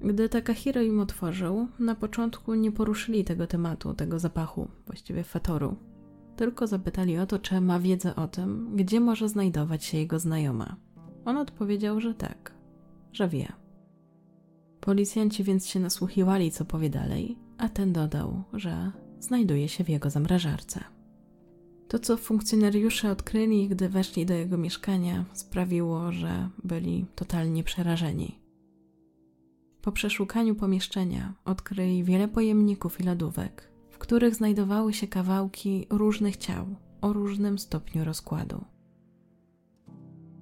Gdy 0.00 0.28
Takahiro 0.28 0.82
im 0.82 1.00
otworzył, 1.00 1.68
na 1.78 1.94
początku 1.94 2.54
nie 2.54 2.72
poruszyli 2.72 3.24
tego 3.24 3.46
tematu, 3.46 3.94
tego 3.94 4.18
zapachu, 4.18 4.68
właściwie 4.86 5.24
fetoru. 5.24 5.76
Tylko 6.36 6.66
zapytali 6.66 7.18
o 7.18 7.26
to, 7.26 7.38
czy 7.38 7.60
ma 7.60 7.80
wiedzę 7.80 8.16
o 8.16 8.28
tym, 8.28 8.76
gdzie 8.76 9.00
może 9.00 9.28
znajdować 9.28 9.84
się 9.84 9.98
jego 9.98 10.18
znajoma. 10.18 10.76
On 11.24 11.36
odpowiedział, 11.36 12.00
że 12.00 12.14
tak, 12.14 12.54
że 13.12 13.28
wie. 13.28 13.69
Policjanci 14.80 15.44
więc 15.44 15.66
się 15.66 15.80
nasłuchiwali, 15.80 16.50
co 16.50 16.64
powie 16.64 16.90
dalej, 16.90 17.38
a 17.58 17.68
ten 17.68 17.92
dodał, 17.92 18.42
że 18.52 18.92
znajduje 19.20 19.68
się 19.68 19.84
w 19.84 19.88
jego 19.88 20.10
zamrażarce. 20.10 20.84
To, 21.88 21.98
co 21.98 22.16
funkcjonariusze 22.16 23.10
odkryli, 23.10 23.68
gdy 23.68 23.88
weszli 23.88 24.26
do 24.26 24.34
jego 24.34 24.58
mieszkania, 24.58 25.24
sprawiło, 25.32 26.12
że 26.12 26.48
byli 26.64 27.06
totalnie 27.14 27.64
przerażeni. 27.64 28.40
Po 29.82 29.92
przeszukaniu 29.92 30.54
pomieszczenia 30.54 31.34
odkryli 31.44 32.04
wiele 32.04 32.28
pojemników 32.28 33.00
i 33.00 33.04
lodówek, 33.04 33.70
w 33.90 33.98
których 33.98 34.34
znajdowały 34.34 34.92
się 34.92 35.06
kawałki 35.06 35.86
różnych 35.90 36.36
ciał 36.36 36.66
o 37.00 37.12
różnym 37.12 37.58
stopniu 37.58 38.04
rozkładu. 38.04 38.64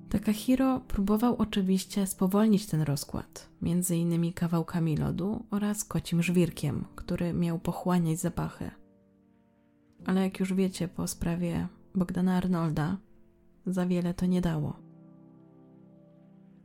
Takahiro 0.08 0.80
próbował 0.80 1.36
oczywiście 1.36 2.06
spowolnić 2.06 2.66
ten 2.66 2.82
rozkład, 2.82 3.48
między 3.62 3.96
innymi 3.96 4.32
kawałkami 4.32 4.96
lodu 4.96 5.44
oraz 5.50 5.84
kocim 5.84 6.22
żwirkiem, 6.22 6.84
który 6.94 7.32
miał 7.32 7.58
pochłaniać 7.58 8.18
zapachy. 8.18 8.70
Ale 10.06 10.22
jak 10.22 10.40
już 10.40 10.54
wiecie 10.54 10.88
po 10.88 11.06
sprawie 11.06 11.68
Bogdana 11.94 12.36
Arnolda, 12.36 12.96
za 13.66 13.86
wiele 13.86 14.14
to 14.14 14.26
nie 14.26 14.40
dało. 14.40 14.76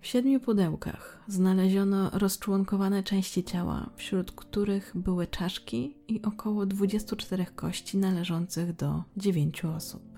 W 0.01 0.07
siedmiu 0.07 0.39
pudełkach 0.39 1.23
znaleziono 1.27 2.09
rozczłonkowane 2.09 3.03
części 3.03 3.43
ciała, 3.43 3.89
wśród 3.95 4.31
których 4.31 4.91
były 4.95 5.27
czaszki 5.27 5.97
i 6.07 6.21
około 6.21 6.65
24 6.65 7.45
kości 7.45 7.97
należących 7.97 8.75
do 8.75 9.03
dziewięciu 9.17 9.69
osób. 9.69 10.12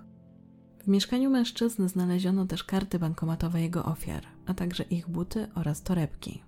W 0.86 0.88
mieszkaniu 0.88 1.30
mężczyzny 1.30 1.90
znaleziono 1.90 2.46
też 2.46 2.64
karty 2.64 3.00
bankomatowe 3.00 3.62
jego 3.62 3.86
ofiar, 3.86 4.24
a 4.46 4.54
także 4.54 4.84
ich 4.84 5.10
buty 5.10 5.48
oraz 5.56 5.82
torebki. 5.82 6.44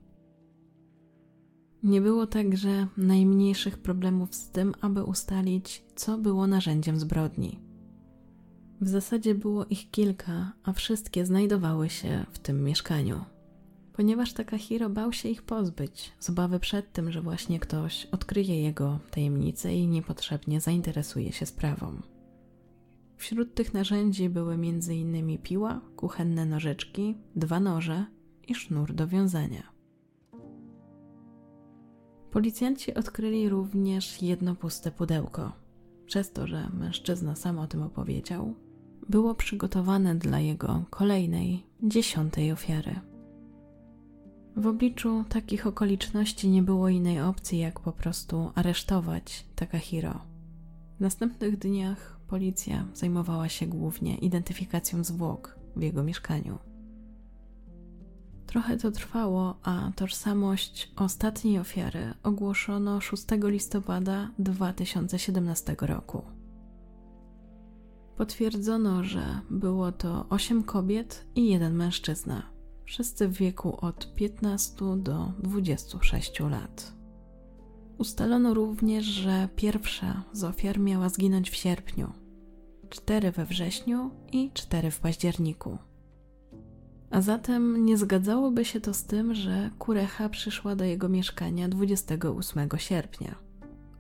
Nie 1.84 2.02
było 2.02 2.28
także 2.28 2.88
najmniejszych 2.98 3.78
problemów 3.78 4.36
z 4.36 4.50
tym, 4.50 4.74
aby 4.82 5.04
ustalić, 5.04 5.84
co 5.96 6.18
było 6.18 6.48
narzędziem 6.48 7.00
zbrodni. 7.00 7.60
W 8.82 8.88
zasadzie 8.88 9.36
było 9.36 9.66
ich 9.66 9.92
kilka, 9.92 10.52
a 10.64 10.74
wszystkie 10.74 11.26
znajdowały 11.26 11.90
się 11.90 12.26
w 12.32 12.40
tym 12.40 12.64
mieszkaniu. 12.64 13.26
Ponieważ 13.94 14.34
Takahiro 14.34 14.90
bał 14.90 15.14
się 15.14 15.30
ich 15.30 15.44
pozbyć, 15.44 16.12
z 16.20 16.30
obawy 16.30 16.60
przed 16.60 16.94
tym, 16.94 17.12
że 17.12 17.22
właśnie 17.22 17.60
ktoś 17.60 18.06
odkryje 18.06 18.62
jego 18.62 19.00
tajemnicę 19.12 19.76
i 19.76 19.88
niepotrzebnie 19.88 20.62
zainteresuje 20.62 21.32
się 21.32 21.46
sprawą. 21.46 22.02
Wśród 23.18 23.54
tych 23.54 23.74
narzędzi 23.74 24.30
były 24.30 24.54
m.in. 24.54 25.38
piła, 25.38 25.82
kuchenne 25.96 26.46
nożyczki, 26.46 27.18
dwa 27.36 27.60
noże 27.60 28.06
i 28.48 28.56
sznur 28.56 28.94
do 28.94 29.08
wiązania. 29.08 29.64
Policjanci 32.32 32.94
odkryli 32.94 33.50
również 33.50 34.22
jedno 34.22 34.56
puste 34.56 34.92
pudełko. 34.92 35.52
Przez 36.06 36.32
to, 36.32 36.48
że 36.48 36.70
mężczyzna 36.74 37.36
sam 37.36 37.60
o 37.60 37.68
tym 37.68 37.82
opowiedział, 37.82 38.54
było 39.10 39.36
przygotowane 39.36 40.16
dla 40.16 40.40
jego 40.40 40.84
kolejnej, 40.90 41.64
dziesiątej 41.84 42.52
ofiary. 42.52 43.00
W 44.56 44.68
obliczu 44.68 45.24
takich 45.30 45.68
okoliczności 45.68 46.50
nie 46.50 46.64
było 46.64 46.90
innej 46.90 47.22
opcji, 47.22 47.60
jak 47.60 47.80
po 47.80 47.92
prostu 47.92 48.52
aresztować 48.56 49.46
Takahiro. 49.56 50.22
W 50.98 51.00
następnych 51.00 51.58
dniach 51.58 52.17
Policja 52.28 52.88
zajmowała 52.94 53.50
się 53.50 53.68
głównie 53.68 54.18
identyfikacją 54.18 55.04
zwłok 55.04 55.60
w 55.76 55.82
jego 55.82 56.04
mieszkaniu. 56.04 56.58
Trochę 58.46 58.78
to 58.78 58.92
trwało, 58.92 59.60
a 59.64 59.92
tożsamość 59.96 60.92
ostatniej 60.96 61.60
ofiary 61.60 62.14
ogłoszono 62.24 63.02
6 63.02 63.26
listopada 63.44 64.32
2017 64.40 65.76
roku. 65.82 66.22
Potwierdzono, 68.18 69.04
że 69.04 69.40
było 69.50 69.92
to 69.92 70.26
8 70.30 70.64
kobiet 70.64 71.28
i 71.36 71.50
jeden 71.50 71.74
mężczyzna, 71.74 72.44
wszyscy 72.86 73.28
w 73.28 73.34
wieku 73.34 73.86
od 73.86 74.16
15 74.16 74.76
do 74.98 75.32
26 75.40 76.40
lat. 76.40 76.97
Ustalono 77.98 78.54
również, 78.54 79.06
że 79.06 79.50
pierwsza 79.56 80.24
z 80.34 80.44
ofiar 80.44 80.80
miała 80.80 81.10
zginąć 81.10 81.50
w 81.50 81.56
sierpniu, 81.56 82.14
cztery 82.90 83.32
we 83.32 83.46
wrześniu 83.46 84.12
i 84.32 84.52
cztery 84.54 84.92
w 84.92 85.00
październiku. 85.00 85.78
A 87.10 87.22
zatem 87.22 87.86
nie 87.86 87.98
zgadzałoby 87.98 88.66
się 88.66 88.82
to 88.82 88.94
z 88.94 89.04
tym, 89.04 89.36
że 89.36 89.70
Kurecha 89.80 90.30
przyszła 90.30 90.76
do 90.76 90.84
jego 90.84 91.10
mieszkania 91.10 91.70
28 91.70 92.70
sierpnia, 92.78 93.36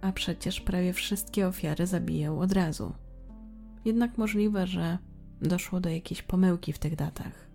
a 0.01 0.11
przecież 0.11 0.61
prawie 0.61 0.93
wszystkie 0.93 1.47
ofiary 1.47 1.87
zabijał 1.87 2.39
od 2.39 2.51
razu. 2.51 2.93
Jednak 3.85 4.17
możliwe, 4.17 4.67
że 4.67 4.97
doszło 5.41 5.79
do 5.79 5.89
jakiejś 5.89 6.21
pomyłki 6.21 6.73
w 6.73 6.79
tych 6.79 6.95
datach. 6.95 7.46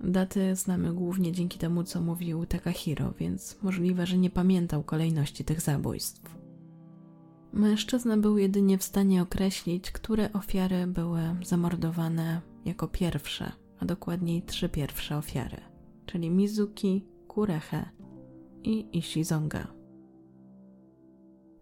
Daty 0.00 0.56
znamy 0.56 0.92
głównie 0.92 1.32
dzięki 1.32 1.58
temu, 1.58 1.84
co 1.84 2.00
mówił 2.00 2.46
Takahiro, 2.46 3.12
więc 3.18 3.62
możliwe, 3.62 4.06
że 4.06 4.18
nie 4.18 4.30
pamiętał 4.30 4.82
kolejności 4.82 5.44
tych 5.44 5.60
zabójstw. 5.60 6.36
Mężczyzna 7.52 8.16
był 8.16 8.38
jedynie 8.38 8.78
w 8.78 8.82
stanie 8.82 9.22
określić, 9.22 9.90
które 9.90 10.32
ofiary 10.32 10.86
były 10.86 11.20
zamordowane 11.42 12.40
jako 12.64 12.88
pierwsze, 12.88 13.52
a 13.80 13.84
dokładniej 13.84 14.42
trzy 14.42 14.68
pierwsze 14.68 15.16
ofiary, 15.16 15.60
czyli 16.06 16.30
Mizuki, 16.30 17.04
Kurehe 17.28 17.90
i 18.64 18.98
Ishizonga. 18.98 19.83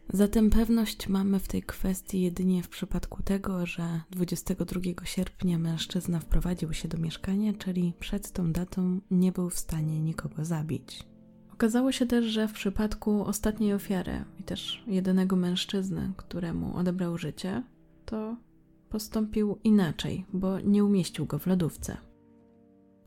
Zatem 0.09 0.51
pewność 0.51 1.09
mamy 1.09 1.39
w 1.39 1.49
tej 1.49 1.63
kwestii 1.63 2.21
jedynie 2.21 2.63
w 2.63 2.69
przypadku 2.69 3.23
tego, 3.23 3.67
że 3.67 4.01
22 4.11 4.81
sierpnia 5.05 5.59
mężczyzna 5.59 6.21
wprowadził 6.21 6.73
się 6.73 6.89
do 6.89 6.99
mieszkania, 6.99 7.53
czyli 7.53 7.93
przed 8.01 8.33
tą 8.33 8.53
datą 8.53 9.01
nie 9.11 9.33
był 9.33 9.51
w 9.51 9.59
stanie 9.59 10.01
nikogo 10.01 10.45
zabić. 10.45 11.05
Okazało 11.53 11.93
się 11.93 12.07
też, 12.07 12.25
że 12.25 12.49
w 12.49 12.53
przypadku 12.53 13.25
ostatniej 13.25 13.75
ofiary 13.75 14.25
i 14.41 14.43
też 14.43 14.85
jedynego 14.87 15.37
mężczyzny, 15.37 16.13
któremu 16.17 16.77
odebrał 16.77 17.19
życie, 17.19 17.63
to 18.05 18.37
postąpił 18.89 19.59
inaczej, 19.65 20.27
bo 20.33 20.61
nie 20.61 20.85
umieścił 20.85 21.27
go 21.27 21.39
w 21.39 21.47
lodówce. 21.47 21.97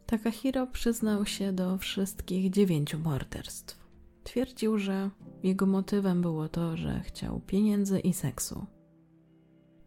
Takahiro 0.06 0.68
przyznał 0.68 1.26
się 1.26 1.54
do 1.54 1.78
wszystkich 1.78 2.50
dziewięciu 2.50 3.00
morderstw. 3.00 3.85
Twierdził, 4.26 4.78
że 4.78 5.10
jego 5.44 5.66
motywem 5.66 6.22
było 6.22 6.50
to, 6.50 6.78
że 6.78 7.00
chciał 7.00 7.42
pieniędzy 7.48 8.00
i 8.00 8.14
seksu. 8.14 8.66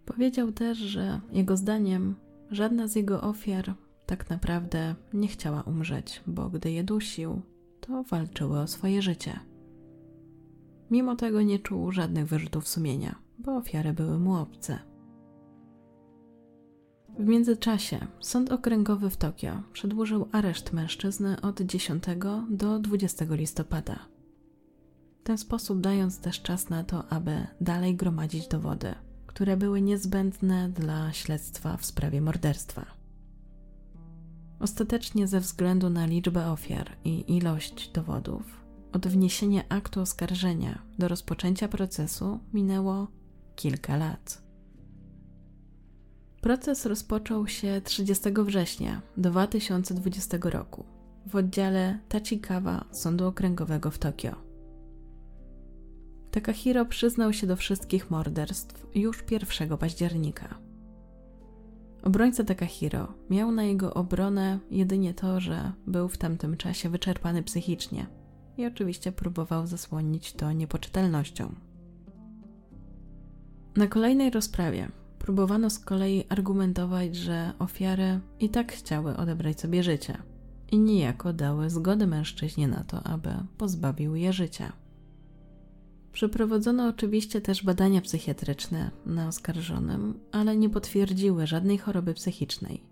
Powiedział 0.04 0.52
też, 0.52 0.78
że 0.78 1.20
jego 1.32 1.56
zdaniem 1.56 2.14
żadna 2.50 2.88
z 2.88 2.96
jego 2.96 3.20
ofiar 3.20 3.74
tak 4.06 4.30
naprawdę 4.30 4.94
nie 5.12 5.28
chciała 5.28 5.62
umrzeć, 5.62 6.22
bo 6.26 6.50
gdy 6.50 6.70
je 6.70 6.84
dusił, 6.84 7.42
to 7.80 8.02
walczyły 8.02 8.58
o 8.58 8.66
swoje 8.66 9.02
życie. 9.02 9.40
Mimo 10.90 11.16
tego 11.16 11.42
nie 11.42 11.58
czuł 11.58 11.92
żadnych 11.92 12.26
wyrzutów 12.26 12.68
sumienia, 12.68 13.18
bo 13.38 13.56
ofiary 13.56 13.92
były 13.92 14.18
mu 14.18 14.34
obce. 14.34 14.78
W 17.18 17.26
międzyczasie 17.26 18.06
Sąd 18.20 18.52
Okręgowy 18.52 19.10
w 19.10 19.16
Tokio 19.16 19.62
przedłużył 19.72 20.28
areszt 20.32 20.72
mężczyzny 20.72 21.40
od 21.40 21.60
10 21.60 22.04
do 22.50 22.78
20 22.78 23.24
listopada 23.30 24.17
ten 25.28 25.38
sposób 25.38 25.80
dając 25.80 26.18
też 26.18 26.42
czas 26.42 26.68
na 26.68 26.84
to, 26.84 27.08
aby 27.08 27.46
dalej 27.60 27.96
gromadzić 27.96 28.48
dowody, 28.48 28.94
które 29.26 29.56
były 29.56 29.80
niezbędne 29.80 30.68
dla 30.68 31.12
śledztwa 31.12 31.76
w 31.76 31.84
sprawie 31.84 32.20
morderstwa. 32.20 32.86
Ostatecznie, 34.60 35.26
ze 35.26 35.40
względu 35.40 35.90
na 35.90 36.06
liczbę 36.06 36.50
ofiar 36.50 36.96
i 37.04 37.36
ilość 37.36 37.90
dowodów, 37.90 38.42
od 38.92 39.06
wniesienia 39.06 39.62
aktu 39.68 40.00
oskarżenia 40.00 40.82
do 40.98 41.08
rozpoczęcia 41.08 41.68
procesu 41.68 42.40
minęło 42.52 43.08
kilka 43.56 43.96
lat. 43.96 44.42
Proces 46.40 46.86
rozpoczął 46.86 47.46
się 47.46 47.80
30 47.84 48.30
września 48.44 49.02
2020 49.16 50.38
roku 50.42 50.84
w 51.26 51.36
oddziale 51.36 51.98
Tachikawa 52.08 52.84
Sądu 52.92 53.26
Okręgowego 53.26 53.90
w 53.90 53.98
Tokio. 53.98 54.47
Takahiro 56.30 56.84
przyznał 56.84 57.32
się 57.32 57.46
do 57.46 57.56
wszystkich 57.56 58.10
morderstw 58.10 58.86
już 58.94 59.24
1 59.30 59.78
października. 59.78 60.58
Obrońca 62.02 62.44
Takahiro 62.44 63.12
miał 63.30 63.52
na 63.52 63.62
jego 63.62 63.94
obronę 63.94 64.58
jedynie 64.70 65.14
to, 65.14 65.40
że 65.40 65.72
był 65.86 66.08
w 66.08 66.18
tamtym 66.18 66.56
czasie 66.56 66.88
wyczerpany 66.88 67.42
psychicznie 67.42 68.06
i 68.56 68.66
oczywiście 68.66 69.12
próbował 69.12 69.66
zasłonić 69.66 70.32
to 70.32 70.52
niepoczytalnością. 70.52 71.54
Na 73.76 73.86
kolejnej 73.86 74.30
rozprawie 74.30 74.88
próbowano 75.18 75.70
z 75.70 75.78
kolei 75.78 76.24
argumentować, 76.28 77.16
że 77.16 77.52
ofiary 77.58 78.20
i 78.40 78.48
tak 78.48 78.72
chciały 78.72 79.16
odebrać 79.16 79.60
sobie 79.60 79.82
życie 79.82 80.18
i 80.70 80.78
niejako 80.78 81.32
dały 81.32 81.70
zgodę 81.70 82.06
mężczyźnie 82.06 82.68
na 82.68 82.84
to, 82.84 83.02
aby 83.02 83.30
pozbawił 83.58 84.14
je 84.14 84.32
życia. 84.32 84.72
Przeprowadzono 86.18 86.88
oczywiście 86.88 87.40
też 87.40 87.64
badania 87.64 88.00
psychiatryczne 88.00 88.90
na 89.06 89.28
oskarżonym, 89.28 90.20
ale 90.32 90.56
nie 90.56 90.70
potwierdziły 90.70 91.46
żadnej 91.46 91.78
choroby 91.78 92.14
psychicznej. 92.14 92.82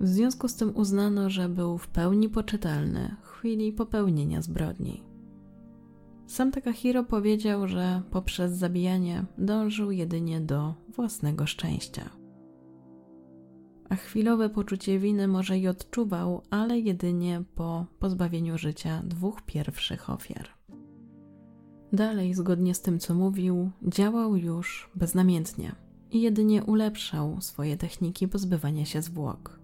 W 0.00 0.08
związku 0.08 0.48
z 0.48 0.56
tym 0.56 0.76
uznano, 0.76 1.30
że 1.30 1.48
był 1.48 1.78
w 1.78 1.88
pełni 1.88 2.28
poczytalny 2.28 3.16
w 3.22 3.26
chwili 3.26 3.72
popełnienia 3.72 4.42
zbrodni. 4.42 5.02
Sam 6.26 6.52
Takahiro 6.52 7.04
powiedział, 7.04 7.68
że 7.68 8.02
poprzez 8.10 8.52
zabijanie 8.52 9.24
dążył 9.38 9.90
jedynie 9.90 10.40
do 10.40 10.74
własnego 10.88 11.46
szczęścia. 11.46 12.10
A 13.88 13.96
chwilowe 13.96 14.48
poczucie 14.48 14.98
winy 14.98 15.28
może 15.28 15.58
i 15.58 15.68
odczuwał, 15.68 16.42
ale 16.50 16.78
jedynie 16.78 17.42
po 17.54 17.86
pozbawieniu 17.98 18.58
życia 18.58 19.02
dwóch 19.04 19.42
pierwszych 19.42 20.10
ofiar. 20.10 20.48
Dalej, 21.94 22.34
zgodnie 22.34 22.74
z 22.74 22.80
tym, 22.80 22.98
co 22.98 23.14
mówił, 23.14 23.70
działał 23.82 24.36
już 24.36 24.90
beznamiętnie 24.94 25.74
i 26.10 26.20
jedynie 26.20 26.64
ulepszał 26.64 27.40
swoje 27.40 27.76
techniki 27.76 28.28
pozbywania 28.28 28.84
się 28.84 29.02
zwłok. 29.02 29.60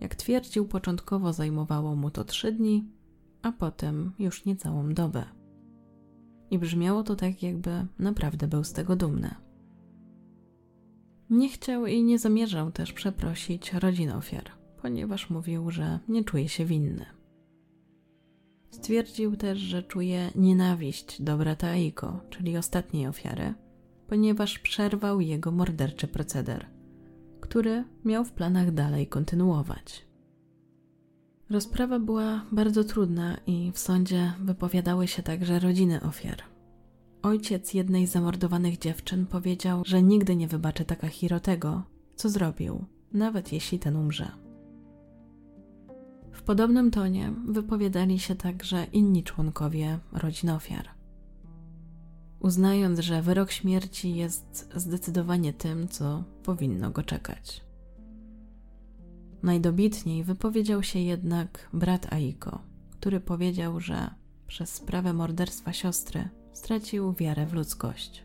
Jak 0.00 0.14
twierdził, 0.14 0.68
początkowo 0.68 1.32
zajmowało 1.32 1.96
mu 1.96 2.10
to 2.10 2.24
trzy 2.24 2.52
dni, 2.52 2.88
a 3.42 3.52
potem 3.52 4.12
już 4.18 4.44
niecałą 4.44 4.94
dobę. 4.94 5.24
I 6.50 6.58
brzmiało 6.58 7.02
to 7.02 7.16
tak, 7.16 7.42
jakby 7.42 7.86
naprawdę 7.98 8.48
był 8.48 8.64
z 8.64 8.72
tego 8.72 8.96
dumny. 8.96 9.34
Nie 11.30 11.48
chciał 11.48 11.86
i 11.86 12.02
nie 12.02 12.18
zamierzał 12.18 12.70
też 12.70 12.92
przeprosić 12.92 13.72
rodzin 13.72 14.10
ofiar, 14.10 14.44
ponieważ 14.82 15.30
mówił, 15.30 15.70
że 15.70 15.98
nie 16.08 16.24
czuje 16.24 16.48
się 16.48 16.64
winny. 16.64 17.06
Stwierdził 18.76 19.36
też, 19.36 19.58
że 19.58 19.82
czuje 19.82 20.30
nienawiść 20.34 21.22
do 21.22 21.36
brata 21.36 21.68
Aiko, 21.68 22.20
czyli 22.30 22.56
ostatniej 22.56 23.06
ofiary, 23.06 23.54
ponieważ 24.06 24.58
przerwał 24.58 25.20
jego 25.20 25.52
morderczy 25.52 26.08
proceder, 26.08 26.66
który 27.40 27.84
miał 28.04 28.24
w 28.24 28.32
planach 28.32 28.72
dalej 28.74 29.06
kontynuować. 29.06 30.06
Rozprawa 31.50 31.98
była 31.98 32.44
bardzo 32.52 32.84
trudna 32.84 33.36
i 33.46 33.72
w 33.72 33.78
sądzie 33.78 34.32
wypowiadały 34.40 35.08
się 35.08 35.22
także 35.22 35.58
rodziny 35.58 36.00
ofiar. 36.00 36.42
Ojciec 37.22 37.74
jednej 37.74 38.06
z 38.06 38.12
zamordowanych 38.12 38.78
dziewczyn 38.78 39.26
powiedział, 39.26 39.82
że 39.86 40.02
nigdy 40.02 40.36
nie 40.36 40.48
wybaczy 40.48 40.84
Takahiro 40.84 41.40
tego, 41.40 41.82
co 42.14 42.28
zrobił, 42.28 42.84
nawet 43.12 43.52
jeśli 43.52 43.78
ten 43.78 43.96
umrze. 43.96 44.45
Podobnym 46.46 46.90
tonie 46.90 47.32
wypowiadali 47.48 48.18
się 48.18 48.34
także 48.34 48.84
inni 48.84 49.22
członkowie 49.22 49.98
rodzin 50.12 50.50
ofiar. 50.50 50.88
Uznając, 52.40 52.98
że 52.98 53.22
wyrok 53.22 53.50
śmierci 53.50 54.14
jest 54.16 54.72
zdecydowanie 54.76 55.52
tym, 55.52 55.88
co 55.88 56.24
powinno 56.42 56.90
go 56.90 57.02
czekać. 57.02 57.64
Najdobitniej 59.42 60.24
wypowiedział 60.24 60.82
się 60.82 60.98
jednak 60.98 61.68
brat 61.72 62.12
Aiko, 62.12 62.62
który 62.90 63.20
powiedział, 63.20 63.80
że 63.80 64.10
przez 64.46 64.74
sprawę 64.74 65.12
morderstwa 65.12 65.72
siostry 65.72 66.28
stracił 66.52 67.12
wiarę 67.12 67.46
w 67.46 67.52
ludzkość. 67.52 68.24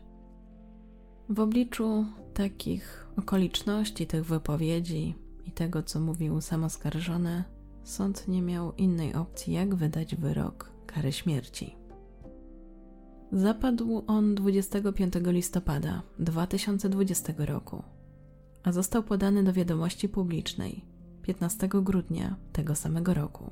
W 1.28 1.40
obliczu 1.40 2.06
takich 2.34 3.06
okoliczności, 3.16 4.06
tych 4.06 4.24
wypowiedzi 4.24 5.14
i 5.46 5.50
tego, 5.50 5.82
co 5.82 6.00
mówił 6.00 6.40
sam 6.40 6.64
oskarżony, 6.64 7.44
sąd 7.84 8.28
nie 8.28 8.42
miał 8.42 8.72
innej 8.72 9.14
opcji, 9.14 9.52
jak 9.52 9.74
wydać 9.74 10.16
wyrok 10.16 10.72
kary 10.86 11.12
śmierci. 11.12 11.76
Zapadł 13.32 14.04
on 14.06 14.34
25 14.34 15.14
listopada 15.26 16.02
2020 16.18 17.32
roku, 17.38 17.82
a 18.62 18.72
został 18.72 19.02
podany 19.02 19.44
do 19.44 19.52
wiadomości 19.52 20.08
publicznej 20.08 20.84
15 21.22 21.68
grudnia 21.68 22.36
tego 22.52 22.74
samego 22.74 23.14
roku. 23.14 23.50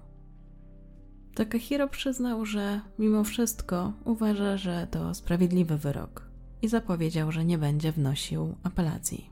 Takahiro 1.35 1.89
przyznał, 1.89 2.45
że 2.45 2.81
mimo 2.99 3.25
wszystko 3.25 3.93
uważa, 4.05 4.57
że 4.57 4.87
to 4.91 5.15
sprawiedliwy 5.15 5.79
wyrok 5.79 6.31
i 6.63 6.69
zapowiedział, 6.69 7.33
że 7.33 7.45
nie 7.45 7.59
będzie 7.59 7.93
wnosił 7.93 8.55
apelacji. 8.63 9.31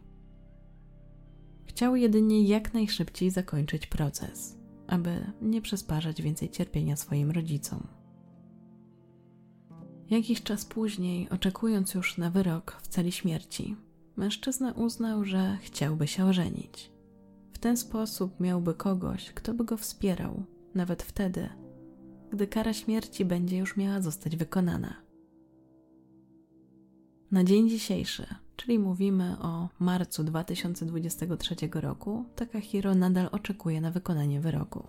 Chciał 1.64 1.96
jedynie 1.96 2.42
jak 2.42 2.74
najszybciej 2.74 3.30
zakończyć 3.30 3.86
proces 3.86 4.57
aby 4.88 5.32
nie 5.42 5.62
przysparzać 5.62 6.22
więcej 6.22 6.50
cierpienia 6.50 6.96
swoim 6.96 7.30
rodzicom. 7.30 7.86
Jakiś 10.10 10.42
czas 10.42 10.64
później, 10.64 11.28
oczekując 11.28 11.94
już 11.94 12.18
na 12.18 12.30
wyrok 12.30 12.76
w 12.82 12.88
celi 12.88 13.12
śmierci, 13.12 13.76
mężczyzna 14.16 14.72
uznał, 14.72 15.24
że 15.24 15.58
chciałby 15.62 16.06
się 16.06 16.24
ożenić. 16.24 16.90
W 17.52 17.58
ten 17.58 17.76
sposób 17.76 18.40
miałby 18.40 18.74
kogoś, 18.74 19.32
kto 19.32 19.54
by 19.54 19.64
go 19.64 19.76
wspierał, 19.76 20.42
nawet 20.74 21.02
wtedy, 21.02 21.48
gdy 22.30 22.46
kara 22.46 22.72
śmierci 22.72 23.24
będzie 23.24 23.56
już 23.58 23.76
miała 23.76 24.00
zostać 24.00 24.36
wykonana. 24.36 24.94
Na 27.30 27.44
dzień 27.44 27.68
dzisiejszy 27.68 28.26
czyli 28.58 28.78
mówimy 28.78 29.36
o 29.40 29.68
marcu 29.78 30.24
2023 30.24 31.54
roku, 31.72 32.24
Takahiro 32.36 32.94
nadal 32.94 33.28
oczekuje 33.32 33.80
na 33.80 33.90
wykonanie 33.90 34.40
wyroku. 34.40 34.82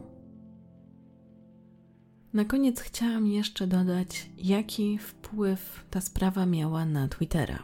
Na 2.34 2.46
koniec 2.46 2.80
chciałam 2.80 3.28
jeszcze 3.28 3.68
dodać, 3.68 4.30
jaki 4.38 4.98
wpływ 4.98 5.86
ta 5.90 6.02
sprawa 6.02 6.46
miała 6.46 6.86
na 6.86 7.08
Twittera. 7.08 7.64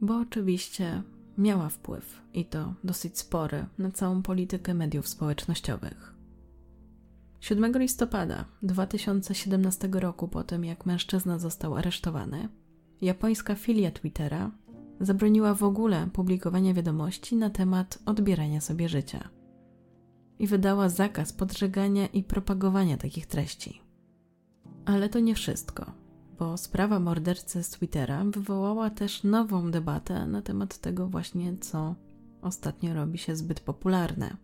Bo 0.00 0.16
oczywiście 0.16 1.02
miała 1.38 1.68
wpływ 1.68 2.22
i 2.34 2.44
to 2.44 2.74
dosyć 2.84 3.18
spory 3.18 3.66
na 3.78 3.90
całą 3.90 4.22
politykę 4.22 4.74
mediów 4.74 5.08
społecznościowych. 5.08 6.14
7 7.40 7.72
listopada 7.78 8.44
2017 8.62 9.88
roku, 9.92 10.28
po 10.28 10.44
tym 10.44 10.64
jak 10.64 10.86
mężczyzna 10.86 11.38
został 11.38 11.76
aresztowany, 11.76 12.48
japońska 13.02 13.54
filia 13.54 13.90
Twittera 13.90 14.50
zabroniła 15.00 15.54
w 15.54 15.62
ogóle 15.62 16.08
publikowania 16.12 16.74
wiadomości 16.74 17.36
na 17.36 17.50
temat 17.50 17.98
odbierania 18.06 18.60
sobie 18.60 18.88
życia 18.88 19.28
i 20.38 20.46
wydała 20.46 20.88
zakaz 20.88 21.32
podżegania 21.32 22.06
i 22.06 22.22
propagowania 22.22 22.96
takich 22.96 23.26
treści. 23.26 23.80
Ale 24.84 25.08
to 25.08 25.20
nie 25.20 25.34
wszystko, 25.34 25.92
bo 26.38 26.56
sprawa 26.56 27.00
mordercy 27.00 27.62
z 27.62 27.70
Twittera 27.70 28.24
wywołała 28.24 28.90
też 28.90 29.24
nową 29.24 29.70
debatę 29.70 30.26
na 30.26 30.42
temat 30.42 30.78
tego 30.78 31.06
właśnie, 31.06 31.56
co 31.56 31.94
ostatnio 32.42 32.94
robi 32.94 33.18
się 33.18 33.36
zbyt 33.36 33.60
popularne. 33.60 34.36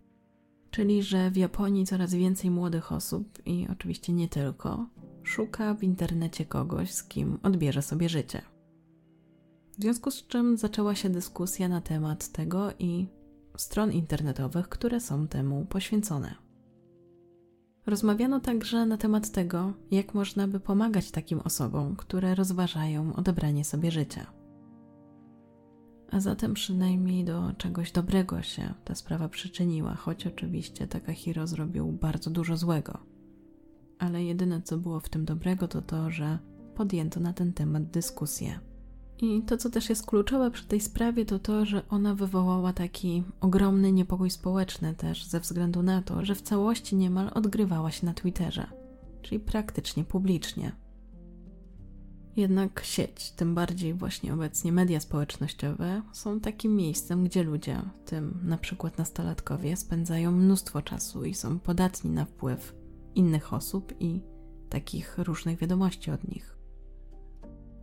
Czyli, 0.71 1.03
że 1.03 1.31
w 1.31 1.37
Japonii 1.37 1.85
coraz 1.85 2.13
więcej 2.13 2.51
młodych 2.51 2.91
osób, 2.91 3.39
i 3.45 3.67
oczywiście 3.71 4.13
nie 4.13 4.27
tylko, 4.27 4.85
szuka 5.23 5.73
w 5.73 5.83
internecie 5.83 6.45
kogoś, 6.45 6.91
z 6.91 7.03
kim 7.03 7.39
odbierze 7.43 7.81
sobie 7.81 8.09
życie. 8.09 8.41
W 9.77 9.81
związku 9.81 10.11
z 10.11 10.27
czym 10.27 10.57
zaczęła 10.57 10.95
się 10.95 11.09
dyskusja 11.09 11.69
na 11.69 11.81
temat 11.81 12.31
tego 12.31 12.71
i 12.79 13.07
stron 13.57 13.91
internetowych, 13.91 14.69
które 14.69 14.99
są 14.99 15.27
temu 15.27 15.65
poświęcone. 15.65 16.35
Rozmawiano 17.85 18.39
także 18.39 18.85
na 18.85 18.97
temat 18.97 19.31
tego, 19.31 19.73
jak 19.91 20.13
można 20.13 20.47
by 20.47 20.59
pomagać 20.59 21.11
takim 21.11 21.39
osobom, 21.39 21.95
które 21.95 22.35
rozważają 22.35 23.15
odebranie 23.15 23.65
sobie 23.65 23.91
życia. 23.91 24.36
A 26.11 26.19
zatem 26.19 26.53
przynajmniej 26.53 27.25
do 27.25 27.53
czegoś 27.57 27.91
dobrego 27.91 28.41
się 28.41 28.73
ta 28.85 28.95
sprawa 28.95 29.29
przyczyniła, 29.29 29.95
choć 29.95 30.27
oczywiście 30.27 30.87
Takahiro 30.87 31.47
zrobił 31.47 31.91
bardzo 31.91 32.29
dużo 32.29 32.57
złego 32.57 32.99
ale 33.99 34.23
jedyne 34.23 34.61
co 34.61 34.77
było 34.77 34.99
w 34.99 35.09
tym 35.09 35.25
dobrego 35.25 35.67
to 35.67 35.81
to, 35.81 36.11
że 36.11 36.39
podjęto 36.75 37.19
na 37.19 37.33
ten 37.33 37.53
temat 37.53 37.83
dyskusję. 37.83 38.59
I 39.21 39.41
to, 39.41 39.57
co 39.57 39.69
też 39.69 39.89
jest 39.89 40.05
kluczowe 40.05 40.51
przy 40.51 40.65
tej 40.65 40.81
sprawie, 40.81 41.25
to 41.25 41.39
to, 41.39 41.65
że 41.65 41.81
ona 41.89 42.15
wywołała 42.15 42.73
taki 42.73 43.23
ogromny 43.41 43.91
niepokój 43.91 44.29
społeczny 44.29 44.93
też 44.93 45.25
ze 45.25 45.39
względu 45.39 45.83
na 45.83 46.01
to, 46.01 46.25
że 46.25 46.35
w 46.35 46.41
całości 46.41 46.95
niemal 46.95 47.31
odgrywała 47.33 47.91
się 47.91 48.05
na 48.05 48.13
Twitterze, 48.13 48.67
czyli 49.21 49.39
praktycznie 49.39 50.03
publicznie. 50.03 50.71
Jednak 52.37 52.81
sieć, 52.83 53.31
tym 53.31 53.55
bardziej 53.55 53.93
właśnie 53.93 54.33
obecnie 54.33 54.71
media 54.71 54.99
społecznościowe, 54.99 56.01
są 56.13 56.39
takim 56.39 56.75
miejscem, 56.75 57.23
gdzie 57.23 57.43
ludzie, 57.43 57.81
w 58.05 58.09
tym 58.09 58.39
na 58.43 58.57
przykład 58.57 58.97
nastolatkowie, 58.97 59.77
spędzają 59.77 60.31
mnóstwo 60.31 60.81
czasu 60.81 61.25
i 61.25 61.33
są 61.33 61.59
podatni 61.59 62.11
na 62.11 62.25
wpływ 62.25 62.75
innych 63.15 63.53
osób 63.53 63.93
i 63.99 64.21
takich 64.69 65.17
różnych 65.17 65.59
wiadomości 65.59 66.11
od 66.11 66.27
nich. 66.27 66.57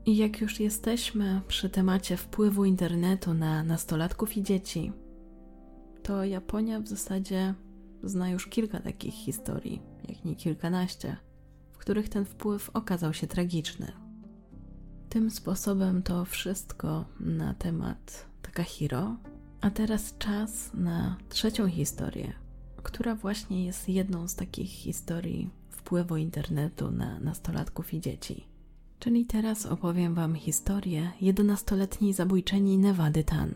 I 0.07 0.17
jak 0.17 0.41
już 0.41 0.61
jesteśmy 0.61 1.41
przy 1.49 1.71
temacie 1.71 2.17
wpływu 2.17 2.65
internetu 2.65 3.35
na 3.35 3.65
nastolatków 3.65 4.37
i 4.37 4.43
dzieci, 4.43 4.93
to 6.03 6.25
Japonia 6.25 6.81
w 6.81 6.89
zasadzie 6.89 7.55
zna 8.03 8.31
już 8.31 8.47
kilka 8.47 8.81
takich 8.81 9.15
historii, 9.15 9.83
jak 10.09 10.25
nie 10.25 10.37
kilkanaście, 10.37 11.17
w 11.73 11.79
których 11.79 12.09
ten 12.09 12.25
wpływ 12.25 12.71
okazał 12.75 13.15
się 13.15 13.27
tragiczny. 13.27 14.04
Tym 15.15 15.31
sposobem 15.31 16.03
to 16.03 16.25
wszystko 16.25 17.05
na 17.21 17.55
temat 17.55 18.27
Takahiro, 18.43 19.17
a 19.61 19.71
teraz 19.71 20.19
czas 20.19 20.71
na 20.75 21.17
trzecią 21.29 21.69
historię, 21.69 22.33
która 22.83 23.15
właśnie 23.15 23.65
jest 23.65 23.89
jedną 23.89 24.29
z 24.29 24.35
takich 24.35 24.71
historii 24.71 25.51
wpływu 25.71 26.17
internetu 26.17 26.91
na 26.91 27.21
nastolatków 27.21 27.95
i 27.95 28.01
dzieci. 28.01 28.47
Czyli 28.99 29.27
teraz 29.27 29.67
opowiem 29.67 30.15
Wam 30.15 30.35
historię 30.35 31.11
11-letniej 31.23 32.13
zabójczyni 32.13 32.79
Nevady 32.79 33.25
Tan. 33.25 33.55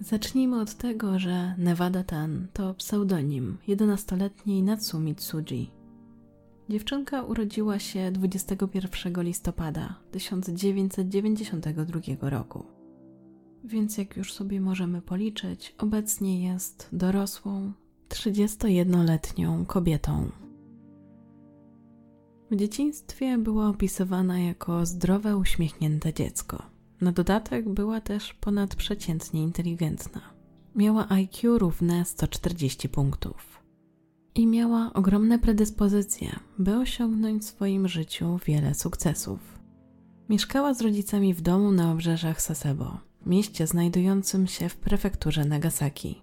Zacznijmy 0.00 0.60
od 0.60 0.74
tego, 0.74 1.18
że 1.18 1.54
Nevada 1.58 2.04
Tan 2.04 2.48
to 2.52 2.74
pseudonim 2.74 3.58
11-letniej 3.68 4.62
Natsumi 4.62 5.14
Tsuji. 5.14 5.79
Dziewczynka 6.70 7.22
urodziła 7.22 7.78
się 7.78 8.12
21 8.12 9.22
listopada 9.22 9.94
1992 10.10 12.30
roku. 12.30 12.64
Więc 13.64 13.98
jak 13.98 14.16
już 14.16 14.32
sobie 14.32 14.60
możemy 14.60 15.02
policzyć, 15.02 15.74
obecnie 15.78 16.44
jest 16.44 16.88
dorosłą, 16.92 17.72
31-letnią 18.08 19.66
kobietą. 19.66 20.30
W 22.50 22.56
dzieciństwie 22.56 23.38
była 23.38 23.68
opisywana 23.68 24.40
jako 24.40 24.86
zdrowe, 24.86 25.36
uśmiechnięte 25.36 26.14
dziecko. 26.14 26.62
Na 27.00 27.12
dodatek 27.12 27.68
była 27.68 28.00
też 28.00 28.34
ponadprzeciętnie 28.34 29.42
inteligentna. 29.42 30.20
Miała 30.74 31.08
IQ 31.08 31.58
równe 31.58 32.04
140 32.04 32.88
punktów. 32.88 33.59
I 34.34 34.46
miała 34.46 34.92
ogromne 34.92 35.38
predyspozycje, 35.38 36.38
by 36.58 36.76
osiągnąć 36.76 37.42
w 37.42 37.46
swoim 37.46 37.88
życiu 37.88 38.38
wiele 38.46 38.74
sukcesów. 38.74 39.58
Mieszkała 40.28 40.74
z 40.74 40.80
rodzicami 40.80 41.34
w 41.34 41.40
domu 41.40 41.72
na 41.72 41.92
obrzeżach 41.92 42.42
Sasebo, 42.42 42.98
mieście 43.26 43.66
znajdującym 43.66 44.46
się 44.46 44.68
w 44.68 44.76
prefekturze 44.76 45.44
Nagasaki. 45.44 46.22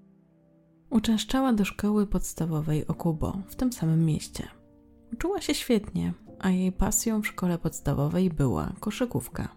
Uczęszczała 0.89 1.53
do 1.53 1.65
szkoły 1.65 2.07
podstawowej 2.07 2.87
Okubo 2.87 3.37
w 3.47 3.55
tym 3.55 3.73
samym 3.73 4.05
mieście. 4.05 4.47
Uczyła 5.13 5.41
się 5.41 5.53
świetnie, 5.53 6.13
a 6.39 6.49
jej 6.49 6.71
pasją 6.71 7.21
w 7.21 7.27
szkole 7.27 7.57
podstawowej 7.57 8.29
była 8.29 8.73
koszykówka. 8.79 9.55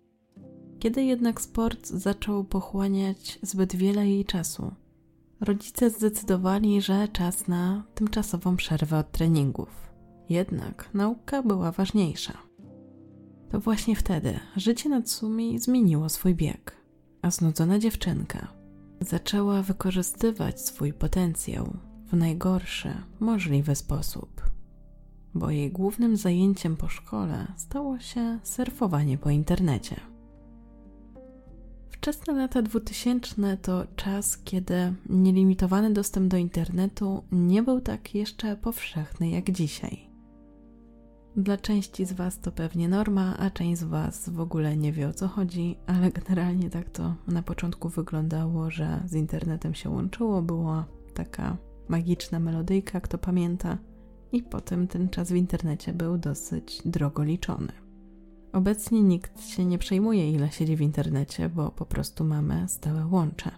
Kiedy 0.78 1.04
jednak 1.04 1.40
sport 1.40 1.86
zaczął 1.86 2.44
pochłaniać 2.44 3.38
zbyt 3.42 3.76
wiele 3.76 4.08
jej 4.08 4.24
czasu, 4.24 4.72
rodzice 5.40 5.90
zdecydowali, 5.90 6.82
że 6.82 7.08
czas 7.08 7.48
na 7.48 7.82
tymczasową 7.94 8.56
przerwę 8.56 8.98
od 8.98 9.12
treningów. 9.12 9.90
Jednak 10.28 10.90
nauka 10.94 11.42
była 11.42 11.72
ważniejsza. 11.72 12.38
To 13.50 13.60
właśnie 13.60 13.96
wtedy 13.96 14.40
życie 14.56 14.88
Natsumi 14.88 15.58
zmieniło 15.58 16.08
swój 16.08 16.34
bieg, 16.34 16.76
a 17.22 17.30
znudzona 17.30 17.78
dziewczynka 17.78 18.48
zaczęła 19.00 19.62
wykorzystywać 19.62 20.60
swój 20.60 20.92
potencjał 20.92 21.76
w 22.06 22.16
najgorszy 22.16 22.94
możliwy 23.20 23.74
sposób, 23.74 24.42
bo 25.34 25.50
jej 25.50 25.70
głównym 25.70 26.16
zajęciem 26.16 26.76
po 26.76 26.88
szkole 26.88 27.46
stało 27.56 27.98
się 27.98 28.38
surfowanie 28.42 29.18
po 29.18 29.30
internecie. 29.30 30.09
Wczesne 32.00 32.34
lata 32.34 32.62
2000 32.62 33.56
to 33.56 33.86
czas, 33.96 34.38
kiedy 34.38 34.94
nielimitowany 35.08 35.92
dostęp 35.92 36.28
do 36.28 36.36
internetu 36.36 37.24
nie 37.32 37.62
był 37.62 37.80
tak 37.80 38.14
jeszcze 38.14 38.56
powszechny 38.56 39.30
jak 39.30 39.50
dzisiaj. 39.50 40.10
Dla 41.36 41.56
części 41.56 42.04
z 42.04 42.12
Was 42.12 42.40
to 42.40 42.52
pewnie 42.52 42.88
norma, 42.88 43.36
a 43.38 43.50
część 43.50 43.80
z 43.80 43.84
Was 43.84 44.28
w 44.28 44.40
ogóle 44.40 44.76
nie 44.76 44.92
wie 44.92 45.08
o 45.08 45.12
co 45.12 45.28
chodzi, 45.28 45.76
ale 45.86 46.10
generalnie 46.10 46.70
tak 46.70 46.90
to 46.90 47.14
na 47.28 47.42
początku 47.42 47.88
wyglądało, 47.88 48.70
że 48.70 49.02
z 49.06 49.14
internetem 49.14 49.74
się 49.74 49.90
łączyło, 49.90 50.42
była 50.42 50.84
taka 51.14 51.56
magiczna 51.88 52.40
melodyjka, 52.40 53.00
kto 53.00 53.18
pamięta, 53.18 53.78
i 54.32 54.42
potem 54.42 54.88
ten 54.88 55.08
czas 55.08 55.32
w 55.32 55.36
internecie 55.36 55.92
był 55.92 56.18
dosyć 56.18 56.82
drogo 56.84 57.22
liczony. 57.24 57.89
Obecnie 58.52 59.02
nikt 59.02 59.44
się 59.44 59.64
nie 59.64 59.78
przejmuje, 59.78 60.30
ile 60.30 60.52
siedzi 60.52 60.76
w 60.76 60.80
internecie, 60.80 61.48
bo 61.48 61.70
po 61.70 61.86
prostu 61.86 62.24
mamy 62.24 62.68
stałe 62.68 63.06
łącze. 63.06 63.50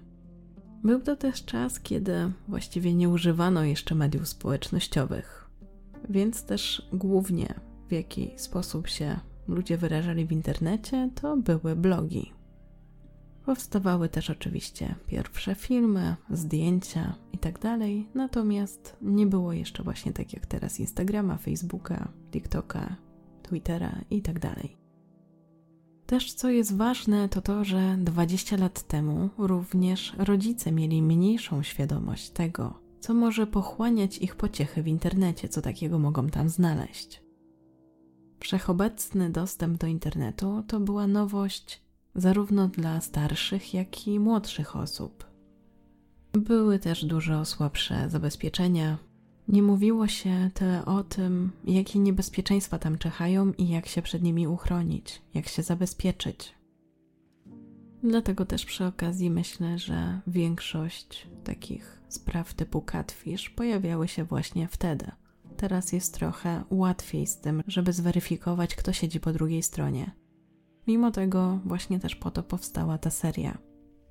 Był 0.84 1.00
to 1.00 1.16
też 1.16 1.44
czas, 1.44 1.80
kiedy 1.80 2.32
właściwie 2.48 2.94
nie 2.94 3.08
używano 3.08 3.64
jeszcze 3.64 3.94
mediów 3.94 4.28
społecznościowych, 4.28 5.50
więc 6.08 6.44
też 6.44 6.88
głównie 6.92 7.54
w 7.88 7.92
jaki 7.92 8.30
sposób 8.36 8.88
się 8.88 9.20
ludzie 9.48 9.78
wyrażali 9.78 10.26
w 10.26 10.32
internecie, 10.32 11.10
to 11.14 11.36
były 11.36 11.76
blogi. 11.76 12.32
Powstawały 13.44 14.08
też 14.08 14.30
oczywiście 14.30 14.94
pierwsze 15.06 15.54
filmy, 15.54 16.16
zdjęcia 16.30 17.14
itd., 17.32 17.58
tak 17.60 17.80
natomiast 18.14 18.96
nie 19.02 19.26
było 19.26 19.52
jeszcze 19.52 19.82
właśnie 19.82 20.12
tak 20.12 20.32
jak 20.32 20.46
teraz 20.46 20.80
Instagrama, 20.80 21.36
Facebooka, 21.36 22.08
TikToka, 22.30 22.96
Twittera 23.42 24.00
itd. 24.10 24.54
Też 26.06 26.32
co 26.32 26.50
jest 26.50 26.76
ważne, 26.76 27.28
to 27.28 27.42
to, 27.42 27.64
że 27.64 27.96
20 27.98 28.56
lat 28.56 28.82
temu 28.82 29.30
również 29.38 30.12
rodzice 30.18 30.72
mieli 30.72 31.02
mniejszą 31.02 31.62
świadomość 31.62 32.30
tego, 32.30 32.78
co 33.00 33.14
może 33.14 33.46
pochłaniać 33.46 34.18
ich 34.18 34.36
pociechy 34.36 34.82
w 34.82 34.88
internecie, 34.88 35.48
co 35.48 35.62
takiego 35.62 35.98
mogą 35.98 36.28
tam 36.28 36.48
znaleźć. 36.48 37.22
Wszechobecny 38.40 39.30
dostęp 39.30 39.78
do 39.78 39.86
internetu 39.86 40.64
to 40.66 40.80
była 40.80 41.06
nowość 41.06 41.82
zarówno 42.14 42.68
dla 42.68 43.00
starszych, 43.00 43.74
jak 43.74 44.06
i 44.06 44.20
młodszych 44.20 44.76
osób. 44.76 45.24
Były 46.32 46.78
też 46.78 47.04
dużo 47.04 47.44
słabsze 47.44 48.10
zabezpieczenia. 48.10 48.98
Nie 49.52 49.62
mówiło 49.62 50.06
się 50.06 50.50
tyle 50.54 50.84
o 50.84 51.04
tym, 51.04 51.52
jakie 51.64 51.98
niebezpieczeństwa 51.98 52.78
tam 52.78 52.98
czekają 52.98 53.52
i 53.52 53.68
jak 53.68 53.86
się 53.86 54.02
przed 54.02 54.22
nimi 54.22 54.48
uchronić, 54.48 55.22
jak 55.34 55.48
się 55.48 55.62
zabezpieczyć. 55.62 56.54
Dlatego 58.02 58.44
też 58.46 58.64
przy 58.64 58.84
okazji 58.84 59.30
myślę, 59.30 59.78
że 59.78 60.20
większość 60.26 61.28
takich 61.44 62.02
spraw 62.08 62.54
typu 62.54 62.82
catfish 62.82 63.50
pojawiały 63.50 64.08
się 64.08 64.24
właśnie 64.24 64.68
wtedy. 64.68 65.10
Teraz 65.56 65.92
jest 65.92 66.14
trochę 66.14 66.64
łatwiej 66.70 67.26
z 67.26 67.40
tym, 67.40 67.62
żeby 67.66 67.92
zweryfikować, 67.92 68.74
kto 68.74 68.92
siedzi 68.92 69.20
po 69.20 69.32
drugiej 69.32 69.62
stronie. 69.62 70.10
Mimo 70.86 71.10
tego, 71.10 71.60
właśnie 71.64 72.00
też 72.00 72.16
po 72.16 72.30
to 72.30 72.42
powstała 72.42 72.98
ta 72.98 73.10
seria, 73.10 73.58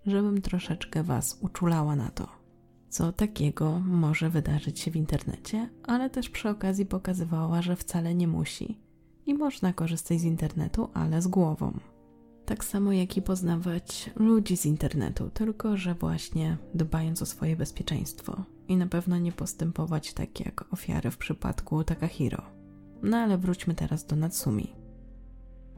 żebym 0.06 0.42
troszeczkę 0.42 1.04
Was 1.04 1.38
uczulała 1.42 1.96
na 1.96 2.10
to, 2.10 2.41
co 2.92 3.12
takiego 3.12 3.80
może 3.80 4.30
wydarzyć 4.30 4.80
się 4.80 4.92
w 4.92 4.96
internecie, 4.96 5.70
ale 5.84 6.10
też 6.10 6.30
przy 6.30 6.50
okazji 6.50 6.86
pokazywała, 6.86 7.62
że 7.62 7.76
wcale 7.76 8.16
nie 8.16 8.28
musi 8.28 8.78
i 9.26 9.34
można 9.34 9.74
korzystać 9.74 10.20
z 10.20 10.24
internetu, 10.24 10.90
ale 10.94 11.22
z 11.22 11.28
głową 11.28 11.80
tak 12.46 12.66
samo 12.66 12.92
jak 12.92 13.18
i 13.18 13.22
poznawać 13.22 14.10
ludzi 14.16 14.58
z 14.58 14.66
internetu, 14.66 15.30
tylko 15.34 15.78
że 15.78 15.96
właśnie 15.96 16.58
dbając 16.74 17.22
o 17.22 17.26
swoje 17.26 17.56
bezpieczeństwo 17.56 18.44
i 18.68 18.78
na 18.78 18.88
pewno 18.88 19.18
nie 19.18 19.32
postępować 19.32 20.14
tak 20.14 20.40
jak 20.40 20.74
ofiary 20.74 21.12
w 21.12 21.18
przypadku 21.18 21.84
Takahiro. 21.84 22.42
No 23.04 23.18
ale 23.18 23.38
wróćmy 23.38 23.76
teraz 23.76 24.06
do 24.06 24.16
Natsumi. 24.16 24.81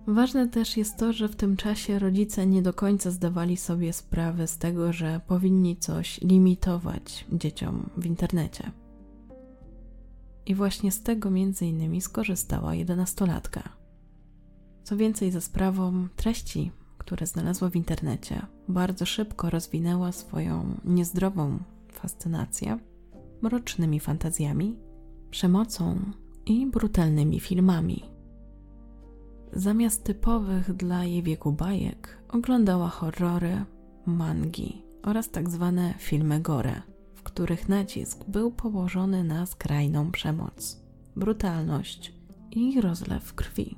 Ważne 0.08 0.48
też 0.48 0.78
jest 0.78 0.98
to, 0.98 1.14
że 1.14 1.28
w 1.28 1.36
tym 1.36 1.58
czasie 1.58 2.00
rodzice 2.00 2.48
nie 2.48 2.62
do 2.62 2.74
końca 2.74 3.12
zdawali 3.12 3.58
sobie 3.58 3.94
sprawę 3.94 4.48
z 4.48 4.58
tego, 4.58 4.94
że 4.94 5.22
powinni 5.28 5.78
coś 5.78 6.22
limitować 6.22 7.26
dzieciom 7.32 7.90
w 7.98 8.06
internecie. 8.06 8.72
I 10.46 10.56
właśnie 10.56 10.92
z 10.92 11.04
tego 11.04 11.32
między 11.32 11.66
innymi 11.66 12.02
skorzystała 12.02 12.76
jedenastolatka. 12.76 13.64
Co 14.84 14.98
więcej, 14.98 15.32
za 15.32 15.42
sprawą 15.42 16.08
treści, 16.16 16.72
które 16.98 17.28
znalazła 17.28 17.70
w 17.70 17.76
internecie, 17.76 18.46
bardzo 18.68 19.06
szybko 19.06 19.50
rozwinęła 19.50 20.12
swoją 20.12 20.76
niezdrową 20.86 21.60
fascynację 21.92 22.80
mrocznymi 23.42 24.00
fantazjami, 24.00 24.76
przemocą 25.32 26.00
i 26.46 26.66
brutalnymi 26.66 27.40
filmami. 27.40 28.12
Zamiast 29.56 30.04
typowych 30.04 30.74
dla 30.74 31.06
jej 31.06 31.24
wieku 31.24 31.52
bajek, 31.52 32.18
oglądała 32.30 32.90
horrory, 32.90 33.66
mangi 34.06 34.82
oraz 35.04 35.30
tak 35.30 35.50
zwane 35.50 35.94
filmy 35.98 36.40
gore, 36.40 36.82
w 37.14 37.24
których 37.24 37.70
nacisk 37.70 38.26
był 38.28 38.52
położony 38.52 39.24
na 39.24 39.46
skrajną 39.46 40.12
przemoc, 40.12 40.82
brutalność 41.16 42.14
i 42.52 42.82
rozlew 42.82 43.34
krwi. 43.34 43.78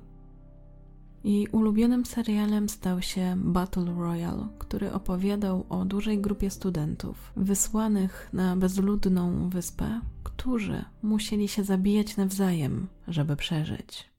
Jej 1.24 1.48
ulubionym 1.48 2.06
serialem 2.06 2.70
stał 2.70 3.02
się 3.02 3.36
Battle 3.38 3.94
Royale, 3.98 4.48
który 4.60 4.94
opowiadał 4.94 5.66
o 5.70 5.86
dużej 5.86 6.22
grupie 6.22 6.50
studentów 6.50 7.34
wysłanych 7.36 8.30
na 8.34 8.56
bezludną 8.56 9.50
wyspę, 9.50 10.02
którzy 10.24 10.86
musieli 11.04 11.48
się 11.48 11.64
zabijać 11.64 12.18
nawzajem, 12.18 12.88
żeby 13.08 13.36
przeżyć. 13.36 14.15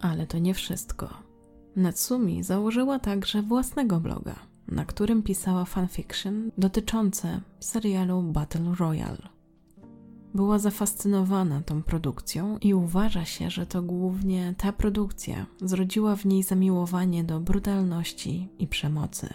Ale 0.00 0.26
to 0.26 0.38
nie 0.38 0.54
wszystko. 0.54 1.08
Natsumi 1.76 2.42
założyła 2.42 2.98
także 2.98 3.42
własnego 3.42 4.00
bloga, 4.00 4.34
na 4.68 4.84
którym 4.84 5.22
pisała 5.22 5.64
fanfiction 5.64 6.50
dotyczące 6.58 7.40
serialu 7.60 8.22
Battle 8.22 8.74
Royale. 8.78 9.28
Była 10.34 10.58
zafascynowana 10.58 11.62
tą 11.62 11.82
produkcją 11.82 12.58
i 12.58 12.74
uważa 12.74 13.24
się, 13.24 13.50
że 13.50 13.66
to 13.66 13.82
głównie 13.82 14.54
ta 14.58 14.72
produkcja 14.72 15.46
zrodziła 15.60 16.16
w 16.16 16.24
niej 16.24 16.42
zamiłowanie 16.42 17.24
do 17.24 17.40
brutalności 17.40 18.48
i 18.58 18.66
przemocy. 18.66 19.34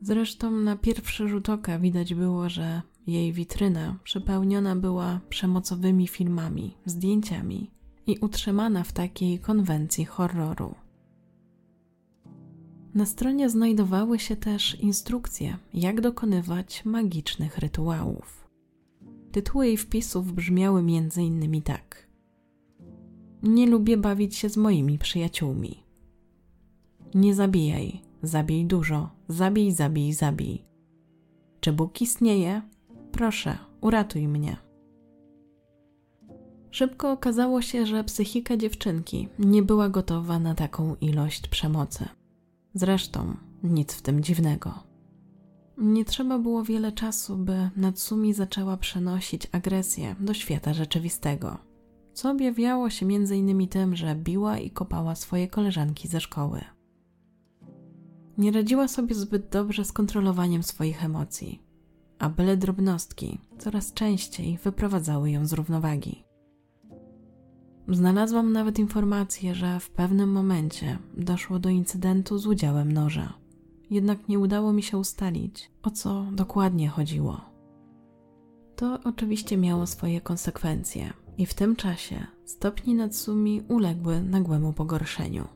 Zresztą 0.00 0.50
na 0.50 0.76
pierwszy 0.76 1.28
rzut 1.28 1.48
oka 1.48 1.78
widać 1.78 2.14
było, 2.14 2.48
że 2.48 2.82
jej 3.06 3.32
witryna 3.32 3.98
przepełniona 4.04 4.76
była 4.76 5.20
przemocowymi 5.28 6.08
filmami, 6.08 6.76
zdjęciami 6.84 7.70
i 8.06 8.18
utrzymana 8.18 8.84
w 8.84 8.92
takiej 8.92 9.38
konwencji 9.38 10.04
horroru. 10.04 10.74
Na 12.94 13.06
stronie 13.06 13.50
znajdowały 13.50 14.18
się 14.18 14.36
też 14.36 14.80
instrukcje, 14.80 15.56
jak 15.74 16.00
dokonywać 16.00 16.84
magicznych 16.84 17.58
rytuałów. 17.58 18.48
Tytuły 19.32 19.66
jej 19.66 19.76
wpisów 19.76 20.32
brzmiały 20.32 20.80
m.in. 20.80 21.62
tak: 21.62 22.08
Nie 23.42 23.66
lubię 23.66 23.96
bawić 23.96 24.36
się 24.36 24.48
z 24.48 24.56
moimi 24.56 24.98
przyjaciółmi. 24.98 25.82
Nie 27.14 27.34
zabijaj, 27.34 28.00
zabij 28.22 28.66
dużo, 28.66 29.10
zabij, 29.28 29.72
zabij, 29.72 30.12
zabij. 30.12 30.64
Czy 31.60 31.72
Bóg 31.72 32.02
istnieje? 32.02 32.62
Proszę, 33.12 33.58
uratuj 33.80 34.28
mnie. 34.28 34.65
Szybko 36.76 37.12
okazało 37.12 37.62
się, 37.62 37.86
że 37.86 38.04
psychika 38.04 38.56
dziewczynki 38.56 39.28
nie 39.38 39.62
była 39.62 39.88
gotowa 39.88 40.38
na 40.38 40.54
taką 40.54 40.96
ilość 41.00 41.48
przemocy. 41.48 42.08
Zresztą 42.74 43.36
nic 43.62 43.92
w 43.92 44.02
tym 44.02 44.22
dziwnego. 44.22 44.74
Nie 45.78 46.04
trzeba 46.04 46.38
było 46.38 46.64
wiele 46.64 46.92
czasu, 46.92 47.36
by 47.36 47.70
Natsumi 47.76 48.34
zaczęła 48.34 48.76
przenosić 48.76 49.48
agresję 49.52 50.16
do 50.20 50.34
świata 50.34 50.74
rzeczywistego, 50.74 51.58
co 52.12 52.30
objawiało 52.30 52.90
się 52.90 53.06
m.in. 53.06 53.68
tym, 53.68 53.96
że 53.96 54.14
biła 54.14 54.58
i 54.58 54.70
kopała 54.70 55.14
swoje 55.14 55.48
koleżanki 55.48 56.08
ze 56.08 56.20
szkoły. 56.20 56.60
Nie 58.38 58.52
radziła 58.52 58.88
sobie 58.88 59.14
zbyt 59.14 59.48
dobrze 59.48 59.84
z 59.84 59.92
kontrolowaniem 59.92 60.62
swoich 60.62 61.04
emocji, 61.04 61.62
a 62.18 62.28
byle 62.28 62.56
drobnostki 62.56 63.38
coraz 63.58 63.92
częściej 63.92 64.58
wyprowadzały 64.64 65.30
ją 65.30 65.46
z 65.46 65.52
równowagi. 65.52 66.25
Znalazłam 67.88 68.52
nawet 68.52 68.78
informację, 68.78 69.54
że 69.54 69.80
w 69.80 69.90
pewnym 69.90 70.32
momencie 70.32 70.98
doszło 71.16 71.58
do 71.58 71.68
incydentu 71.68 72.38
z 72.38 72.46
udziałem 72.46 72.92
noża. 72.92 73.32
Jednak 73.90 74.28
nie 74.28 74.38
udało 74.38 74.72
mi 74.72 74.82
się 74.82 74.98
ustalić, 74.98 75.70
o 75.82 75.90
co 75.90 76.26
dokładnie 76.32 76.88
chodziło. 76.88 77.40
To 78.76 78.98
oczywiście 79.04 79.56
miało 79.56 79.86
swoje 79.86 80.20
konsekwencje, 80.20 81.12
i 81.38 81.46
w 81.46 81.54
tym 81.54 81.76
czasie 81.76 82.26
stopni 82.44 82.94
Natsumi 82.94 83.62
uległy 83.68 84.22
nagłemu 84.22 84.72
pogorszeniu. 84.72 85.48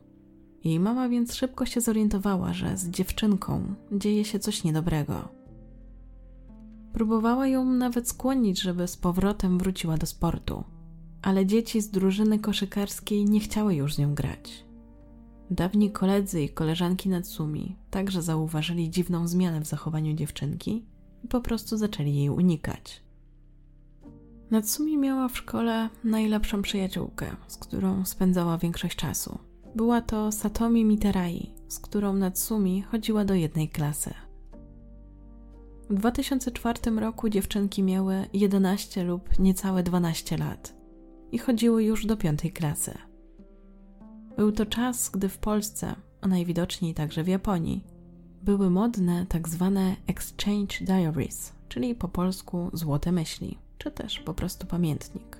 Jej 0.63 0.79
mama 0.79 1.09
więc 1.09 1.35
szybko 1.35 1.65
się 1.65 1.81
zorientowała, 1.81 2.53
że 2.53 2.77
z 2.77 2.89
dziewczynką 2.89 3.75
dzieje 3.91 4.25
się 4.25 4.39
coś 4.39 4.63
niedobrego. 4.63 5.29
Próbowała 6.93 7.47
ją 7.47 7.65
nawet 7.65 8.09
skłonić, 8.09 8.61
żeby 8.61 8.87
z 8.87 8.97
powrotem 8.97 9.57
wróciła 9.57 9.97
do 9.97 10.05
sportu 10.05 10.63
ale 11.21 11.45
dzieci 11.45 11.81
z 11.81 11.89
drużyny 11.89 12.39
koszykarskiej 12.39 13.25
nie 13.25 13.39
chciały 13.39 13.75
już 13.75 13.93
z 13.93 13.97
nią 13.97 14.15
grać. 14.15 14.65
Dawni 15.51 15.91
koledzy 15.91 16.41
i 16.41 16.49
koleżanki 16.49 17.09
Natsumi 17.09 17.75
także 17.89 18.21
zauważyli 18.21 18.89
dziwną 18.89 19.27
zmianę 19.27 19.61
w 19.61 19.67
zachowaniu 19.67 20.13
dziewczynki 20.13 20.85
i 21.23 21.27
po 21.27 21.41
prostu 21.41 21.77
zaczęli 21.77 22.15
jej 22.15 22.29
unikać. 22.29 23.03
Natsumi 24.51 24.97
miała 24.97 25.27
w 25.27 25.37
szkole 25.37 25.89
najlepszą 26.03 26.61
przyjaciółkę, 26.61 27.35
z 27.47 27.57
którą 27.57 28.05
spędzała 28.05 28.57
większość 28.57 28.95
czasu. 28.95 29.39
Była 29.75 30.01
to 30.01 30.31
Satomi 30.31 30.85
Miterai, 30.85 31.53
z 31.67 31.79
którą 31.79 32.13
Natsumi 32.13 32.81
chodziła 32.81 33.25
do 33.25 33.33
jednej 33.33 33.69
klasy. 33.69 34.13
W 35.89 35.93
2004 35.93 36.91
roku 36.91 37.29
dziewczynki 37.29 37.83
miały 37.83 38.25
11 38.33 39.03
lub 39.03 39.39
niecałe 39.39 39.83
12 39.83 40.37
lat 40.37 40.80
i 41.31 41.37
chodziły 41.37 41.83
już 41.83 42.05
do 42.05 42.17
piątej 42.17 42.51
klasy. 42.51 42.97
Był 44.37 44.51
to 44.51 44.65
czas, 44.65 45.09
gdy 45.09 45.29
w 45.29 45.37
Polsce, 45.37 45.95
a 46.21 46.27
najwidoczniej 46.27 46.93
także 46.93 47.23
w 47.23 47.27
Japonii, 47.27 47.83
były 48.43 48.69
modne 48.69 49.25
tak 49.25 49.49
zwane 49.49 49.95
exchange 50.07 50.75
diaries, 50.81 51.53
czyli 51.69 51.95
po 51.95 52.07
polsku 52.07 52.69
złote 52.73 53.11
myśli, 53.11 53.57
czy 53.77 53.91
też 53.91 54.19
po 54.19 54.33
prostu 54.33 54.67
pamiętnik. 54.67 55.37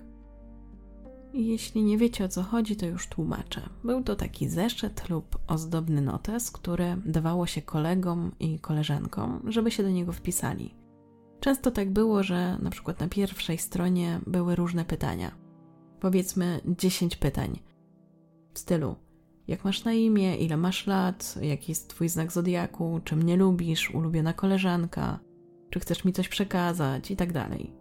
Jeśli 1.34 1.84
nie 1.84 1.98
wiecie 1.98 2.26
o 2.26 2.30
co 2.30 2.44
chodzi, 2.44 2.76
to 2.76 2.86
już 2.86 3.08
tłumaczę. 3.08 3.62
Był 3.84 4.04
to 4.04 4.16
taki 4.16 4.50
zeszyt 4.50 5.10
lub 5.10 5.40
ozdobny 5.48 6.02
notes, 6.02 6.52
który 6.52 6.98
dawało 7.06 7.48
się 7.48 7.62
kolegom 7.62 8.32
i 8.40 8.60
koleżankom, 8.60 9.42
żeby 9.48 9.72
się 9.72 9.84
do 9.84 9.90
niego 9.90 10.14
wpisali. 10.14 10.76
Często 11.40 11.72
tak 11.72 11.92
było, 11.92 12.24
że 12.24 12.58
na 12.62 12.70
przykład 12.70 13.00
na 13.00 13.08
pierwszej 13.08 13.58
stronie 13.58 14.20
były 14.28 14.56
różne 14.56 14.86
pytania 14.86 15.41
powiedzmy 16.02 16.62
10 16.66 17.16
pytań 17.16 17.60
w 18.54 18.60
stylu 18.60 18.96
jak 19.48 19.66
masz 19.66 19.84
na 19.84 19.94
imię, 19.94 20.38
ile 20.38 20.58
masz 20.58 20.88
lat, 20.88 21.36
jaki 21.42 21.72
jest 21.72 21.90
twój 21.90 22.10
znak 22.10 22.32
zodiaku, 22.32 23.00
czy 23.04 23.16
mnie 23.16 23.38
lubisz, 23.38 23.92
ulubiona 23.92 24.34
koleżanka, 24.34 25.20
czy 25.70 25.80
chcesz 25.80 26.06
mi 26.06 26.14
coś 26.14 26.30
przekazać 26.30 27.12
i 27.12 27.16
tak 27.16 27.34
dalej. 27.34 27.74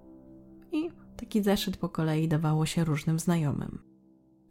I 0.73 0.91
taki 1.17 1.43
zeszyt 1.43 1.77
po 1.77 1.89
kolei 1.89 2.29
dawało 2.29 2.67
się 2.67 2.85
różnym 2.85 3.19
znajomym. 3.19 3.79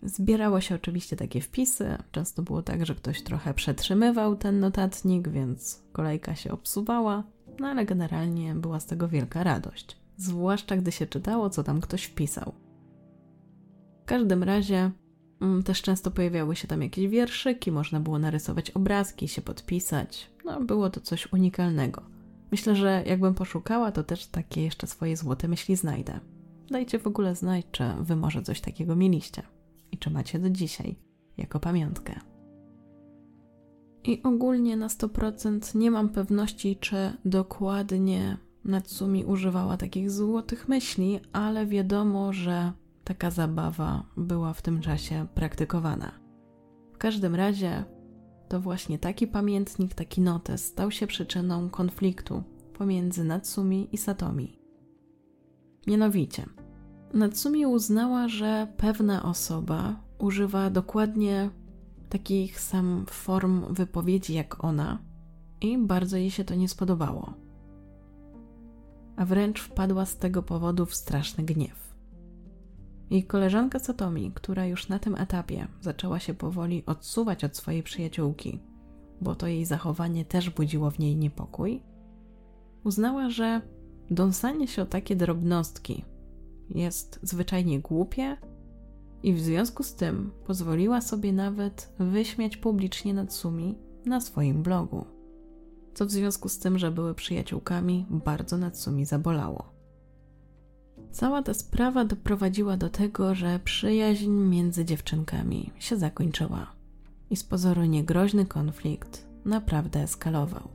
Zbierało 0.03 0.61
się 0.61 0.75
oczywiście 0.75 1.15
takie 1.15 1.41
wpisy. 1.41 1.97
Często 2.11 2.43
było 2.43 2.61
tak, 2.61 2.85
że 2.85 2.95
ktoś 2.95 3.21
trochę 3.21 3.53
przetrzymywał 3.53 4.35
ten 4.35 4.59
notatnik, 4.59 5.29
więc 5.29 5.83
kolejka 5.91 6.35
się 6.35 6.51
obsuwała, 6.51 7.23
no 7.59 7.67
ale 7.67 7.85
generalnie 7.85 8.55
była 8.55 8.79
z 8.79 8.85
tego 8.85 9.07
wielka 9.07 9.43
radość. 9.43 9.97
Zwłaszcza 10.17 10.77
gdy 10.77 10.91
się 10.91 11.07
czytało, 11.07 11.49
co 11.49 11.63
tam 11.63 11.81
ktoś 11.81 12.03
wpisał 12.03 12.53
każdym 14.09 14.43
razie 14.43 14.91
mm, 15.41 15.63
też 15.63 15.81
często 15.81 16.11
pojawiały 16.11 16.55
się 16.55 16.67
tam 16.67 16.81
jakieś 16.81 17.07
wierszyki, 17.07 17.71
można 17.71 17.99
było 17.99 18.19
narysować 18.19 18.71
obrazki, 18.71 19.27
się 19.27 19.41
podpisać. 19.41 20.31
No, 20.45 20.61
było 20.61 20.89
to 20.89 21.01
coś 21.01 21.33
unikalnego. 21.33 22.01
Myślę, 22.51 22.75
że 22.75 23.03
jakbym 23.05 23.33
poszukała, 23.33 23.91
to 23.91 24.03
też 24.03 24.27
takie 24.27 24.63
jeszcze 24.63 24.87
swoje 24.87 25.17
złote 25.17 25.47
myśli 25.47 25.75
znajdę. 25.75 26.19
Dajcie 26.69 26.99
w 26.99 27.07
ogóle 27.07 27.35
znać, 27.35 27.65
czy 27.71 27.83
wy 27.99 28.15
może 28.15 28.41
coś 28.41 28.61
takiego 28.61 28.95
mieliście 28.95 29.43
i 29.91 29.97
czy 29.97 30.09
macie 30.09 30.39
do 30.39 30.49
dzisiaj 30.49 30.95
jako 31.37 31.59
pamiątkę. 31.59 32.19
I 34.03 34.23
ogólnie 34.23 34.77
na 34.77 34.87
100% 34.87 35.75
nie 35.75 35.91
mam 35.91 36.09
pewności, 36.09 36.77
czy 36.79 37.13
dokładnie 37.25 38.37
Natsumi 38.65 39.25
używała 39.25 39.77
takich 39.77 40.11
złotych 40.11 40.67
myśli, 40.67 41.19
ale 41.33 41.65
wiadomo, 41.65 42.33
że 42.33 42.71
taka 43.09 43.31
zabawa 43.31 44.03
była 44.17 44.53
w 44.53 44.61
tym 44.61 44.81
czasie 44.81 45.27
praktykowana. 45.35 46.11
W 46.93 46.97
każdym 46.97 47.35
razie 47.35 47.83
to 48.47 48.59
właśnie 48.59 48.99
taki 48.99 49.27
pamiętnik, 49.27 49.93
taki 49.93 50.21
notes 50.21 50.65
stał 50.65 50.91
się 50.91 51.07
przyczyną 51.07 51.69
konfliktu 51.69 52.43
pomiędzy 52.73 53.23
Natsumi 53.23 53.89
i 53.91 53.97
Satomi. 53.97 54.59
Mianowicie, 55.87 56.45
Natsumi 57.13 57.65
uznała, 57.65 58.27
że 58.27 58.67
pewna 58.77 59.23
osoba 59.23 59.95
używa 60.19 60.69
dokładnie 60.69 61.49
takich 62.09 62.59
sam 62.59 63.05
form 63.09 63.73
wypowiedzi 63.73 64.33
jak 64.33 64.63
ona 64.63 64.99
i 65.61 65.77
bardzo 65.77 66.17
jej 66.17 66.31
się 66.31 66.43
to 66.43 66.55
nie 66.55 66.69
spodobało. 66.69 67.33
A 69.15 69.25
wręcz 69.25 69.61
wpadła 69.61 70.05
z 70.05 70.17
tego 70.17 70.43
powodu 70.43 70.85
w 70.85 70.95
straszny 70.95 71.43
gniew. 71.43 71.88
Jej 73.09 73.23
koleżanka 73.23 73.79
Satomi, 73.79 74.31
która 74.35 74.65
już 74.65 74.89
na 74.89 74.99
tym 74.99 75.15
etapie 75.15 75.67
zaczęła 75.81 76.19
się 76.19 76.33
powoli 76.33 76.83
odsuwać 76.85 77.43
od 77.43 77.57
swojej 77.57 77.83
przyjaciółki, 77.83 78.59
bo 79.21 79.35
to 79.35 79.47
jej 79.47 79.65
zachowanie 79.65 80.25
też 80.25 80.49
budziło 80.49 80.91
w 80.91 80.99
niej 80.99 81.15
niepokój, 81.15 81.81
Uznała, 82.83 83.29
że 83.29 83.61
dąsanie 84.11 84.67
się 84.67 84.81
o 84.81 84.85
takie 84.85 85.15
drobnostki 85.15 86.05
jest 86.69 87.19
zwyczajnie 87.23 87.79
głupie 87.79 88.37
i 89.23 89.33
w 89.33 89.39
związku 89.39 89.83
z 89.83 89.95
tym 89.95 90.31
pozwoliła 90.45 91.01
sobie 91.01 91.33
nawet 91.33 91.93
wyśmiać 91.99 92.57
publicznie 92.57 93.13
Natsumi 93.13 93.77
na 94.05 94.21
swoim 94.21 94.63
blogu. 94.63 95.05
Co 95.93 96.05
w 96.05 96.11
związku 96.11 96.49
z 96.49 96.59
tym, 96.59 96.77
że 96.77 96.91
były 96.91 97.15
przyjaciółkami, 97.15 98.05
bardzo 98.09 98.57
Natsumi 98.57 99.05
zabolało. 99.05 99.78
Cała 101.11 101.43
ta 101.43 101.53
sprawa 101.53 102.05
doprowadziła 102.05 102.77
do 102.77 102.89
tego, 102.89 103.35
że 103.35 103.59
przyjaźń 103.63 104.29
między 104.29 104.85
dziewczynkami 104.85 105.71
się 105.79 105.97
zakończyła 105.97 106.67
i 107.29 107.35
z 107.35 107.43
pozoru 107.43 107.85
niegroźny 107.85 108.45
konflikt 108.45 109.27
naprawdę 109.45 109.99
eskalował. 109.99 110.69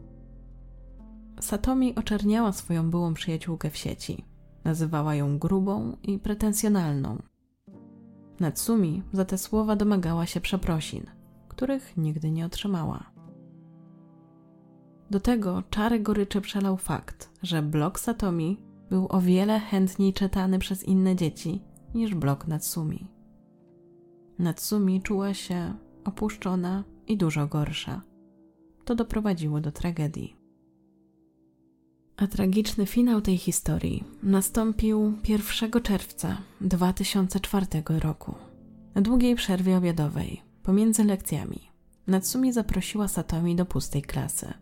Satomi 1.41 1.95
oczerniała 1.95 2.53
swoją 2.53 2.91
byłą 2.91 3.15
przyjaciółkę 3.15 3.71
w 3.71 3.77
sieci. 3.77 4.25
Nazywała 4.65 5.15
ją 5.15 5.39
grubą 5.39 5.97
i 6.03 6.19
pretensjonalną. 6.19 7.23
Natsumi 8.41 9.03
za 9.13 9.25
te 9.25 9.39
słowa 9.39 9.77
domagała 9.77 10.27
się 10.27 10.41
przeprosin, 10.41 11.07
których 11.49 11.97
nigdy 11.97 12.31
nie 12.31 12.47
otrzymała. 12.47 13.11
Do 15.11 15.21
tego 15.21 15.63
czary 15.71 16.01
goryczy 16.01 16.41
przelał 16.41 16.77
fakt, 16.77 17.31
że 17.43 17.63
blog 17.63 18.01
Satomi 18.01 18.64
był 18.95 19.07
o 19.09 19.21
wiele 19.21 19.61
chętniej 19.61 20.13
czytany 20.13 20.59
przez 20.59 20.85
inne 20.85 21.17
dzieci 21.17 21.61
niż 21.95 22.15
blog 22.15 22.47
Natsumi. 22.47 23.07
Natsumi 24.39 25.03
czuła 25.03 25.35
się 25.35 25.75
opuszczona 26.05 26.85
i 27.07 27.17
dużo 27.17 27.47
gorsza. 27.47 28.03
To 28.85 28.95
doprowadziło 28.95 29.61
do 29.61 29.73
tragedii. 29.73 30.37
A 32.17 32.27
tragiczny 32.27 32.87
finał 32.87 33.21
tej 33.21 33.39
historii 33.39 34.05
nastąpił 34.23 35.13
1 35.29 35.83
czerwca 35.83 36.39
2004 36.61 37.67
roku. 37.89 38.35
Na 38.95 39.03
długiej 39.03 39.35
przerwie 39.35 39.77
obiadowej, 39.77 40.43
pomiędzy 40.63 41.05
lekcjami, 41.05 41.61
Natsumi 42.07 42.53
zaprosiła 42.53 43.09
Satomi 43.09 43.57
do 43.57 43.67
pustej 43.67 44.03
klasy, 44.03 44.53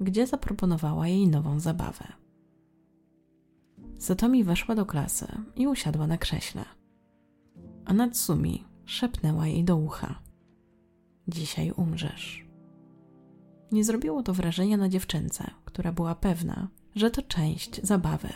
gdzie 0.00 0.26
zaproponowała 0.26 1.08
jej 1.08 1.28
nową 1.28 1.60
zabawę. 1.60 2.27
Satomi 3.98 4.44
weszła 4.44 4.74
do 4.74 4.86
klasy 4.86 5.26
i 5.56 5.66
usiadła 5.66 6.06
na 6.06 6.18
krześle. 6.18 6.64
A 7.84 7.92
Natsumi 7.92 8.64
szepnęła 8.84 9.46
jej 9.46 9.64
do 9.64 9.76
ucha: 9.76 10.22
Dzisiaj 11.28 11.72
umrzesz. 11.76 12.48
Nie 13.72 13.84
zrobiło 13.84 14.22
to 14.22 14.34
wrażenia 14.34 14.76
na 14.76 14.88
dziewczynce, 14.88 15.50
która 15.64 15.92
była 15.92 16.14
pewna, 16.14 16.68
że 16.94 17.10
to 17.10 17.22
część 17.22 17.86
zabawy. 17.86 18.28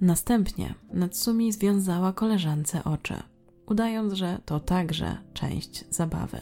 Następnie 0.00 0.74
Natsumi 0.92 1.52
związała 1.52 2.12
koleżance 2.12 2.84
oczy, 2.84 3.14
udając, 3.66 4.12
że 4.12 4.38
to 4.44 4.60
także 4.60 5.16
część 5.34 5.84
zabawy. 5.90 6.40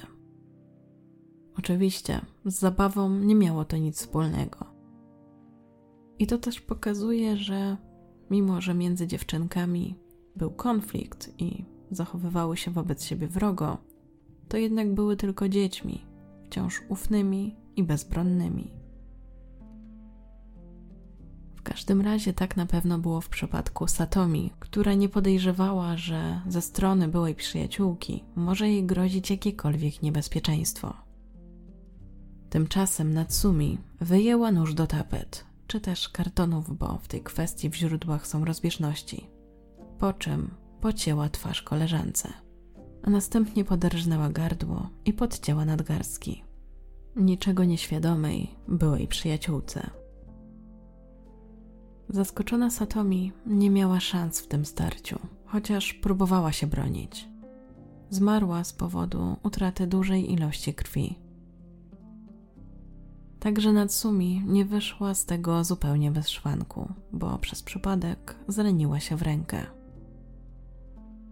Oczywiście 1.58 2.20
z 2.44 2.58
zabawą 2.58 3.10
nie 3.10 3.34
miało 3.34 3.64
to 3.64 3.76
nic 3.76 3.96
wspólnego. 3.96 4.69
I 6.20 6.26
to 6.26 6.38
też 6.38 6.60
pokazuje, 6.60 7.36
że 7.36 7.76
mimo, 8.30 8.60
że 8.60 8.74
między 8.74 9.06
dziewczynkami 9.06 9.96
był 10.36 10.50
konflikt 10.50 11.34
i 11.38 11.64
zachowywały 11.90 12.56
się 12.56 12.70
wobec 12.70 13.04
siebie 13.04 13.28
wrogo, 13.28 13.78
to 14.48 14.56
jednak 14.56 14.94
były 14.94 15.16
tylko 15.16 15.48
dziećmi, 15.48 16.04
wciąż 16.46 16.82
ufnymi 16.88 17.56
i 17.76 17.84
bezbronnymi. 17.84 18.70
W 21.56 21.62
każdym 21.62 22.00
razie 22.00 22.32
tak 22.32 22.56
na 22.56 22.66
pewno 22.66 22.98
było 22.98 23.20
w 23.20 23.28
przypadku 23.28 23.86
Satomi, 23.86 24.50
która 24.58 24.94
nie 24.94 25.08
podejrzewała, 25.08 25.96
że 25.96 26.40
ze 26.48 26.62
strony 26.62 27.08
byłej 27.08 27.34
przyjaciółki 27.34 28.24
może 28.36 28.68
jej 28.68 28.86
grozić 28.86 29.30
jakiekolwiek 29.30 30.02
niebezpieczeństwo. 30.02 30.94
Tymczasem 32.50 33.14
Natsumi 33.14 33.78
wyjęła 34.00 34.52
nóż 34.52 34.74
do 34.74 34.86
tapet, 34.86 35.49
czy 35.70 35.80
też 35.80 36.08
kartonów, 36.08 36.78
bo 36.78 36.98
w 37.02 37.08
tej 37.08 37.22
kwestii 37.22 37.70
w 37.70 37.74
źródłach 37.74 38.26
są 38.26 38.44
rozbieżności. 38.44 39.30
Po 39.98 40.12
czym 40.12 40.50
pocięła 40.80 41.28
twarz 41.28 41.62
koleżance, 41.62 42.28
a 43.02 43.10
następnie 43.10 43.64
poderżnęła 43.64 44.28
gardło 44.28 44.90
i 45.04 45.12
podcięła 45.12 45.64
nadgarstki. 45.64 46.44
Niczego 47.16 47.64
nieświadomej 47.64 48.54
byłej 48.68 49.08
przyjaciółce. 49.08 49.90
Zaskoczona 52.08 52.70
Satomi 52.70 53.32
nie 53.46 53.70
miała 53.70 54.00
szans 54.00 54.40
w 54.40 54.46
tym 54.46 54.64
starciu, 54.64 55.18
chociaż 55.46 55.94
próbowała 55.94 56.52
się 56.52 56.66
bronić. 56.66 57.28
Zmarła 58.10 58.64
z 58.64 58.72
powodu 58.72 59.36
utraty 59.42 59.86
dużej 59.86 60.32
ilości 60.32 60.74
krwi. 60.74 61.29
Także 63.40 63.72
Natsumi 63.72 64.42
nie 64.46 64.64
wyszła 64.64 65.14
z 65.14 65.24
tego 65.24 65.64
zupełnie 65.64 66.10
bez 66.10 66.28
szwanku, 66.28 66.92
bo 67.12 67.38
przez 67.38 67.62
przypadek 67.62 68.36
zraniła 68.48 69.00
się 69.00 69.16
w 69.16 69.22
rękę. 69.22 69.66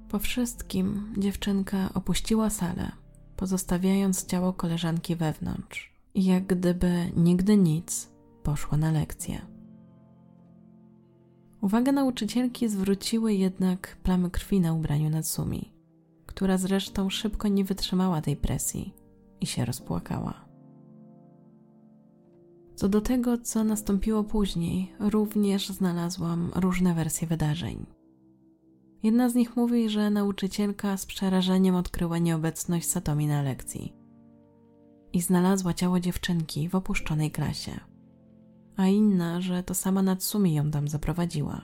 Po 0.08 0.18
wszystkim 0.18 1.14
dziewczynka 1.18 1.90
opuściła 1.94 2.50
salę, 2.50 2.92
pozostawiając 3.36 4.26
ciało 4.26 4.52
koleżanki 4.52 5.16
wewnątrz 5.16 5.92
i 6.14 6.24
jak 6.24 6.46
gdyby 6.46 7.12
nigdy 7.16 7.56
nic 7.56 8.08
poszła 8.42 8.78
na 8.78 8.90
lekcję. 8.90 9.40
Uwagę 11.60 11.92
nauczycielki 11.92 12.68
zwróciły 12.68 13.34
jednak 13.34 13.96
plamy 14.02 14.30
krwi 14.30 14.60
na 14.60 14.72
ubraniu 14.72 15.10
Natsumi, 15.10 15.72
która 16.26 16.58
zresztą 16.58 17.10
szybko 17.10 17.48
nie 17.48 17.64
wytrzymała 17.64 18.20
tej 18.20 18.36
presji 18.36 18.94
i 19.40 19.46
się 19.46 19.64
rozpłakała. 19.64 20.47
Co 22.78 22.88
do 22.88 23.00
tego, 23.00 23.38
co 23.38 23.64
nastąpiło 23.64 24.24
później, 24.24 24.92
również 25.00 25.68
znalazłam 25.68 26.50
różne 26.54 26.94
wersje 26.94 27.28
wydarzeń. 27.28 27.86
Jedna 29.02 29.28
z 29.28 29.34
nich 29.34 29.56
mówi, 29.56 29.90
że 29.90 30.10
nauczycielka 30.10 30.96
z 30.96 31.06
przerażeniem 31.06 31.74
odkryła 31.74 32.18
nieobecność 32.18 32.88
Satomi 32.88 33.26
na 33.26 33.42
lekcji 33.42 33.94
i 35.12 35.20
znalazła 35.20 35.74
ciało 35.74 36.00
dziewczynki 36.00 36.68
w 36.68 36.74
opuszczonej 36.74 37.30
klasie 37.30 37.80
a 38.76 38.86
inna, 38.86 39.40
że 39.40 39.62
to 39.62 39.74
sama 39.74 40.02
Natsumi 40.02 40.54
ją 40.54 40.70
tam 40.70 40.88
zaprowadziła. 40.88 41.60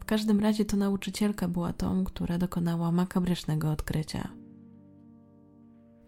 W 0.00 0.04
każdym 0.04 0.40
razie 0.40 0.64
to 0.64 0.76
nauczycielka 0.76 1.48
była 1.48 1.72
tą, 1.72 2.04
która 2.04 2.38
dokonała 2.38 2.92
makabrycznego 2.92 3.70
odkrycia. 3.70 4.28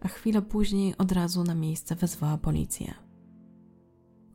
A 0.01 0.07
chwilę 0.07 0.41
później 0.41 0.97
od 0.97 1.11
razu 1.11 1.43
na 1.43 1.55
miejsce 1.55 1.95
wezwała 1.95 2.37
policję. 2.37 3.06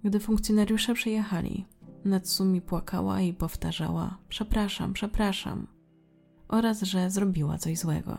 Gdy 0.04 0.20
funkcjonariusze 0.20 0.94
przyjechali, 0.94 1.66
Natsumi 2.04 2.60
płakała 2.60 3.20
i 3.20 3.32
powtarzała: 3.32 4.18
Przepraszam, 4.28 4.92
przepraszam, 4.92 5.66
oraz 6.48 6.82
że 6.82 7.10
zrobiła 7.10 7.58
coś 7.58 7.78
złego. 7.78 8.18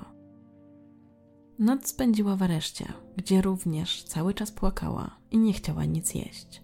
Noc 1.60 1.88
spędziła 1.88 2.36
w 2.36 2.44
areszcie, 2.44 2.94
gdzie 3.18 3.42
również 3.42 4.04
cały 4.04 4.34
czas 4.34 4.52
płakała 4.52 5.18
i 5.32 5.38
nie 5.38 5.54
chciała 5.54 5.86
nic 5.86 6.14
jeść 6.14 6.64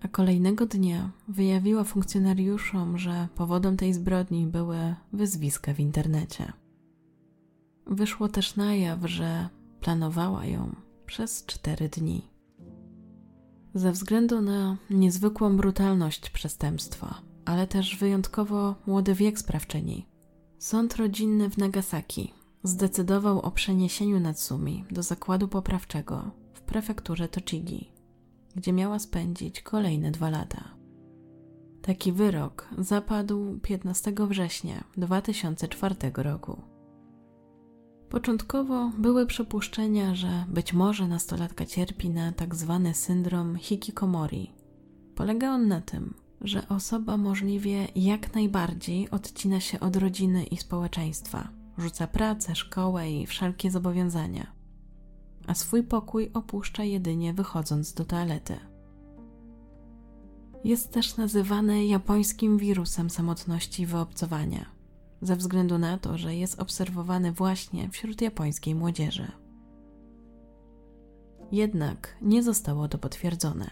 a 0.00 0.08
kolejnego 0.08 0.66
dnia 0.66 1.10
wyjawiła 1.28 1.84
funkcjonariuszom, 1.84 2.98
że 2.98 3.28
powodem 3.34 3.76
tej 3.76 3.92
zbrodni 3.92 4.46
były 4.46 4.94
wyzwiska 5.12 5.74
w 5.74 5.80
internecie. 5.80 6.52
Wyszło 7.86 8.28
też 8.28 8.56
na 8.56 8.74
jaw, 8.74 8.98
że 9.04 9.48
planowała 9.80 10.46
ją 10.46 10.74
przez 11.06 11.46
cztery 11.46 11.88
dni. 11.88 12.22
Ze 13.78 13.92
względu 13.92 14.40
na 14.42 14.76
niezwykłą 14.90 15.56
brutalność 15.56 16.30
przestępstwa, 16.30 17.20
ale 17.44 17.66
też 17.66 17.96
wyjątkowo 17.96 18.74
młody 18.86 19.14
wiek 19.14 19.38
sprawczyni, 19.38 20.06
sąd 20.58 20.96
rodzinny 20.96 21.50
w 21.50 21.58
Nagasaki 21.58 22.34
zdecydował 22.62 23.40
o 23.40 23.50
przeniesieniu 23.50 24.20
Natsumi 24.20 24.84
do 24.90 25.02
zakładu 25.02 25.48
poprawczego 25.48 26.30
w 26.54 26.60
prefekturze 26.60 27.28
Tochigi 27.28 27.98
gdzie 28.56 28.72
miała 28.72 28.98
spędzić 28.98 29.62
kolejne 29.62 30.10
dwa 30.10 30.30
lata. 30.30 30.64
Taki 31.82 32.12
wyrok 32.12 32.68
zapadł 32.78 33.58
15 33.58 34.12
września 34.28 34.84
2004 34.96 35.94
roku. 36.16 36.62
Początkowo 38.10 38.90
były 38.98 39.26
przypuszczenia, 39.26 40.14
że 40.14 40.44
być 40.48 40.72
może 40.72 41.08
nastolatka 41.08 41.66
cierpi 41.66 42.10
na 42.10 42.32
tak 42.32 42.54
zwany 42.54 42.94
syndrom 42.94 43.56
hikikomori. 43.56 44.52
Polega 45.14 45.50
on 45.50 45.68
na 45.68 45.80
tym, 45.80 46.14
że 46.40 46.68
osoba 46.68 47.16
możliwie 47.16 47.88
jak 47.96 48.34
najbardziej 48.34 49.10
odcina 49.10 49.60
się 49.60 49.80
od 49.80 49.96
rodziny 49.96 50.44
i 50.44 50.56
społeczeństwa, 50.56 51.48
rzuca 51.78 52.06
pracę, 52.06 52.54
szkołę 52.54 53.10
i 53.10 53.26
wszelkie 53.26 53.70
zobowiązania 53.70 54.58
a 55.48 55.54
swój 55.54 55.82
pokój 55.82 56.30
opuszcza 56.34 56.84
jedynie 56.84 57.34
wychodząc 57.34 57.94
do 57.94 58.04
toalety. 58.04 58.56
jest 60.64 60.92
też 60.92 61.16
nazywany 61.16 61.86
japońskim 61.86 62.58
wirusem 62.58 63.10
samotności 63.10 63.82
i 63.82 63.86
wyobcowania, 63.86 64.66
ze 65.22 65.36
względu 65.36 65.78
na 65.78 65.98
to, 65.98 66.18
że 66.18 66.34
jest 66.34 66.60
obserwowany 66.60 67.32
właśnie 67.32 67.88
wśród 67.88 68.20
japońskiej 68.20 68.74
młodzieży. 68.74 69.32
Jednak 71.52 72.16
nie 72.22 72.42
zostało 72.42 72.88
to 72.88 72.98
potwierdzone. 72.98 73.70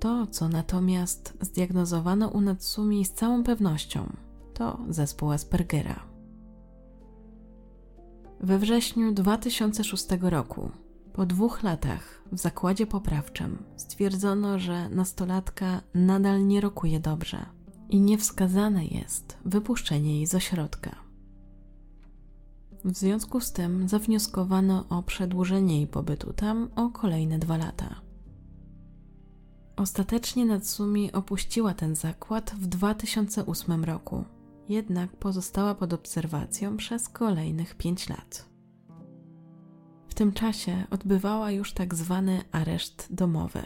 To, 0.00 0.26
co 0.26 0.48
natomiast 0.48 1.38
zdiagnozowano 1.40 2.28
u 2.28 2.40
Natsumi 2.40 3.04
z 3.04 3.12
całą 3.12 3.44
pewnością, 3.44 4.12
to 4.54 4.78
zespół 4.88 5.30
Aspergera. 5.30 6.00
We 8.40 8.58
wrześniu 8.58 9.12
2006 9.12 10.06
roku, 10.20 10.70
po 11.12 11.26
dwóch 11.26 11.62
latach 11.62 12.22
w 12.32 12.38
zakładzie 12.38 12.86
poprawczym, 12.86 13.64
stwierdzono, 13.76 14.58
że 14.58 14.88
nastolatka 14.88 15.80
nadal 15.94 16.46
nie 16.46 16.60
rokuje 16.60 17.00
dobrze 17.00 17.46
i 17.92 18.00
niewskazane 18.00 18.84
jest 18.84 19.38
wypuszczenie 19.44 20.16
jej 20.16 20.26
z 20.26 20.34
ośrodka. 20.34 20.96
W 22.84 22.96
związku 22.96 23.40
z 23.40 23.52
tym 23.52 23.88
zawnioskowano 23.88 24.84
o 24.88 25.02
przedłużenie 25.02 25.76
jej 25.76 25.86
pobytu 25.86 26.32
tam 26.32 26.68
o 26.76 26.90
kolejne 26.90 27.38
dwa 27.38 27.56
lata. 27.56 28.00
Ostatecznie 29.76 30.44
Natsumi 30.44 31.12
opuściła 31.12 31.74
ten 31.74 31.94
zakład 31.94 32.54
w 32.58 32.66
2008 32.66 33.84
roku, 33.84 34.24
jednak 34.68 35.16
pozostała 35.16 35.74
pod 35.74 35.92
obserwacją 35.92 36.76
przez 36.76 37.08
kolejnych 37.08 37.74
5 37.74 38.08
lat. 38.08 38.48
W 40.08 40.14
tym 40.14 40.32
czasie 40.32 40.84
odbywała 40.90 41.50
już 41.50 41.72
tak 41.72 41.94
zwany 41.94 42.44
areszt 42.52 43.08
domowy. 43.10 43.62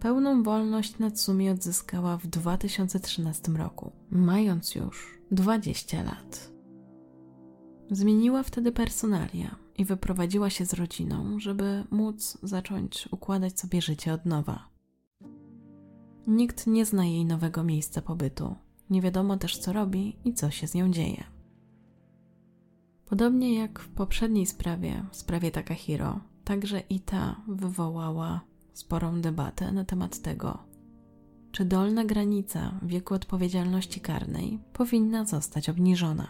Pełną 0.00 0.42
wolność 0.42 0.98
Natsumi 0.98 1.50
odzyskała 1.50 2.16
w 2.16 2.26
2013 2.26 3.52
roku, 3.52 3.92
mając 4.10 4.74
już 4.74 5.18
20 5.30 6.02
lat. 6.02 6.50
Zmieniła 7.90 8.42
wtedy 8.42 8.72
personalia 8.72 9.56
i 9.78 9.84
wyprowadziła 9.84 10.50
się 10.50 10.66
z 10.66 10.74
rodziną, 10.74 11.40
żeby 11.40 11.84
móc 11.90 12.38
zacząć 12.42 13.08
układać 13.10 13.60
sobie 13.60 13.82
życie 13.82 14.12
od 14.12 14.26
nowa. 14.26 14.68
Nikt 16.26 16.66
nie 16.66 16.84
zna 16.86 17.04
jej 17.04 17.24
nowego 17.24 17.64
miejsca 17.64 18.02
pobytu. 18.02 18.54
Nie 18.90 19.02
wiadomo 19.02 19.36
też, 19.36 19.58
co 19.58 19.72
robi 19.72 20.16
i 20.24 20.34
co 20.34 20.50
się 20.50 20.66
z 20.66 20.74
nią 20.74 20.90
dzieje. 20.90 21.24
Podobnie 23.06 23.54
jak 23.54 23.80
w 23.80 23.88
poprzedniej 23.88 24.46
sprawie, 24.46 25.04
w 25.10 25.16
sprawie 25.16 25.50
Takahiro, 25.50 26.20
także 26.44 26.80
i 26.80 27.00
ta 27.00 27.40
wywołała 27.48 28.49
sporą 28.80 29.20
debatę 29.20 29.72
na 29.72 29.84
temat 29.84 30.22
tego, 30.22 30.58
czy 31.52 31.64
dolna 31.64 32.04
granica 32.04 32.72
wieku 32.82 33.14
odpowiedzialności 33.14 34.00
karnej 34.00 34.58
powinna 34.72 35.24
zostać 35.24 35.68
obniżona. 35.68 36.28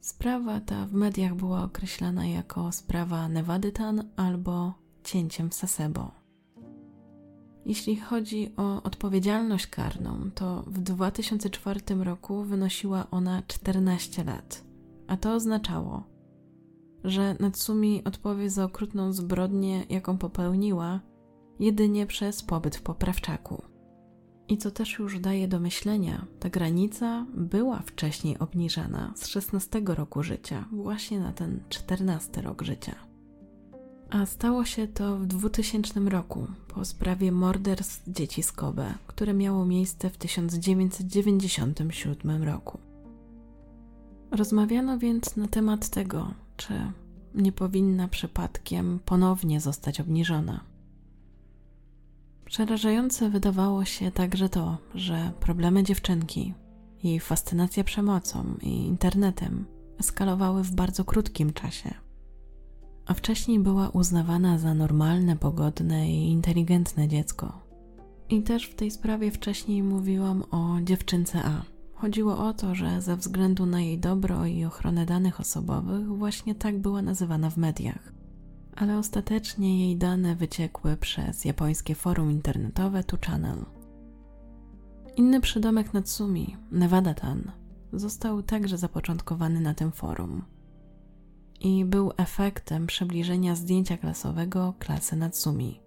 Sprawa 0.00 0.60
ta 0.60 0.86
w 0.86 0.92
mediach 0.92 1.34
była 1.34 1.62
określana 1.62 2.26
jako 2.26 2.72
sprawa 2.72 3.28
Nevady-tan 3.28 4.04
albo 4.16 4.74
cięciem 5.04 5.52
Sasebo. 5.52 6.10
Jeśli 7.66 7.96
chodzi 7.96 8.52
o 8.56 8.82
odpowiedzialność 8.82 9.66
karną, 9.66 10.30
to 10.34 10.64
w 10.66 10.78
2004 10.78 11.80
roku 11.94 12.42
wynosiła 12.42 13.10
ona 13.10 13.42
14 13.46 14.24
lat, 14.24 14.64
a 15.06 15.16
to 15.16 15.34
oznaczało, 15.34 16.04
że 17.04 17.36
Natsumi 17.40 18.04
odpowie 18.04 18.50
za 18.50 18.64
okrutną 18.64 19.12
zbrodnię, 19.12 19.84
jaką 19.90 20.18
popełniła, 20.18 21.00
jedynie 21.60 22.06
przez 22.06 22.42
pobyt 22.42 22.76
w 22.76 22.82
poprawczaku. 22.82 23.62
I 24.48 24.58
co 24.58 24.70
też 24.70 24.98
już 24.98 25.18
daje 25.18 25.48
do 25.48 25.60
myślenia, 25.60 26.26
ta 26.40 26.50
granica 26.50 27.26
była 27.34 27.78
wcześniej 27.78 28.38
obniżana 28.38 29.12
z 29.16 29.26
16 29.26 29.82
roku 29.86 30.22
życia 30.22 30.64
właśnie 30.72 31.20
na 31.20 31.32
ten 31.32 31.60
14 31.68 32.42
rok 32.42 32.62
życia. 32.62 32.94
A 34.10 34.26
stało 34.26 34.64
się 34.64 34.88
to 34.88 35.18
w 35.18 35.26
2000 35.26 36.00
roku, 36.00 36.46
po 36.74 36.84
sprawie 36.84 37.32
morderstw 37.32 38.02
dzieci 38.08 38.42
z 38.42 38.52
Kobe, 38.52 38.94
które 39.06 39.34
miało 39.34 39.66
miejsce 39.66 40.10
w 40.10 40.16
1997 40.16 42.42
roku. 42.42 42.78
Rozmawiano 44.30 44.98
więc 44.98 45.36
na 45.36 45.48
temat 45.48 45.88
tego, 45.88 46.34
czy 46.56 46.74
nie 47.34 47.52
powinna 47.52 48.08
przypadkiem 48.08 49.00
ponownie 49.04 49.60
zostać 49.60 50.00
obniżona. 50.00 50.73
Przerażające 52.44 53.30
wydawało 53.30 53.84
się 53.84 54.10
także 54.10 54.48
to, 54.48 54.78
że 54.94 55.32
problemy 55.40 55.82
dziewczynki, 55.82 56.54
jej 57.02 57.20
fascynacja 57.20 57.84
przemocą 57.84 58.54
i 58.62 58.68
internetem 58.68 59.64
eskalowały 60.00 60.62
w 60.62 60.74
bardzo 60.74 61.04
krótkim 61.04 61.52
czasie 61.52 62.04
a 63.06 63.14
wcześniej 63.14 63.58
była 63.58 63.88
uznawana 63.88 64.58
za 64.58 64.74
normalne, 64.74 65.36
pogodne 65.36 66.10
i 66.10 66.30
inteligentne 66.30 67.08
dziecko. 67.08 67.52
I 68.30 68.42
też 68.42 68.66
w 68.66 68.74
tej 68.74 68.90
sprawie 68.90 69.30
wcześniej 69.30 69.82
mówiłam 69.82 70.44
o 70.50 70.76
dziewczynce 70.82 71.44
A. 71.44 71.62
Chodziło 71.94 72.38
o 72.38 72.52
to, 72.52 72.74
że 72.74 73.02
ze 73.02 73.16
względu 73.16 73.66
na 73.66 73.80
jej 73.80 73.98
dobro 73.98 74.46
i 74.46 74.64
ochronę 74.64 75.06
danych 75.06 75.40
osobowych 75.40 76.06
właśnie 76.08 76.54
tak 76.54 76.78
była 76.78 77.02
nazywana 77.02 77.50
w 77.50 77.56
mediach. 77.56 78.13
Ale 78.76 78.98
ostatecznie 78.98 79.80
jej 79.86 79.96
dane 79.96 80.36
wyciekły 80.36 80.96
przez 80.96 81.44
japońskie 81.44 81.94
forum 81.94 82.30
internetowe 82.30 83.04
Tu 83.04 83.16
Channel. 83.26 83.64
Inny 85.16 85.40
przydomek 85.40 85.94
Natsumi, 85.94 86.56
Nevada-tan, 86.72 87.52
został 87.92 88.42
także 88.42 88.78
zapoczątkowany 88.78 89.60
na 89.60 89.74
tym 89.74 89.92
forum 89.92 90.42
i 91.60 91.84
był 91.84 92.12
efektem 92.16 92.86
przybliżenia 92.86 93.54
zdjęcia 93.54 93.96
klasowego 93.96 94.74
klasy 94.78 95.16
Natsumi. 95.16 95.80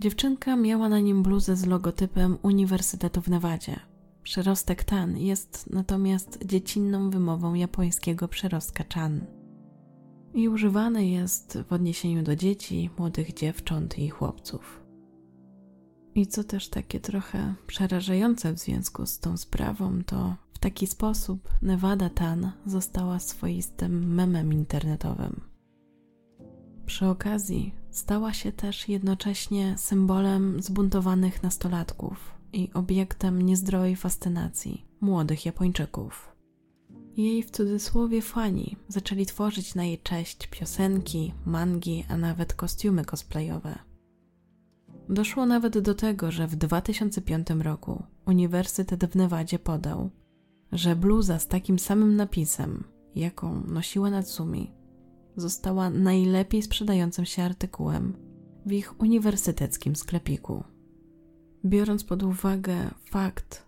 Dziewczynka 0.00 0.56
miała 0.56 0.88
na 0.88 1.00
nim 1.00 1.22
bluzę 1.22 1.56
z 1.56 1.66
logotypem 1.66 2.38
Uniwersytetu 2.42 3.20
w 3.20 3.28
Nevadzie. 3.28 3.80
Przyrostek 4.22 4.84
tan 4.84 5.18
jest 5.18 5.70
natomiast 5.70 6.46
dziecinną 6.46 7.10
wymową 7.10 7.54
japońskiego 7.54 8.28
przyrostka 8.28 8.84
chan 8.94 9.26
i 10.34 10.48
używany 10.48 11.06
jest 11.06 11.58
w 11.68 11.72
odniesieniu 11.72 12.22
do 12.22 12.36
dzieci, 12.36 12.90
młodych 12.98 13.34
dziewcząt 13.34 13.98
i 13.98 14.08
chłopców. 14.08 14.80
I 16.14 16.26
co 16.26 16.44
też 16.44 16.68
takie 16.68 17.00
trochę 17.00 17.54
przerażające 17.66 18.52
w 18.52 18.58
związku 18.58 19.06
z 19.06 19.18
tą 19.18 19.36
sprawą, 19.36 20.04
to 20.06 20.36
taki 20.64 20.86
sposób 20.86 21.48
Nevada 21.62 22.10
Tan 22.10 22.52
została 22.66 23.18
swoistym 23.18 24.14
memem 24.14 24.52
internetowym. 24.52 25.40
Przy 26.86 27.06
okazji 27.06 27.74
stała 27.90 28.32
się 28.32 28.52
też 28.52 28.88
jednocześnie 28.88 29.74
symbolem 29.78 30.62
zbuntowanych 30.62 31.42
nastolatków 31.42 32.34
i 32.52 32.70
obiektem 32.74 33.42
niezdrowej 33.42 33.96
fascynacji 33.96 34.86
młodych 35.00 35.46
Japończyków. 35.46 36.33
Jej 37.16 37.42
w 37.42 37.50
cudzysłowie 37.50 38.22
fani 38.22 38.76
zaczęli 38.88 39.26
tworzyć 39.26 39.74
na 39.74 39.84
jej 39.84 39.98
cześć 39.98 40.46
piosenki, 40.46 41.32
mangi, 41.46 42.04
a 42.08 42.16
nawet 42.16 42.54
kostiumy 42.54 43.04
cosplayowe. 43.04 43.78
Doszło 45.08 45.46
nawet 45.46 45.78
do 45.78 45.94
tego, 45.94 46.30
że 46.30 46.46
w 46.46 46.56
2005 46.56 47.46
roku 47.50 48.02
Uniwersytet 48.26 49.04
w 49.04 49.16
Nevadzie 49.16 49.58
podał, 49.58 50.10
że 50.72 50.96
bluza 50.96 51.38
z 51.38 51.48
takim 51.48 51.78
samym 51.78 52.16
napisem, 52.16 52.84
jaką 53.14 53.60
nosiła 53.66 54.10
Natsumi, 54.10 54.74
została 55.36 55.90
najlepiej 55.90 56.62
sprzedającym 56.62 57.24
się 57.24 57.42
artykułem 57.42 58.16
w 58.66 58.72
ich 58.72 59.00
uniwersyteckim 59.00 59.96
sklepiku. 59.96 60.64
Biorąc 61.64 62.04
pod 62.04 62.22
uwagę 62.22 62.90
fakt, 63.10 63.66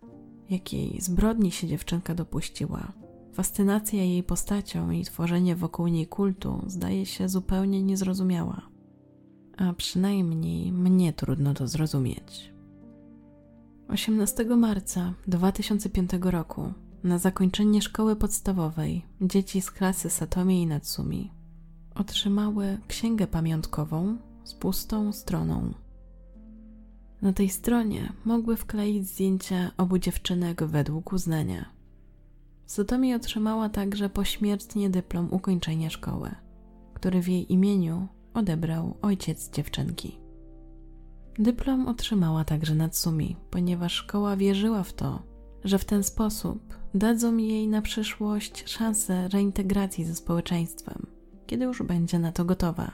jakiej 0.51 1.01
zbrodni 1.01 1.51
się 1.51 1.67
dziewczynka 1.67 2.15
dopuściła, 2.15 2.93
fascynacja 3.37 4.05
jej 4.05 4.23
postacią 4.23 4.91
i 4.91 5.05
tworzenie 5.05 5.57
wokół 5.57 5.87
niej 5.89 6.07
kultu 6.07 6.63
zdaje 6.67 7.07
się 7.07 7.29
zupełnie 7.29 7.83
niezrozumiała. 7.83 8.63
A 9.57 9.73
przynajmniej 9.73 10.73
mnie 10.73 11.13
trudno 11.13 11.55
to 11.55 11.69
zrozumieć. 11.69 12.53
18 13.89 14.45
marca 14.45 15.15
2005 15.27 16.11
roku 16.21 16.73
na 17.05 17.19
zakończenie 17.19 17.83
szkoły 17.83 18.17
podstawowej 18.17 19.05
dzieci 19.21 19.61
z 19.61 19.71
klasy 19.71 20.11
Satomi 20.11 20.63
i 20.63 20.67
Natsumi 20.67 21.33
otrzymały 21.95 22.79
księgę 22.89 23.27
pamiątkową 23.27 24.17
z 24.45 24.55
pustą 24.55 25.13
stroną. 25.13 25.73
Na 27.23 27.33
tej 27.33 27.49
stronie 27.49 28.13
mogły 28.25 28.57
wkleić 28.57 29.09
zdjęcia 29.09 29.71
obu 29.77 29.99
dziewczynek 29.99 30.65
według 30.65 31.13
uznania. 31.13 31.76
Satomi 32.67 33.15
otrzymała 33.15 33.69
także 33.69 34.09
pośmiertnie 34.09 34.91
dyplom 34.91 35.29
ukończenia 35.31 35.91
szkoły, 35.91 36.31
który 36.95 37.23
w 37.23 37.29
jej 37.29 37.53
imieniu 37.53 38.09
odebrał 38.35 38.97
ojciec 39.03 39.51
dziewczynki. 39.51 40.19
Dyplom 41.39 41.89
otrzymała 41.89 42.45
także 42.45 42.75
Natsumi, 42.75 43.37
ponieważ 43.51 43.93
szkoła 43.93 44.37
wierzyła 44.37 44.83
w 44.83 44.93
to, 44.93 45.23
że 45.65 45.79
w 45.79 45.85
ten 45.85 46.03
sposób 46.03 46.79
dadzą 46.95 47.37
jej 47.37 47.69
na 47.69 47.83
przyszłość 47.83 48.69
szansę 48.69 49.29
reintegracji 49.29 50.05
ze 50.05 50.15
społeczeństwem, 50.15 51.07
kiedy 51.47 51.65
już 51.65 51.83
będzie 51.83 52.19
na 52.19 52.33
to 52.33 52.45
gotowa. 52.45 52.91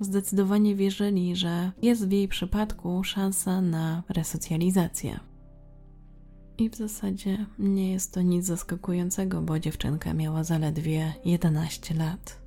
Zdecydowanie 0.00 0.76
wierzyli, 0.76 1.36
że 1.36 1.72
jest 1.82 2.08
w 2.08 2.12
jej 2.12 2.28
przypadku 2.28 3.04
szansa 3.04 3.60
na 3.60 4.02
resocjalizację. 4.08 5.31
I 6.58 6.70
w 6.70 6.76
zasadzie 6.76 7.46
nie 7.58 7.92
jest 7.92 8.14
to 8.14 8.22
nic 8.22 8.46
zaskakującego, 8.46 9.42
bo 9.42 9.58
dziewczynka 9.58 10.14
miała 10.14 10.44
zaledwie 10.44 11.14
11 11.24 11.94
lat. 11.94 12.42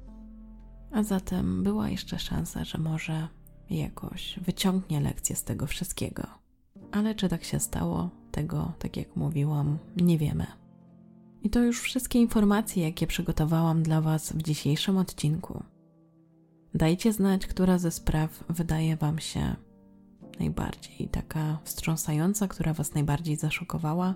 A 0.92 1.04
zatem 1.04 1.64
była 1.64 1.90
jeszcze 1.90 2.20
szansa, 2.20 2.64
że 2.64 2.78
może 2.78 3.28
jakoś 3.70 4.40
wyciągnie 4.42 5.00
lekcję 5.00 5.36
z 5.36 5.44
tego 5.44 5.68
wszystkiego. 5.68 6.24
Ale 6.92 7.16
czy 7.16 7.30
tak 7.30 7.44
się 7.44 7.60
stało, 7.60 8.10
tego, 8.32 8.72
tak 8.80 8.98
jak 8.98 9.16
mówiłam, 9.16 9.78
nie 9.98 10.18
wiemy. 10.18 10.46
I 11.44 11.50
to 11.50 11.64
już 11.64 11.82
wszystkie 11.82 12.20
informacje, 12.20 12.84
jakie 12.84 13.08
przygotowałam 13.08 13.84
dla 13.84 14.02
Was 14.02 14.34
w 14.34 14.42
dzisiejszym 14.42 14.98
odcinku. 14.98 15.64
Dajcie 16.74 17.14
znać, 17.14 17.48
która 17.48 17.78
ze 17.78 17.92
spraw 17.92 18.44
wydaje 18.50 18.98
Wam 18.98 19.20
się 19.20 19.56
najbardziej 20.40 21.10
taka 21.10 21.60
wstrząsająca, 21.64 22.48
która 22.48 22.74
Was 22.74 22.94
najbardziej 22.94 23.36
zaszokowała. 23.36 24.16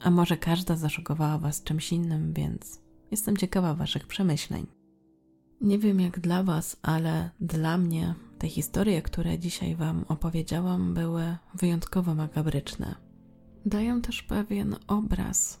A 0.00 0.10
może 0.10 0.36
każda 0.36 0.76
zaszokowała 0.76 1.38
Was 1.38 1.62
czymś 1.62 1.92
innym, 1.92 2.32
więc 2.32 2.80
jestem 3.10 3.36
ciekawa 3.36 3.74
Waszych 3.74 4.06
przemyśleń. 4.06 4.66
Nie 5.60 5.78
wiem 5.78 6.00
jak 6.00 6.20
dla 6.20 6.42
Was, 6.42 6.76
ale 6.82 7.30
dla 7.40 7.78
mnie 7.78 8.14
te 8.38 8.48
historie, 8.48 9.02
które 9.02 9.38
dzisiaj 9.38 9.76
Wam 9.76 10.04
opowiedziałam, 10.08 10.94
były 10.94 11.36
wyjątkowo 11.54 12.14
makabryczne. 12.14 12.94
Dają 13.66 14.00
też 14.00 14.22
pewien 14.22 14.76
obraz, 14.86 15.60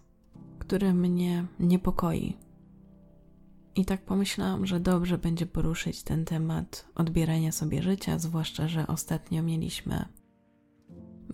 który 0.58 0.94
mnie 0.94 1.46
niepokoi. 1.60 2.36
I 3.76 3.84
tak 3.84 4.04
pomyślałam, 4.04 4.66
że 4.66 4.80
dobrze 4.80 5.18
będzie 5.18 5.46
poruszyć 5.46 6.02
ten 6.02 6.24
temat 6.24 6.86
odbierania 6.94 7.52
sobie 7.52 7.82
życia, 7.82 8.18
zwłaszcza, 8.18 8.68
że 8.68 8.86
ostatnio 8.86 9.42
mieliśmy 9.42 10.04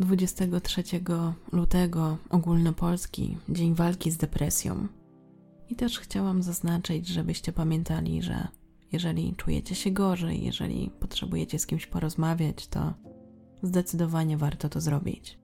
23 0.01 0.83
lutego 1.53 2.17
ogólnopolski 2.31 3.37
Dzień 3.49 3.75
Walki 3.75 4.11
z 4.11 4.17
Depresją. 4.17 4.87
I 5.69 5.77
też 5.77 5.99
chciałam 5.99 6.43
zaznaczyć, 6.43 7.09
żebyście 7.09 7.53
pamiętali, 7.53 8.23
że 8.23 8.49
jeżeli 8.93 9.35
czujecie 9.37 9.75
się 9.75 9.91
gorzej, 9.91 10.45
jeżeli 10.45 10.91
potrzebujecie 11.01 11.59
z 11.59 11.67
kimś 11.67 11.87
porozmawiać, 11.87 12.67
to 12.67 12.95
zdecydowanie 13.62 14.37
warto 14.37 14.69
to 14.69 14.81
zrobić. 14.81 15.39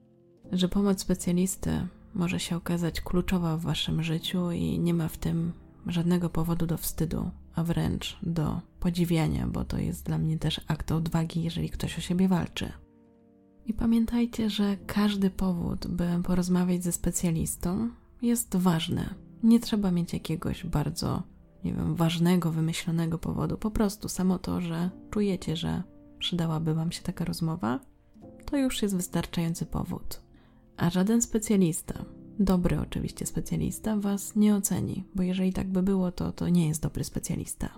Że 0.53 0.69
pomoc 0.69 1.01
specjalisty 1.01 1.87
może 2.15 2.41
się 2.41 2.57
okazać 2.57 3.01
kluczowa 3.01 3.57
w 3.57 3.63
waszym 3.63 4.03
życiu 4.03 4.51
i 4.51 4.79
nie 4.79 4.95
ma 4.95 5.09
w 5.09 5.19
tym 5.19 5.53
żadnego 5.87 6.31
powodu 6.31 6.67
do 6.67 6.77
wstydu, 6.79 7.31
a 7.55 7.65
wręcz 7.65 8.19
do 8.23 8.61
podziwiania, 8.81 9.47
bo 9.47 9.65
to 9.65 9.79
jest 9.79 10.07
dla 10.07 10.19
mnie 10.19 10.39
też 10.39 10.61
akt 10.69 10.93
odwagi, 10.93 11.43
jeżeli 11.43 11.71
ktoś 11.71 11.99
o 11.99 12.01
siebie 12.01 12.29
walczy. 12.29 12.73
I 13.67 13.75
pamiętajcie, 13.75 14.51
że 14.51 14.77
każdy 14.87 15.31
powód, 15.31 15.87
by 15.87 16.07
porozmawiać 16.25 16.85
ze 16.85 16.93
specjalistą, 16.93 17.91
jest 18.23 18.57
ważny. 18.57 19.15
Nie 19.43 19.61
trzeba 19.61 19.91
mieć 19.91 20.13
jakiegoś 20.13 20.67
bardzo 20.67 21.23
nie 21.67 21.75
wiem, 21.75 21.95
ważnego, 21.95 22.53
wymyślonego 22.53 23.19
powodu. 23.19 23.57
Po 23.57 23.71
prostu 23.71 24.09
samo 24.09 24.39
to, 24.39 24.61
że 24.61 24.91
czujecie, 25.11 25.57
że 25.57 25.83
przydałaby 26.19 26.75
Wam 26.75 26.93
się 26.93 27.03
taka 27.03 27.25
rozmowa, 27.25 27.81
to 28.45 28.57
już 28.57 28.83
jest 28.83 28.97
wystarczający 28.97 29.67
powód. 29.67 30.21
A 30.77 30.91
żaden 30.91 31.23
specjalista, 31.23 32.05
dobry 32.39 32.81
oczywiście 32.81 33.27
specjalista, 33.27 33.97
Was 33.97 34.37
nie 34.37 34.57
oceni, 34.57 35.05
bo 35.15 35.23
jeżeli 35.23 35.53
tak 35.53 35.69
by 35.69 35.83
było, 35.83 36.13
to 36.13 36.33
to 36.33 36.49
nie 36.49 36.69
jest 36.69 36.83
dobry 36.83 37.05
specjalista. 37.05 37.69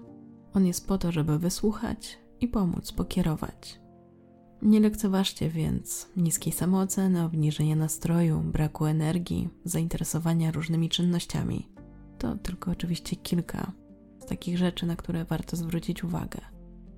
On 0.55 0.67
jest 0.67 0.87
po 0.87 0.99
to, 0.99 1.13
żeby 1.13 1.39
wysłuchać 1.39 2.19
i 2.41 2.49
pomóc, 2.49 2.93
pokierować. 2.93 3.81
Nie 4.63 4.81
lekceważcie 4.81 5.51
więc 5.51 6.09
niskiej 6.17 6.53
samooceny, 6.53 7.25
obniżenia 7.25 7.77
nastroju, 7.77 8.41
braku 8.41 8.87
energii, 8.87 9.49
zainteresowania 9.65 10.51
różnymi 10.51 10.89
czynnościami. 10.89 11.69
To 12.19 12.37
tylko 12.37 12.71
oczywiście 12.71 13.17
kilka 13.17 13.73
z 14.19 14.27
takich 14.27 14.59
rzeczy, 14.59 14.87
na 14.87 14.97
które 14.97 15.25
warto 15.25 15.57
zwrócić 15.57 16.05
uwagę. 16.05 16.41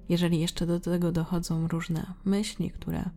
Jeżeli 0.09 0.41
jeszcze 0.41 0.67
do 0.67 0.81
tego 0.81 1.13
dochodzą 1.13 1.69
różne 1.69 2.15
myśli, 2.25 2.71
które 2.71 3.11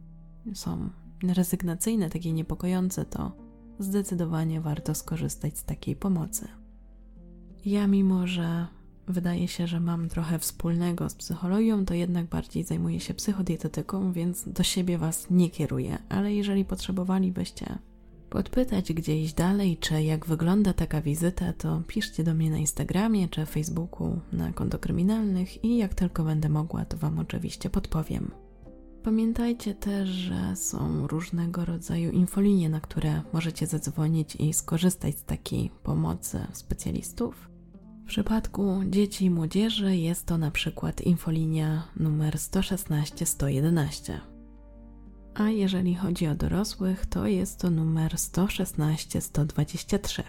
są 0.53 0.89
rezygnacyjne, 1.27 2.09
takie 2.09 2.33
niepokojące, 2.33 3.05
to 3.05 3.42
zdecydowanie 3.79 4.61
warto 4.61 4.95
skorzystać 4.95 5.57
z 5.57 5.63
takiej 5.63 5.95
pomocy. 5.95 6.47
Ja, 7.65 7.87
mimo 7.87 8.27
że 8.27 8.67
wydaje 9.07 9.47
się, 9.47 9.67
że 9.67 9.79
mam 9.79 10.09
trochę 10.09 10.39
wspólnego 10.39 11.09
z 11.09 11.15
psychologią, 11.15 11.85
to 11.85 11.93
jednak 11.93 12.25
bardziej 12.25 12.63
zajmuję 12.63 12.99
się 12.99 13.13
psychodietetyką, 13.13 14.11
więc 14.11 14.49
do 14.49 14.63
siebie 14.63 14.97
Was 14.97 15.29
nie 15.29 15.49
kieruję, 15.49 15.97
ale 16.09 16.33
jeżeli 16.33 16.65
potrzebowalibyście 16.65 17.77
podpytać 18.29 18.93
gdzieś 18.93 19.33
dalej, 19.33 19.77
czy 19.77 20.03
jak 20.03 20.25
wygląda 20.25 20.73
taka 20.73 21.01
wizyta, 21.01 21.53
to 21.53 21.81
piszcie 21.87 22.23
do 22.23 22.33
mnie 22.33 22.51
na 22.51 22.57
Instagramie 22.57 23.27
czy 23.27 23.45
Facebooku 23.45 24.19
na 24.31 24.53
konto 24.53 24.79
kryminalnych 24.79 25.63
i 25.63 25.77
jak 25.77 25.93
tylko 25.93 26.23
będę 26.23 26.49
mogła, 26.49 26.85
to 26.85 26.97
Wam 26.97 27.19
oczywiście 27.19 27.69
podpowiem. 27.69 28.42
Pamiętajcie 29.03 29.75
też, 29.75 30.09
że 30.09 30.55
są 30.55 31.07
różnego 31.07 31.65
rodzaju 31.65 32.11
infolinie, 32.11 32.69
na 32.69 32.79
które 32.79 33.21
możecie 33.33 33.67
zadzwonić 33.67 34.35
i 34.35 34.53
skorzystać 34.53 35.17
z 35.17 35.23
takiej 35.23 35.71
pomocy 35.83 36.47
specjalistów. 36.53 37.49
W 38.03 38.05
przypadku 38.05 38.81
dzieci 38.89 39.25
i 39.25 39.29
młodzieży 39.29 39.97
jest 39.97 40.25
to 40.25 40.37
na 40.37 40.51
przykład 40.51 41.01
infolinia 41.01 41.87
numer 41.95 42.39
116 42.39 43.25
111 43.25 44.21
a 45.35 45.49
jeżeli 45.49 45.95
chodzi 45.95 46.27
o 46.27 46.35
dorosłych, 46.35 47.05
to 47.05 47.27
jest 47.27 47.59
to 47.59 47.69
numer 47.69 48.17
116 48.17 49.21
123. 49.21 50.23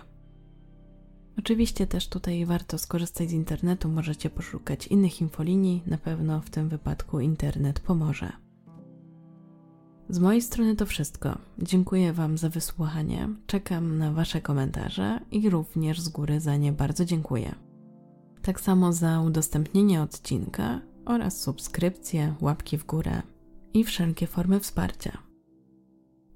Oczywiście 1.39 1.87
też 1.87 2.09
tutaj 2.09 2.47
warto 2.47 2.79
skorzystać 2.79 3.31
z 3.31 3.33
internetu, 3.33 3.89
możecie 3.89 4.31
poszukać 4.31 4.87
innych 4.87 5.21
infolinii, 5.21 5.83
na 5.87 5.99
pewno 5.99 6.41
w 6.41 6.51
tym 6.51 6.69
wypadku 6.69 7.21
internet 7.21 7.81
pomoże. 7.81 8.44
Z 10.09 10.19
mojej 10.19 10.43
strony 10.43 10.77
to 10.77 10.87
wszystko. 10.87 11.39
Dziękuję 11.59 12.13
Wam 12.13 12.39
za 12.39 12.49
wysłuchanie, 12.49 13.29
czekam 13.47 13.99
na 13.99 14.13
Wasze 14.13 14.41
komentarze 14.41 15.21
i 15.31 15.51
również 15.51 16.01
z 16.01 16.09
góry 16.09 16.41
za 16.41 16.57
nie 16.57 16.73
bardzo 16.73 17.05
dziękuję. 17.05 17.55
Tak 18.43 18.61
samo 18.61 18.93
za 18.93 19.21
udostępnienie 19.21 20.03
odcinka 20.03 20.81
oraz 21.05 21.41
subskrypcje, 21.41 22.35
łapki 22.41 22.79
w 22.79 22.87
górę 22.87 23.23
i 23.75 23.85
wszelkie 23.85 24.27
formy 24.27 24.61
wsparcia. 24.61 25.19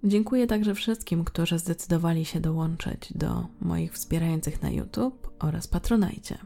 Dziękuję 0.05 0.47
także 0.47 0.75
wszystkim, 0.75 1.25
którzy 1.25 1.59
zdecydowali 1.59 2.25
się 2.25 2.41
dołączyć 2.41 3.13
do 3.15 3.47
moich 3.61 3.93
wspierających 3.93 4.63
na 4.63 4.71
YouTube 4.71 5.31
oraz 5.39 5.69
Patronajcie, 5.69 6.39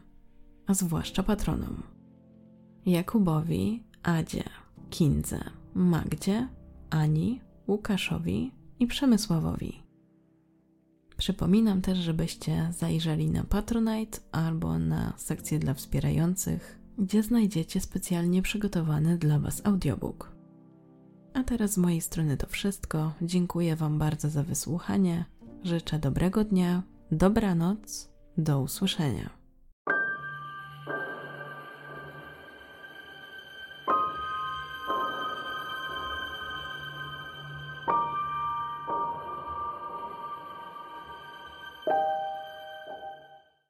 a 0.67 0.73
zwłaszcza 0.73 1.23
patronom. 1.23 1.83
Jakubowi, 2.85 3.83
Adzie, 4.03 4.43
Kindze, 4.89 5.39
Magdzie, 5.73 6.47
Ani, 6.93 7.41
Łukaszowi 7.67 8.51
i 8.79 8.87
Przemysławowi. 8.87 9.83
Przypominam 11.17 11.81
też, 11.81 11.97
żebyście 11.97 12.69
zajrzeli 12.71 13.29
na 13.29 13.43
Patronite 13.43 14.19
albo 14.31 14.79
na 14.79 15.13
sekcję 15.17 15.59
dla 15.59 15.73
wspierających, 15.73 16.79
gdzie 16.97 17.23
znajdziecie 17.23 17.79
specjalnie 17.79 18.41
przygotowany 18.41 19.17
dla 19.17 19.39
Was 19.39 19.61
audiobook. 19.65 20.35
A 21.33 21.43
teraz 21.43 21.73
z 21.73 21.77
mojej 21.77 22.01
strony 22.01 22.37
to 22.37 22.47
wszystko. 22.47 23.13
Dziękuję 23.21 23.75
Wam 23.75 23.99
bardzo 23.99 24.29
za 24.29 24.43
wysłuchanie. 24.43 25.25
Życzę 25.63 25.99
dobrego 25.99 26.43
dnia, 26.43 26.83
dobranoc, 27.11 28.09
do 28.37 28.61
usłyszenia. 28.61 29.42